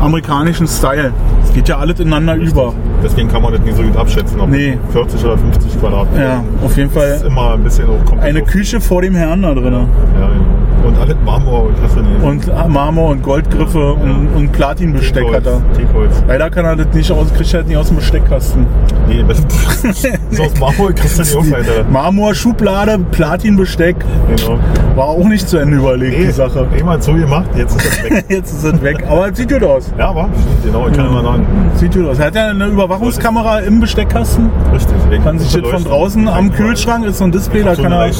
amerikanischen 0.00 0.66
Style. 0.66 1.12
Es 1.44 1.52
geht 1.54 1.68
ja 1.68 1.78
alles 1.78 1.98
ineinander 2.00 2.34
über. 2.34 2.74
Deswegen 3.04 3.28
kann 3.28 3.40
man 3.42 3.52
das 3.52 3.62
nicht 3.62 3.76
so 3.76 3.82
gut 3.82 3.96
abschätzen, 3.96 4.40
ob 4.40 4.48
Nee. 4.50 4.76
40 4.92 5.24
oder 5.24 5.38
50 5.38 5.80
Quadratmeter. 5.80 6.24
Ja, 6.24 6.44
auf 6.64 6.76
jeden 6.76 6.92
Das 6.92 7.04
ist 7.14 7.20
Fall 7.22 7.30
immer 7.30 7.54
ein 7.54 7.62
bisschen 7.62 7.86
hoch. 7.88 8.04
kommt 8.04 8.20
eine. 8.22 8.42
Küche 8.42 8.80
vor 8.80 9.00
dem 9.02 9.14
Herrn 9.14 9.42
da 9.42 9.54
drin. 9.54 9.64
Ja, 9.64 9.70
ja, 9.70 10.26
genau. 10.28 10.65
Und 10.86 10.98
alles 10.98 11.16
Marmor 11.24 11.64
und 11.64 11.74
hast 11.82 11.96
du 11.96 12.00
nicht. 12.00 12.22
Und 12.22 12.68
Marmor 12.68 13.10
und 13.10 13.22
Goldgriffe 13.22 13.94
und, 13.94 14.28
und 14.34 14.52
Platinbesteck 14.52 15.26
hat 15.34 15.46
er. 15.46 15.60
Teakholz. 15.76 16.22
Leider 16.28 16.50
kann 16.50 16.64
er 16.64 16.76
das 16.76 16.94
nicht 16.94 17.10
aus, 17.10 17.32
kriegt 17.34 17.52
er 17.52 17.60
das 17.60 17.68
nicht 17.68 17.76
aus 17.76 17.88
dem 17.88 17.96
Besteckkasten. 17.96 18.66
Nee, 19.08 19.24
das 19.26 19.40
ist 20.30 20.40
aus 20.40 20.60
Marmor, 20.60 20.92
kriegst 20.92 21.18
du 21.18 21.22
nicht 21.22 21.36
auf, 21.36 21.52
Alter. 21.52 21.84
Marmor, 21.90 22.34
Schublade, 22.34 22.98
Platinbesteck. 23.10 23.96
Genau. 24.36 24.58
War 24.94 25.06
auch 25.06 25.24
nicht 25.24 25.48
zu 25.48 25.58
Ende 25.58 25.76
überlegt, 25.78 26.18
die 26.18 26.30
Sache. 26.30 26.66
Jemand 26.76 27.02
so 27.02 27.12
gemacht, 27.12 27.50
jetzt 27.56 27.76
ist 27.76 27.86
das 27.86 28.04
weg. 28.04 28.24
Jetzt 28.28 28.52
ist 28.52 28.64
es 28.64 28.82
weg. 28.82 29.04
Aber 29.08 29.28
es 29.28 29.36
sieht 29.36 29.50
gut 29.50 29.62
aus. 29.62 29.92
ja, 29.98 30.08
aber 30.08 30.28
genau, 30.64 30.88
ich 30.88 30.94
kann 30.94 31.06
immer 31.06 31.22
sagen. 31.22 31.46
Sieht 31.74 31.94
gut 31.94 32.06
aus. 32.08 32.18
Er 32.18 32.26
hat 32.26 32.34
ja 32.34 32.48
eine 32.48 32.66
Überwachungskamera 32.66 33.60
im 33.60 33.80
Besteckkasten. 33.80 34.50
Richtig. 34.72 34.96
Ich 35.10 35.22
Kann 35.22 35.38
sich 35.38 35.60
das 35.60 35.70
von 35.70 35.84
draußen 35.84 36.28
am. 36.28 36.52
Kühlschrank 36.52 37.04
ist 37.04 37.18
so 37.18 37.24
ein 37.24 37.32
Display, 37.32 37.62
da 37.62 37.74
kann 37.74 37.92
er. 37.92 38.10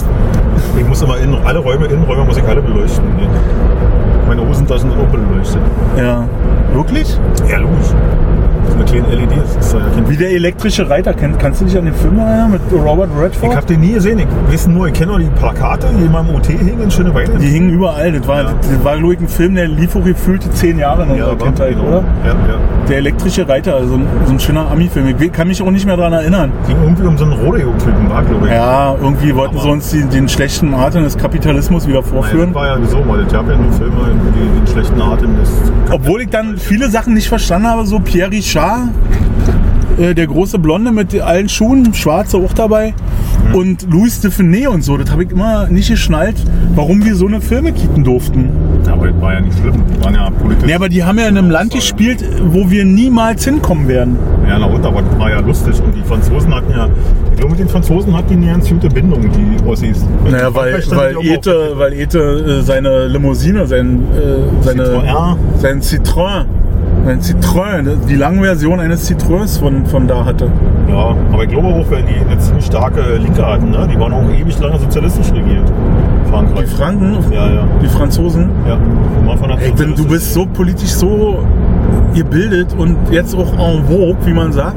Ich 0.76 0.86
muss 0.86 1.02
immer 1.02 1.16
in 1.18 1.34
alle 1.44 1.58
Räume, 1.58 1.86
Innenräume 1.86 2.24
muss 2.24 2.36
ich 2.36 2.44
alle 2.44 2.60
beleuchten. 2.62 3.04
ne? 3.16 3.28
Meine 4.28 4.46
Hosentaschen 4.46 4.90
sind 4.90 5.00
auch 5.00 5.06
beleuchtet. 5.06 5.60
Ja. 5.96 6.28
Wirklich? 6.72 7.18
Ja, 7.48 7.58
logisch. 7.58 7.94
Das 8.66 8.74
ist 8.74 8.94
eine 8.96 9.02
kleine 9.02 9.14
LED. 9.22 9.30
Das 9.56 9.66
ist 9.66 9.72
ja 9.74 9.80
kein 9.94 10.08
Wie 10.08 10.16
der 10.16 10.30
elektrische 10.32 10.88
Reiter. 10.90 11.14
Kenn, 11.14 11.38
kannst 11.38 11.60
du 11.60 11.64
dich 11.64 11.78
an 11.78 11.84
den 11.84 11.94
Film 11.94 12.18
erinnern 12.18 12.50
mit 12.52 12.60
Robert 12.72 13.10
Redford? 13.18 13.50
ich 13.50 13.56
habe 13.56 13.66
den 13.66 13.80
nie 13.80 13.92
gesehen. 13.92 14.18
Ich 14.18 14.26
weiß 14.52 14.66
nur, 14.68 14.88
ich 14.88 14.94
kenne 14.94 15.12
nur 15.12 15.20
die 15.20 15.26
Plakate, 15.38 15.86
die 15.98 16.04
in 16.04 16.12
meinem 16.12 16.34
OT 16.34 16.46
hingen 16.46 16.82
in 16.82 16.90
Schöneweide. 16.90 17.38
die 17.38 17.46
hingen 17.46 17.70
überall. 17.70 18.12
Das 18.12 18.26
war, 18.28 18.42
Ja. 18.42 18.52
das 18.60 18.84
war 18.84 18.96
glaube 18.98 19.14
ich, 19.14 19.20
ein 19.20 19.28
Film, 19.28 19.54
der 19.54 19.68
lief 19.68 19.94
auch 19.96 20.04
gefühlte 20.04 20.50
zehn 20.50 20.78
Jahre 20.78 21.04
in 21.04 21.10
unserer 21.10 21.30
aber- 21.32 21.44
Kindheit, 21.44 21.70
genau. 21.76 21.88
oder? 21.88 22.04
Ja, 22.24 22.28
ja. 22.32 22.58
Der 22.88 22.98
elektrische 22.98 23.48
Reiter, 23.48 23.74
also 23.76 23.94
ein, 23.94 24.06
so 24.26 24.32
ein 24.32 24.40
schöner 24.40 24.70
Ami-Film. 24.70 25.14
Ich 25.18 25.32
kann 25.32 25.48
mich 25.48 25.60
auch 25.62 25.70
nicht 25.70 25.86
mehr 25.86 25.96
daran 25.96 26.12
erinnern. 26.12 26.52
Ging 26.66 26.76
irgendwie 26.82 27.06
um 27.06 27.18
so 27.18 27.24
einen 27.24 27.32
Rodeo-Typen, 27.34 28.08
war, 28.10 28.22
glaube 28.24 28.46
ich. 28.46 28.52
Ja, 28.52 28.94
irgendwie 29.00 29.34
wollten 29.34 29.54
Aber- 29.56 29.64
sie 29.64 29.70
uns 29.70 29.90
die, 29.90 30.02
den 30.04 30.28
schlechten 30.28 30.72
Arten 30.74 31.02
des 31.02 31.16
Kapitalismus 31.16 31.86
wieder 31.86 32.00
Nein, 32.00 32.10
vorführen. 32.10 32.52
das 32.52 32.54
war 32.54 32.66
ja 32.68 32.76
wieso 32.80 32.98
mal. 33.02 33.24
Ich 33.26 33.34
habe 33.34 33.52
ja 33.52 33.58
nur 33.58 33.72
Filme, 33.72 33.92
die 34.34 34.58
den 34.60 34.66
schlechten 34.72 35.00
Atem 35.00 35.30
ist. 35.42 35.52
Obwohl 35.90 36.22
ich 36.22 36.28
dann 36.30 36.56
viele 36.56 36.88
Sachen 36.88 37.14
nicht 37.14 37.28
verstanden 37.28 37.68
habe, 37.68 37.84
so 37.86 37.98
Pierre 37.98 38.30
Richard, 38.30 38.55
äh, 39.98 40.14
der 40.14 40.26
große 40.26 40.58
Blonde 40.58 40.92
mit 40.92 41.18
allen 41.20 41.48
Schuhen, 41.48 41.94
schwarze 41.94 42.36
auch 42.36 42.52
dabei, 42.52 42.94
und 43.52 43.86
Louis 43.90 44.22
Dufiné 44.22 44.68
und 44.68 44.82
so. 44.82 44.96
Das 44.96 45.10
habe 45.10 45.24
ich 45.24 45.30
immer 45.30 45.66
nicht 45.68 45.88
geschnallt, 45.88 46.36
warum 46.74 47.04
wir 47.04 47.14
so 47.14 47.26
eine 47.26 47.40
Filme 47.40 47.72
kicken 47.72 48.04
durften. 48.04 48.50
Ja, 48.86 48.92
aber 48.92 49.08
das 49.08 49.20
war 49.20 49.34
ja 49.34 49.40
nicht 49.40 49.58
schlimm. 49.58 49.82
Die 49.94 50.04
waren 50.04 50.14
ja 50.14 50.30
politisch. 50.30 50.66
Nee, 50.66 50.74
aber 50.74 50.88
die 50.88 51.04
haben 51.04 51.18
ja 51.18 51.28
in 51.28 51.38
einem 51.38 51.50
Land 51.50 51.72
gespielt, 51.72 52.24
wo 52.44 52.70
wir 52.70 52.84
niemals 52.84 53.44
hinkommen 53.44 53.88
werden. 53.88 54.16
Ja, 54.48 54.58
na 54.58 54.66
und, 54.66 54.84
aber 54.84 55.02
das 55.02 55.18
war 55.18 55.30
ja 55.30 55.40
lustig. 55.40 55.80
Und 55.82 55.94
die 55.94 56.02
Franzosen 56.02 56.54
hatten 56.54 56.70
ja, 56.70 56.88
ich 57.30 57.36
glaube, 57.36 57.52
mit 57.52 57.60
den 57.60 57.68
Franzosen 57.68 58.16
hatten 58.16 58.28
die 58.28 58.36
eine 58.36 58.46
ganz 58.46 58.68
gute 58.68 58.88
Bindung, 58.88 59.20
die 59.22 59.66
Ossis. 59.66 60.04
Naja, 60.30 60.54
weil, 60.54 60.82
weil, 60.90 61.16
Ete, 61.22 61.72
weil 61.74 61.92
Ete 61.94 62.18
äh, 62.18 62.62
seine 62.62 63.06
Limousine, 63.06 63.66
sein, 63.66 64.02
äh, 64.14 64.64
seine, 64.64 64.84
Citroën. 64.84 65.36
sein 65.58 65.80
Citroën, 65.80 66.44
sein 67.06 67.20
Citroën, 67.20 67.96
die 68.08 68.16
lange 68.16 68.42
Version 68.42 68.80
eines 68.80 69.08
Citroëns 69.08 69.58
von, 69.60 69.86
von 69.86 70.06
da 70.08 70.24
hatte. 70.24 70.50
Ja, 70.88 71.14
aber 71.32 71.44
ich 71.44 71.48
glaube 71.50 71.68
auch, 71.68 71.90
weil 71.90 72.02
die 72.02 72.16
eine 72.28 72.38
ziemlich 72.38 72.66
starke 72.66 73.00
Linke 73.18 73.46
hatten, 73.46 73.70
ne? 73.70 73.88
Die 73.92 73.98
waren 73.98 74.12
auch 74.12 74.28
ewig 74.30 74.58
lange 74.58 74.78
sozialistisch 74.78 75.28
regiert. 75.32 75.70
Frankreich. 76.30 76.64
Die 76.68 76.74
Franken, 76.76 77.16
Ja, 77.32 77.48
ja. 77.48 77.64
die 77.82 77.86
Franzosen. 77.88 78.50
Ja. 78.68 78.78
Ey, 79.60 79.72
wenn 79.76 79.94
du 79.94 80.04
bist 80.06 80.34
so 80.34 80.46
politisch 80.46 80.90
so 80.90 81.44
gebildet 82.14 82.74
und 82.76 82.96
jetzt 83.12 83.34
auch 83.36 83.52
en 83.52 83.84
vogue, 83.86 84.16
wie 84.24 84.32
man 84.32 84.52
sagt. 84.52 84.76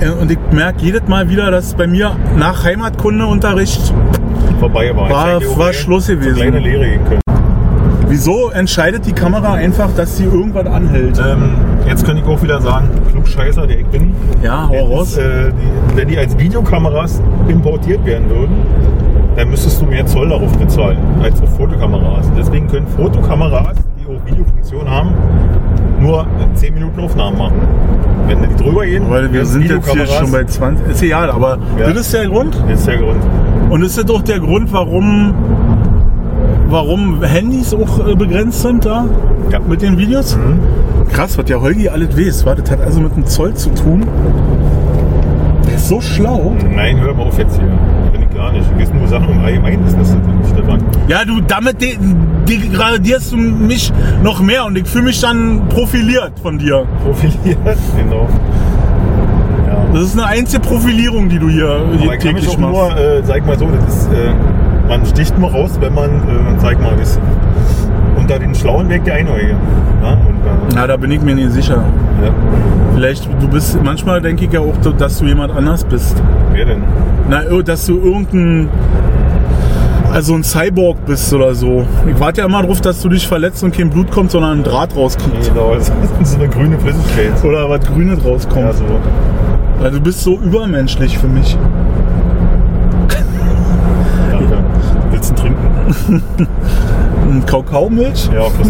Äh, 0.00 0.10
Und 0.20 0.30
ich 0.30 0.38
merke 0.50 0.84
jedes 0.84 1.06
Mal 1.08 1.28
wieder, 1.28 1.50
dass 1.50 1.74
bei 1.74 1.86
mir 1.86 2.12
nach 2.36 2.64
Heimatkundeunterricht, 2.64 3.92
vorbei 4.58 4.90
war. 4.94 5.08
War- 5.10 5.40
war 5.58 5.72
Schluss 5.72 6.08
gewesen. 6.08 6.34
kleine 6.36 6.58
Lehre 6.58 6.84
gehen 6.84 7.04
können. 7.04 7.20
Wieso 8.08 8.50
entscheidet 8.50 9.06
die 9.06 9.12
Kamera 9.12 9.54
einfach, 9.54 9.88
dass 9.96 10.16
sie 10.16 10.24
irgendwas 10.24 10.66
anhält? 10.66 11.18
Ähm, 11.18 11.50
jetzt 11.86 12.04
kann 12.06 12.16
ich 12.16 12.24
auch 12.24 12.42
wieder 12.42 12.60
sagen, 12.60 12.88
Klugscheißer, 13.10 13.66
der 13.66 13.80
ich 13.80 13.86
bin. 13.86 14.12
Ja, 14.42 14.68
hau 14.68 14.86
raus. 14.96 15.16
Äh, 15.16 15.50
die, 15.92 15.96
wenn 15.96 16.08
die 16.08 16.18
als 16.18 16.38
Videokameras 16.38 17.20
importiert 17.48 18.04
werden 18.04 18.28
würden, 18.30 18.56
dann 19.36 19.50
müsstest 19.50 19.80
du 19.80 19.86
mehr 19.86 20.04
Zoll 20.06 20.28
darauf 20.30 20.56
bezahlen 20.58 20.98
als 21.22 21.40
auf 21.42 21.56
Fotokameras. 21.56 22.30
Deswegen 22.36 22.66
können 22.68 22.86
Fotokameras, 22.88 23.76
die 24.00 24.06
auch 24.06 24.26
Videofunktion 24.26 24.88
haben, 24.88 25.10
nur 26.00 26.26
10 26.54 26.74
Minuten 26.74 27.00
Aufnahmen 27.00 27.38
machen. 27.38 27.54
Wenn 28.26 28.42
die 28.42 28.62
drüber 28.62 28.84
gehen, 28.84 29.08
Weil 29.08 29.32
wir 29.32 29.46
sind 29.46 29.68
jetzt 29.70 29.90
hier 29.90 30.06
schon 30.06 30.30
bei 30.32 30.44
20. 30.44 30.88
Ist 30.88 31.02
egal, 31.02 31.30
aber 31.30 31.58
Ja. 31.78 31.88
das 31.88 32.00
ist 32.02 32.14
der 32.14 32.26
Grund. 32.26 32.56
Das 32.68 32.80
ist 32.80 32.86
der 32.88 32.98
Grund. 32.98 33.22
Und 33.70 33.80
das 33.82 33.96
ist 33.96 34.08
doch 34.08 34.22
der 34.22 34.38
Grund, 34.40 34.72
warum, 34.72 35.34
warum 36.68 37.22
Handys 37.22 37.74
auch 37.74 38.06
äh, 38.06 38.14
begrenzt 38.14 38.62
sind 38.62 38.84
da 38.84 39.04
Ja. 39.50 39.58
mit 39.60 39.82
den 39.82 39.98
Videos. 39.98 40.36
Mhm. 40.36 40.60
Krass, 41.10 41.36
was 41.38 41.44
der 41.46 41.60
Holgi 41.60 41.88
alles 41.88 42.16
weiß. 42.16 42.46
wa? 42.46 42.54
Das 42.54 42.70
hat 42.70 42.80
also 42.80 43.00
mit 43.00 43.16
dem 43.16 43.26
Zoll 43.26 43.54
zu 43.54 43.70
tun. 43.70 44.04
Der 45.66 45.74
ist 45.74 45.88
so 45.88 46.00
schlau. 46.00 46.54
Nein, 46.74 47.00
hör 47.00 47.14
mal 47.14 47.24
auf 47.26 47.38
jetzt 47.38 47.58
hier. 47.58 47.68
Bin 48.12 48.22
ich 48.28 48.36
gar 48.36 48.52
nicht. 48.52 48.70
Du 48.70 48.76
gehst 48.78 48.94
nur 48.94 49.06
Sachen 49.08 49.30
im 49.30 49.40
Allgemeinen, 49.40 49.82
das 49.84 50.14
Stefan. 50.50 50.82
Ja, 51.08 51.24
du, 51.24 51.40
damit 51.40 51.80
de, 51.80 51.96
de, 52.46 52.68
gradierst 52.68 53.32
du 53.32 53.36
mich 53.36 53.92
noch 54.22 54.40
mehr 54.40 54.64
und 54.66 54.76
ich 54.76 54.86
fühle 54.86 55.04
mich 55.04 55.20
dann 55.20 55.62
profiliert 55.68 56.32
von 56.42 56.58
dir. 56.58 56.84
Profiliert. 57.04 57.58
Genau. 57.98 58.28
Ja. 59.66 59.84
Das 59.94 60.02
ist 60.04 60.12
eine 60.18 60.26
einzige 60.26 60.60
Profilierung, 60.62 61.28
die 61.28 61.38
du 61.38 61.48
hier, 61.48 61.80
hier 61.98 62.18
täglich 62.18 62.58
machst. 62.58 62.74
nur, 62.74 62.96
äh, 62.96 63.22
sag 63.24 63.46
mal 63.46 63.58
so, 63.58 63.68
das 63.86 63.94
ist, 64.02 64.12
äh, 64.12 64.30
man 64.88 65.04
sticht 65.06 65.38
nur 65.38 65.50
raus, 65.50 65.72
wenn 65.80 65.94
man, 65.94 66.10
äh, 66.10 66.58
sag 66.60 66.80
mal, 66.82 66.98
ist 67.00 67.20
unter 68.16 68.38
den 68.38 68.54
schlauen 68.54 68.88
Weg 68.88 69.04
der 69.04 69.14
Einäugige. 69.14 69.56
Ja? 70.02 70.10
Und, 70.12 70.18
äh, 70.18 70.74
Na, 70.74 70.86
da 70.86 70.96
bin 70.96 71.10
ich 71.10 71.20
mir 71.20 71.34
nicht 71.34 71.52
sicher. 71.52 71.84
ja. 72.22 72.30
Vielleicht, 72.94 73.28
du 73.40 73.46
bist, 73.48 73.78
manchmal 73.84 74.20
denke 74.20 74.44
ich 74.46 74.52
ja 74.52 74.58
auch, 74.60 74.74
dass 74.98 75.18
du 75.18 75.26
jemand 75.26 75.54
anders 75.56 75.84
bist. 75.84 76.20
Wer 76.52 76.64
denn? 76.64 76.82
Na, 77.30 77.42
ir- 77.44 77.62
dass 77.62 77.86
du 77.86 77.96
irgendein, 77.96 78.68
also 80.12 80.34
ein 80.34 80.42
Cyborg 80.42 80.96
bist 81.06 81.32
oder 81.32 81.54
so. 81.54 81.84
Ich 82.12 82.18
warte 82.18 82.40
ja 82.40 82.46
immer 82.48 82.62
drauf, 82.62 82.80
dass 82.80 83.00
du 83.00 83.08
dich 83.08 83.28
verletzt 83.28 83.62
und 83.62 83.72
kein 83.76 83.88
Blut 83.90 84.10
kommt, 84.10 84.32
sondern 84.32 84.58
ein 84.58 84.64
Draht 84.64 84.96
rauskriegt. 84.96 85.48
Genau, 85.48 85.74
das 85.76 85.92
so 86.24 86.38
eine 86.38 86.48
grüne 86.48 86.76
Flüssigkeit. 86.78 87.44
Oder 87.44 87.70
was 87.70 87.80
Grünes 87.86 88.18
rauskommt. 88.24 88.62
Ja, 88.66 88.72
so. 88.72 88.84
Weil 89.80 89.92
du 89.92 90.00
bist 90.00 90.22
so 90.22 90.36
übermenschlich 90.38 91.16
für 91.18 91.28
mich. 91.28 91.56
Danke. 94.32 94.56
Willst 95.12 95.30
du 95.30 95.34
trinken? 95.36 95.58
Ein 97.30 97.44
Kakaomilch? 97.46 98.28
Ja, 98.32 98.42
du. 98.48 98.68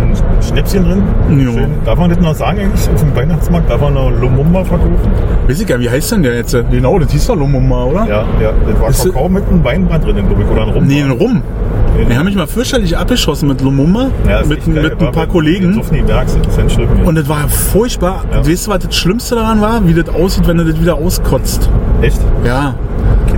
Ein 0.00 0.42
Schnäpschen 0.42 0.84
drin. 0.84 1.02
Jo. 1.38 1.52
Schön. 1.52 1.70
Darf 1.84 1.98
man 1.98 2.10
das 2.10 2.20
noch 2.20 2.34
sagen 2.34 2.58
eigentlich? 2.60 2.88
Auf 2.92 3.00
dem 3.00 3.14
Weihnachtsmarkt 3.16 3.70
darf 3.70 3.80
man 3.80 3.94
noch 3.94 4.10
Lumumba 4.10 4.64
verkaufen? 4.64 4.96
Weiß 5.46 5.60
ich 5.60 5.66
gar 5.66 5.78
nicht, 5.78 5.86
wie 5.88 5.90
heißt 5.94 6.12
denn 6.12 6.22
der 6.22 6.34
jetzt? 6.36 6.56
Genau, 6.70 6.98
das 6.98 7.10
hieß 7.12 7.26
doch 7.26 7.36
Lumumba, 7.36 7.84
oder? 7.84 8.06
Ja, 8.06 8.24
ja. 8.40 8.52
Das 8.66 8.80
war 8.80 8.88
Ist- 8.90 9.04
Kakao 9.04 9.28
mit 9.28 9.44
einem 9.48 9.64
Weinbrand 9.64 10.04
drin, 10.04 10.16
glaube 10.26 10.42
ich. 10.42 10.48
Oder 10.50 10.62
ein 10.62 10.68
Rum. 10.70 10.86
Nee, 10.86 11.02
ein 11.02 11.10
Rum. 11.10 11.42
Die 12.08 12.16
haben 12.16 12.26
mich 12.26 12.36
mal 12.36 12.46
fürchterlich 12.46 12.96
abgeschossen 12.96 13.48
mit 13.48 13.60
Lumumba, 13.60 14.10
Ja, 14.28 14.44
mit, 14.46 14.64
geil. 14.64 14.82
mit 14.84 15.02
ein 15.02 15.10
paar 15.12 15.26
Kollegen. 15.26 15.82
Das 15.82 16.72
schlimm. 16.72 16.88
Und 17.04 17.14
das 17.16 17.28
war 17.28 17.48
furchtbar. 17.48 18.24
Ja. 18.32 18.46
Weißt 18.46 18.66
du, 18.68 18.70
was 18.70 18.78
das 18.80 18.94
Schlimmste 18.94 19.34
daran 19.34 19.60
war? 19.60 19.80
Wie 19.86 19.94
das 19.94 20.08
aussieht, 20.14 20.46
wenn 20.46 20.58
du 20.58 20.64
das 20.64 20.80
wieder 20.80 20.94
auskotzt. 20.94 21.68
Echt? 22.00 22.20
Ja, 22.44 22.74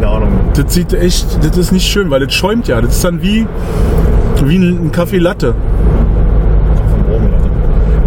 Keine 0.01 0.13
Ahnung. 0.13 0.33
das 0.55 0.73
sieht 0.73 0.95
echt, 0.95 1.45
das 1.45 1.59
ist 1.59 1.73
nicht 1.73 1.87
schön, 1.87 2.11
weil 2.11 2.21
das 2.21 2.33
schäumt 2.33 2.69
ja. 2.69 2.81
Das 2.81 2.97
ist 2.97 3.05
dann 3.05 3.21
wie, 3.21 3.47
wie 4.45 4.57
ein 4.57 4.91
Kaffee 4.93 5.19
Latte. 5.19 5.55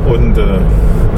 Und 0.07 0.37
äh, 0.37 0.43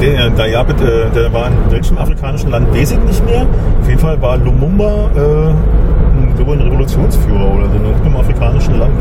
der, 0.00 0.30
der, 0.30 0.46
ja, 0.48 0.62
bitte, 0.62 1.10
der 1.14 1.32
war 1.32 1.48
in 1.48 1.70
welchem 1.70 1.96
afrikanischen 1.96 2.50
Land, 2.50 2.74
weiß 2.74 2.90
ich 2.90 2.98
nicht 2.98 3.24
mehr. 3.24 3.46
Auf 3.80 3.88
jeden 3.88 4.00
Fall 4.00 4.20
war 4.20 4.36
Lumumba 4.36 5.10
äh, 5.16 5.95
ich, 6.42 6.48
ein 6.48 6.60
Revolutionsführer 6.60 7.54
oder 7.54 7.66
so 7.70 7.76
in 7.76 7.84
irgendeinem 7.84 8.16
afrikanischen 8.16 8.78
Land. 8.78 8.92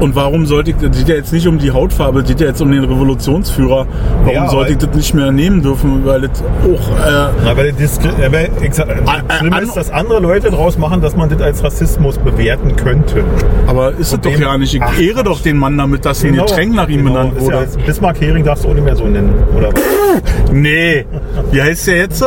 Und 0.00 0.14
warum 0.16 0.46
sollte 0.46 0.70
ich, 0.70 0.76
das 0.78 0.96
geht 0.96 1.08
ja 1.08 1.14
jetzt 1.16 1.30
nicht 1.32 1.46
um 1.46 1.58
die 1.58 1.70
Hautfarbe, 1.72 2.20
es 2.20 2.26
geht 2.28 2.40
ja 2.40 2.46
jetzt 2.46 2.62
um 2.62 2.72
den 2.72 2.84
Revolutionsführer. 2.84 3.86
Warum 4.22 4.34
Ja, 4.34 4.48
sollte 4.48 4.72
ich 4.72 4.80
weil- 4.80 4.86
das 4.88 4.96
nicht 4.96 5.14
mehr 5.14 5.30
nehmen 5.30 5.60
dürfen? 5.62 6.06
Weil 6.06 6.22
das 6.22 6.42
auch, 6.42 6.90
äh, 7.06 7.28
Na, 7.44 7.56
weil 7.56 7.72
das, 7.72 7.98
aber 8.24 8.40
ich 8.62 8.72
sag, 8.72 8.88
Ah, 9.04 9.16
das 9.28 9.38
Schlimme 9.38 9.60
ist, 9.60 9.76
dass 9.76 9.90
andere 9.90 10.20
Leute 10.20 10.50
draus 10.50 10.78
machen, 10.78 11.02
dass 11.02 11.16
man 11.16 11.28
das 11.28 11.42
als 11.42 11.62
Rassismus 11.62 12.16
bewerten 12.16 12.76
könnte. 12.76 13.24
aber 13.66 13.92
ist 13.92 14.12
es 14.14 14.20
doch 14.20 14.30
ja 14.38 14.56
nicht. 14.56 14.74
Ich 14.74 14.82
Ach, 14.82 14.98
ehre 14.98 15.22
doch 15.22 15.40
den 15.42 15.58
Mann 15.58 15.76
damit, 15.76 16.04
dass 16.06 16.24
ein 16.24 16.34
Getränk 16.34 16.74
nach 16.74 16.88
ihm 16.88 17.04
genau. 17.04 17.12
benannt 17.24 17.40
wurde. 17.40 17.56
Ja, 17.76 17.84
Bismarck-Hering 17.86 18.42
darfst 18.44 18.64
du 18.64 18.68
auch 18.70 18.74
nicht 18.74 18.84
mehr 18.84 18.96
so 18.96 19.04
nennen. 19.04 19.34
Oder 19.56 19.68
was? 19.72 19.80
Nee. 20.52 21.04
Wie 21.52 21.62
heißt 21.62 21.86
der 21.86 21.96
jetzt? 21.98 22.24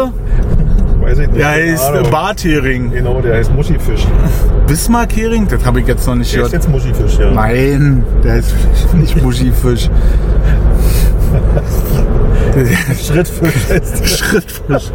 Weiß 1.14 1.20
ich 1.20 1.28
nicht. 1.28 1.40
Der 1.40 1.50
heißt 1.50 1.90
Ahnung. 1.92 2.10
Barthering. 2.10 2.92
Genau, 2.92 3.22
der 3.22 3.36
heißt 3.36 3.54
Muschifisch. 3.54 4.08
Bismarck-Hering? 4.68 5.48
Das 5.48 5.64
habe 5.64 5.82
ich 5.82 5.88
jetzt 5.88 6.08
noch 6.08 6.16
nicht 6.16 6.34
Der 6.34 6.42
ist 6.44 6.52
gehört. 6.52 6.64
jetzt 6.66 6.72
Muschifisch, 6.72 7.20
ja. 7.20 7.30
Nein, 7.32 8.04
der 8.24 8.38
ist 8.38 8.56
nicht 8.96 9.22
Muschifisch. 9.22 9.90
Schrittfisch 13.04 13.54
heißt 13.70 14.08
Schrittfisch. 14.08 14.92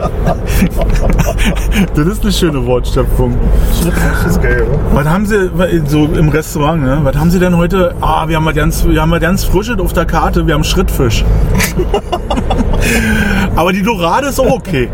das 1.94 2.06
ist 2.06 2.22
eine 2.22 2.32
schöne 2.32 2.64
Wortschöpfung. 2.66 3.34
Schrittfisch 3.80 4.26
ist 4.28 4.42
geil, 4.42 4.62
oder? 4.62 4.78
Was 4.94 5.06
haben 5.08 5.26
Sie 5.26 5.50
so 5.86 6.06
im 6.06 6.28
Restaurant, 6.28 6.82
ne? 6.82 6.98
Was 7.02 7.16
haben 7.16 7.30
Sie 7.30 7.38
denn 7.40 7.56
heute? 7.56 7.94
Ah, 8.00 8.28
wir 8.28 8.36
haben 8.36 8.44
mal 8.44 8.54
ganz, 8.54 8.86
wir 8.86 9.00
haben 9.00 9.10
mal 9.10 9.20
ganz 9.20 9.44
frisches 9.44 9.78
auf 9.80 9.92
der 9.92 10.06
Karte, 10.06 10.46
wir 10.46 10.54
haben 10.54 10.64
Schrittfisch. 10.64 11.24
Aber 13.56 13.72
die 13.72 13.82
Dorade 13.82 14.28
ist 14.28 14.38
auch 14.40 14.52
okay. 14.52 14.88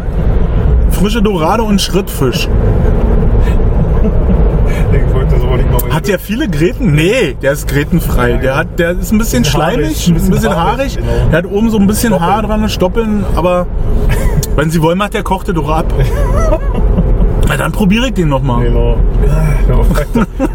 Frische 0.95 1.22
Dorade 1.22 1.62
und 1.62 1.80
Schrittfisch. 1.80 2.49
Hat 5.90 6.09
der 6.09 6.18
viele 6.18 6.49
Gräten? 6.49 6.92
Nee, 6.92 7.36
der 7.40 7.53
ist 7.53 7.68
grätenfrei. 7.68 8.30
Ja, 8.30 8.36
Der, 8.38 8.57
hat, 8.57 8.78
der 8.78 8.90
ist 8.92 9.12
ein 9.12 9.18
bisschen 9.18 9.45
schleimig, 9.45 10.09
ein 10.09 10.14
bisschen 10.14 10.30
bisschen 10.30 10.55
haarig, 10.57 10.97
genau. 10.97 11.09
Der 11.30 11.38
hat 11.38 11.47
oben 11.47 11.70
so 11.70 11.78
ein 11.78 11.86
bisschen 11.86 12.11
Stoppeln. 12.12 12.32
Haar 12.32 12.42
dran, 12.42 12.68
Stoppeln, 12.68 13.24
aber 13.36 13.66
wenn 14.57 14.70
Sie 14.70 14.82
wollen, 14.82 14.99
macht 14.99 15.14
der 15.14 15.22
kochte 15.22 15.55
doch 15.55 15.68
ab. 15.70 15.86
Na, 17.49 17.57
dann 17.57 17.72
probiere 17.72 18.07
ich 18.07 18.14
den 18.14 18.28
nochmal. 18.28 18.64
Genau. 18.64 18.97
Ja, 19.68 19.80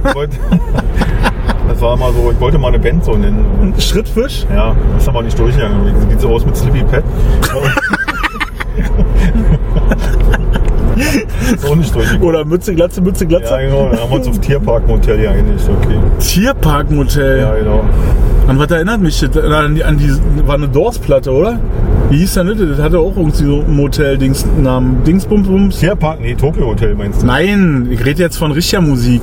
ich 0.08 0.16
wollte- 0.16 0.38
Das 1.70 1.82
war 1.82 1.96
mal 1.98 2.12
so, 2.14 2.32
ich 2.32 2.40
wollte 2.40 2.58
mal 2.58 2.70
eine 2.70 2.80
Band 2.80 3.06
so 3.06 3.14
nennen. 3.16 3.74
Schrittfisch? 3.78 4.46
ja, 4.54 4.76
das 4.96 5.08
haben 5.08 5.14
wir 5.16 5.22
nicht 5.24 5.38
durchgegangen. 5.40 5.86
Wie 5.86 6.12
sieht 6.12 6.22
so 6.22 6.30
aus 6.30 6.46
mit 6.46 6.58
Slippy 6.58 6.84
Pet? 6.84 7.04
auch 11.70 11.76
nicht 11.76 11.94
durchgegangen. 11.94 12.28
Oder 12.28 12.46
Mütze, 12.46 12.76
Glatze, 12.76 13.02
Mütze, 13.02 13.26
Glatze? 13.26 13.54
Ja, 13.54 13.62
genau. 13.62 13.90
Dann 13.90 14.00
haben 14.00 14.10
wir 14.10 14.18
uns 14.18 14.28
auf 14.28 14.40
Tierparkmotel 14.40 15.18
geeinigt. 15.18 15.70
Okay. 15.70 15.98
Tierparkmotel. 16.20 17.40
Ja, 17.40 17.56
genau. 17.56 17.84
An 18.48 18.58
was 18.58 18.72
erinnert 18.72 19.02
mich 19.02 19.20
das? 19.20 19.38
An 19.38 19.76
die, 19.76 19.84
an 19.84 19.98
die 19.98 20.12
war 20.48 20.56
eine 20.56 20.68
Doors-Platte, 20.68 21.32
oder? 21.32 21.60
Wie 22.10 22.18
hieß 22.18 22.34
denn 22.34 22.48
das? 22.48 22.58
Das 22.58 22.80
hatte 22.80 23.00
auch 23.00 23.16
irgendwie 23.16 23.44
so 23.46 23.60
einen 23.60 23.76
Motel-Dings-Namen. 23.76 25.04
Dingsbums? 25.04 25.80
Tierpark, 25.80 26.20
nee, 26.22 26.34
Tokyo 26.34 26.68
Hotel 26.68 26.96
meinst 26.96 27.22
du? 27.22 27.28
Nein, 27.28 27.88
ich 27.92 28.04
rede 28.04 28.24
jetzt 28.24 28.38
von 28.38 28.52
richtiger 28.52 28.82
Musik. 28.82 29.22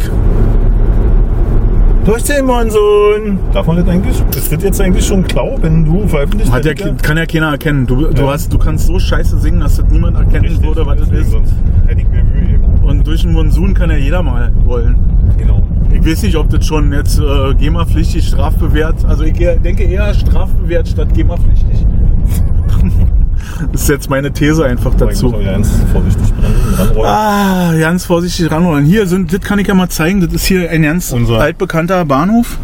Durch 2.07 2.23
den 2.23 2.47
Monsun. 2.47 3.41
Darf 3.53 3.67
man 3.67 3.79
das 3.79 3.89
eigentlich? 3.89 4.23
Das 4.31 4.49
jetzt 4.49 4.81
eigentlich 4.81 5.05
schon 5.05 5.25
klau, 5.25 5.57
wenn 5.61 5.85
du 5.85 6.07
veröffentlicht 6.07 6.53
Hat 6.53 6.65
ja, 6.65 6.79
wird? 6.79 7.03
kann 7.03 7.17
ja 7.17 7.27
keiner 7.27 7.49
erkennen. 7.51 7.85
Du, 7.85 7.97
du, 8.07 8.23
Ja. 8.23 8.29
hast, 8.31 8.53
du 8.53 8.59
kannst 8.59 8.87
so 8.87 8.97
scheiße 8.97 9.39
singen, 9.41 9.59
dass 9.59 9.77
das 9.77 9.91
niemand 9.91 10.17
erkennen 10.17 10.45
Richtig, 10.45 10.63
würde, 10.65 10.87
was 10.87 11.01
das 11.01 11.11
ist. 11.11 11.33
Sonst 11.33 11.53
hätte 11.87 12.01
ich 12.03 12.09
mir 12.09 12.23
Mühe. 12.23 12.61
Und 12.83 13.05
durch 13.09 13.23
den 13.23 13.33
Monsun 13.33 13.75
kann 13.75 13.91
ja 13.91 13.97
jeder 13.97 14.23
mal 14.23 14.53
wollen. 14.65 14.97
Genau. 15.37 15.67
Ich 15.93 16.07
weiß 16.07 16.23
nicht, 16.23 16.37
ob 16.37 16.49
das 16.49 16.65
schon 16.65 16.93
jetzt 16.93 17.19
äh, 17.19 17.55
GEMA-pflichtig, 17.55 18.29
strafbewehrt. 18.29 19.05
Also 19.05 19.25
ich 19.25 19.37
denke 19.37 19.83
eher 19.83 20.15
strafbewehrt 20.15 20.87
statt 20.87 21.13
GEMA-pflichtig. 21.13 21.87
das 23.73 23.83
ist 23.83 23.89
jetzt 23.89 24.11
meine 24.11 24.33
These 24.33 24.65
einfach 24.65 24.95
dazu. 24.95 25.35
auch 25.35 25.43
ganz 25.45 25.71
vorsichtig 25.93 26.33
ranrollen. 26.79 27.07
Ah, 27.11 27.73
ganz 27.79 28.05
vorsichtig 28.05 28.51
ranrollen. 28.51 28.85
Hier 28.85 29.07
sind, 29.07 29.33
das 29.33 29.41
kann 29.41 29.59
ich 29.59 29.67
ja 29.67 29.75
mal 29.75 29.89
zeigen. 29.89 30.21
Das 30.21 30.33
ist 30.33 30.47
hier 30.47 30.71
ein 30.71 30.83
ganz 30.83 31.13
Unser- 31.13 31.41
altbekannter 31.41 32.05
Bahnhof. 32.05 32.59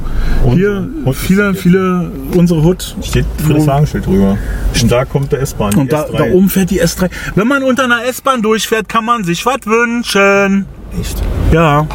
Hier 0.51 0.89
Hut 1.05 1.17
viele, 1.17 1.55
viele 1.55 2.11
unsere 2.37 2.63
Hut. 2.63 2.97
Steht 3.03 3.27
Friedrichshagenschild 3.45 4.07
drüber. 4.07 4.37
Und 4.81 4.91
da 4.93 5.05
kommt 5.05 5.31
der 5.33 5.41
S-Bahn. 5.43 5.75
Und 5.75 5.93
da, 5.93 6.05
S3. 6.05 6.17
da 6.19 6.25
oben 6.33 6.49
fährt 6.49 6.71
die 6.71 6.83
S3. 6.83 7.09
Wenn 7.35 7.47
man 7.47 7.63
unter 7.63 7.85
einer 7.85 8.05
S-Bahn 8.07 8.43
durchfährt, 8.43 8.89
kann 8.89 9.05
man 9.05 9.25
sich 9.25 9.47
was 9.47 9.59
wünschen. 9.67 10.67
Echt? 11.01 11.23
Ja. 11.53 11.87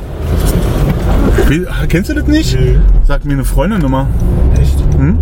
Wie, 1.50 1.66
kennst 1.88 2.10
du 2.10 2.14
das 2.16 2.28
nicht? 2.28 2.58
Nee. 2.60 2.78
Sagt 3.06 3.26
mir 3.26 3.34
eine 3.34 3.46
Freundin 3.46 3.82
immer. 3.82 4.08
Echt? 4.60 4.76
Hm? 4.98 5.18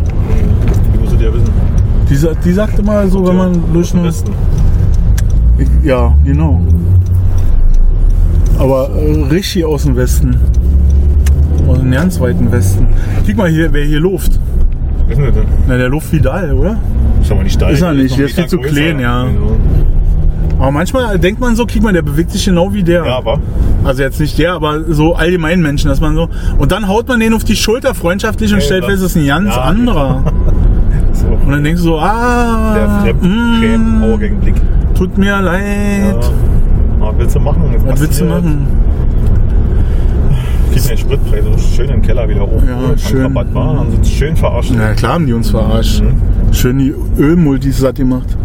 Die, 2.10 2.18
die 2.44 2.52
sagt 2.54 2.80
immer 2.80 3.08
so, 3.08 3.28
wenn 3.28 3.36
man 3.36 3.64
durch 3.74 3.94
eine. 3.94 4.12
Ja, 5.84 6.16
genau. 6.24 6.62
Aber 8.60 8.90
äh, 8.96 9.24
richtig 9.24 9.66
aus 9.66 9.84
dem 9.84 9.96
Westen. 9.96 10.38
Aus 11.68 11.80
dem 11.80 11.92
ganz 11.92 12.20
weiten 12.20 12.52
Westen. 12.52 12.88
Guck 13.26 13.38
mal 13.38 13.50
hier, 13.50 13.72
wer 13.74 13.84
hier 13.84 14.00
luft. 14.00 14.40
Was 15.08 15.18
ist 15.18 15.18
denn 15.18 15.34
das? 15.34 15.46
Na, 15.68 15.78
der 15.78 15.90
Luft 15.90 16.12
Vidal, 16.12 16.54
oder? 16.54 16.78
Ist 17.22 17.32
aber 17.32 17.44
nicht 17.44 17.54
steil. 17.54 17.74
Ist 17.74 17.82
er 17.82 17.94
nicht, 17.94 18.18
der 18.18 18.26
ist 18.26 18.36
viel 18.36 18.48
zu 18.48 18.60
klein, 18.60 19.00
ja. 19.00 19.26
Genau. 19.26 19.58
Aber 20.58 20.72
manchmal 20.72 21.20
denkt 21.20 21.42
man 21.42 21.56
so, 21.56 21.66
guck 21.66 21.82
mal, 21.82 21.92
der 21.94 22.02
bewegt 22.02 22.32
sich 22.32 22.46
genau 22.46 22.74
wie 22.74 22.84
der. 22.84 23.06
Ja, 23.06 23.18
aber. 23.18 23.40
Also 23.84 24.02
jetzt 24.02 24.20
nicht 24.20 24.38
der, 24.38 24.54
aber 24.54 24.84
so 24.94 25.14
allgemein 25.16 25.62
Menschen, 25.62 25.90
dass 25.90 26.00
man 26.00 26.16
so. 26.16 26.30
Und 26.58 26.72
dann 26.72 26.88
haut 26.88 27.08
man 27.08 27.20
den 27.20 27.34
auf 27.34 27.44
die 27.44 27.56
Schulter 27.56 27.94
freundlich 27.94 28.52
und 28.54 28.60
Ja, 28.60 28.66
stellt 28.66 28.86
fest, 28.86 28.98
es 29.04 29.12
ist 29.12 29.18
ein 29.18 29.28
ganz 29.28 29.56
Ja, 29.56 29.62
anderer. 29.62 30.24
So. 31.16 31.28
Und 31.28 31.50
dann 31.52 31.64
denkst 31.64 31.82
du 31.82 31.88
so, 31.90 32.00
ah, 32.00 33.04
Der 33.06 33.14
mm, 33.14 33.60
Fremd-Augenblick. 33.60 34.56
tut 34.96 35.18
mir 35.18 35.42
leid. 35.42 36.16
Ja. 36.22 36.30
Was 37.00 37.18
willst 37.18 37.36
du 37.36 37.40
machen? 37.40 37.62
Was 37.86 38.00
willst 38.02 38.22
du 38.22 38.26
passiert. 38.26 38.44
machen? 38.46 38.68
Kriegen 40.74 40.88
den 40.90 40.98
Spritpreis 40.98 41.44
so 41.46 41.76
schön 41.76 41.90
im 41.90 42.02
Keller 42.02 42.28
wieder 42.28 42.42
hoch. 42.42 42.62
Ja, 42.68 42.98
schön. 42.98 43.22
Rabatt 43.22 43.54
war, 43.54 43.78
haben 43.80 43.92
sie 43.92 43.98
uns 43.98 44.10
schön 44.10 44.36
verarscht. 44.36 44.74
Na 44.76 44.94
klar 44.94 45.14
haben 45.14 45.26
die 45.26 45.32
uns 45.34 45.50
verarscht. 45.50 46.04
Schön 46.52 46.80
die 46.80 46.94
Ölmultis 47.18 47.78
satt 47.78 47.96
gemacht. 47.96 48.36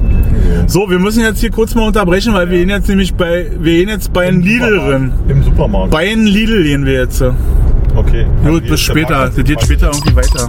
So, 0.69 0.89
wir 0.89 0.99
müssen 1.01 1.23
jetzt 1.23 1.41
hier 1.41 1.51
kurz 1.51 1.75
mal 1.75 1.87
unterbrechen, 1.87 2.33
weil 2.35 2.49
wir 2.51 2.59
gehen 2.59 2.69
jetzt 2.69 2.89
nämlich 2.89 3.15
bei, 3.15 3.47
wir 3.59 3.73
gehen 3.73 3.89
jetzt 3.89 4.13
bei 4.13 4.29
einem 4.29 4.43
Lidl 4.43 4.79
drin. 4.79 5.13
Im 5.29 5.43
Supermarkt. 5.43 5.91
Bei 5.91 6.09
einem 6.11 6.27
Lidl 6.27 6.63
gehen 6.63 6.85
wir 6.87 6.93
jetzt. 6.93 7.23
Okay. 7.97 8.27
Gut, 8.47 8.69
bis 8.69 8.81
später. 8.81 9.31
Das 9.35 9.45
geht 9.45 9.61
später 9.63 9.91
irgendwie 9.93 10.15
weiter. 10.15 10.49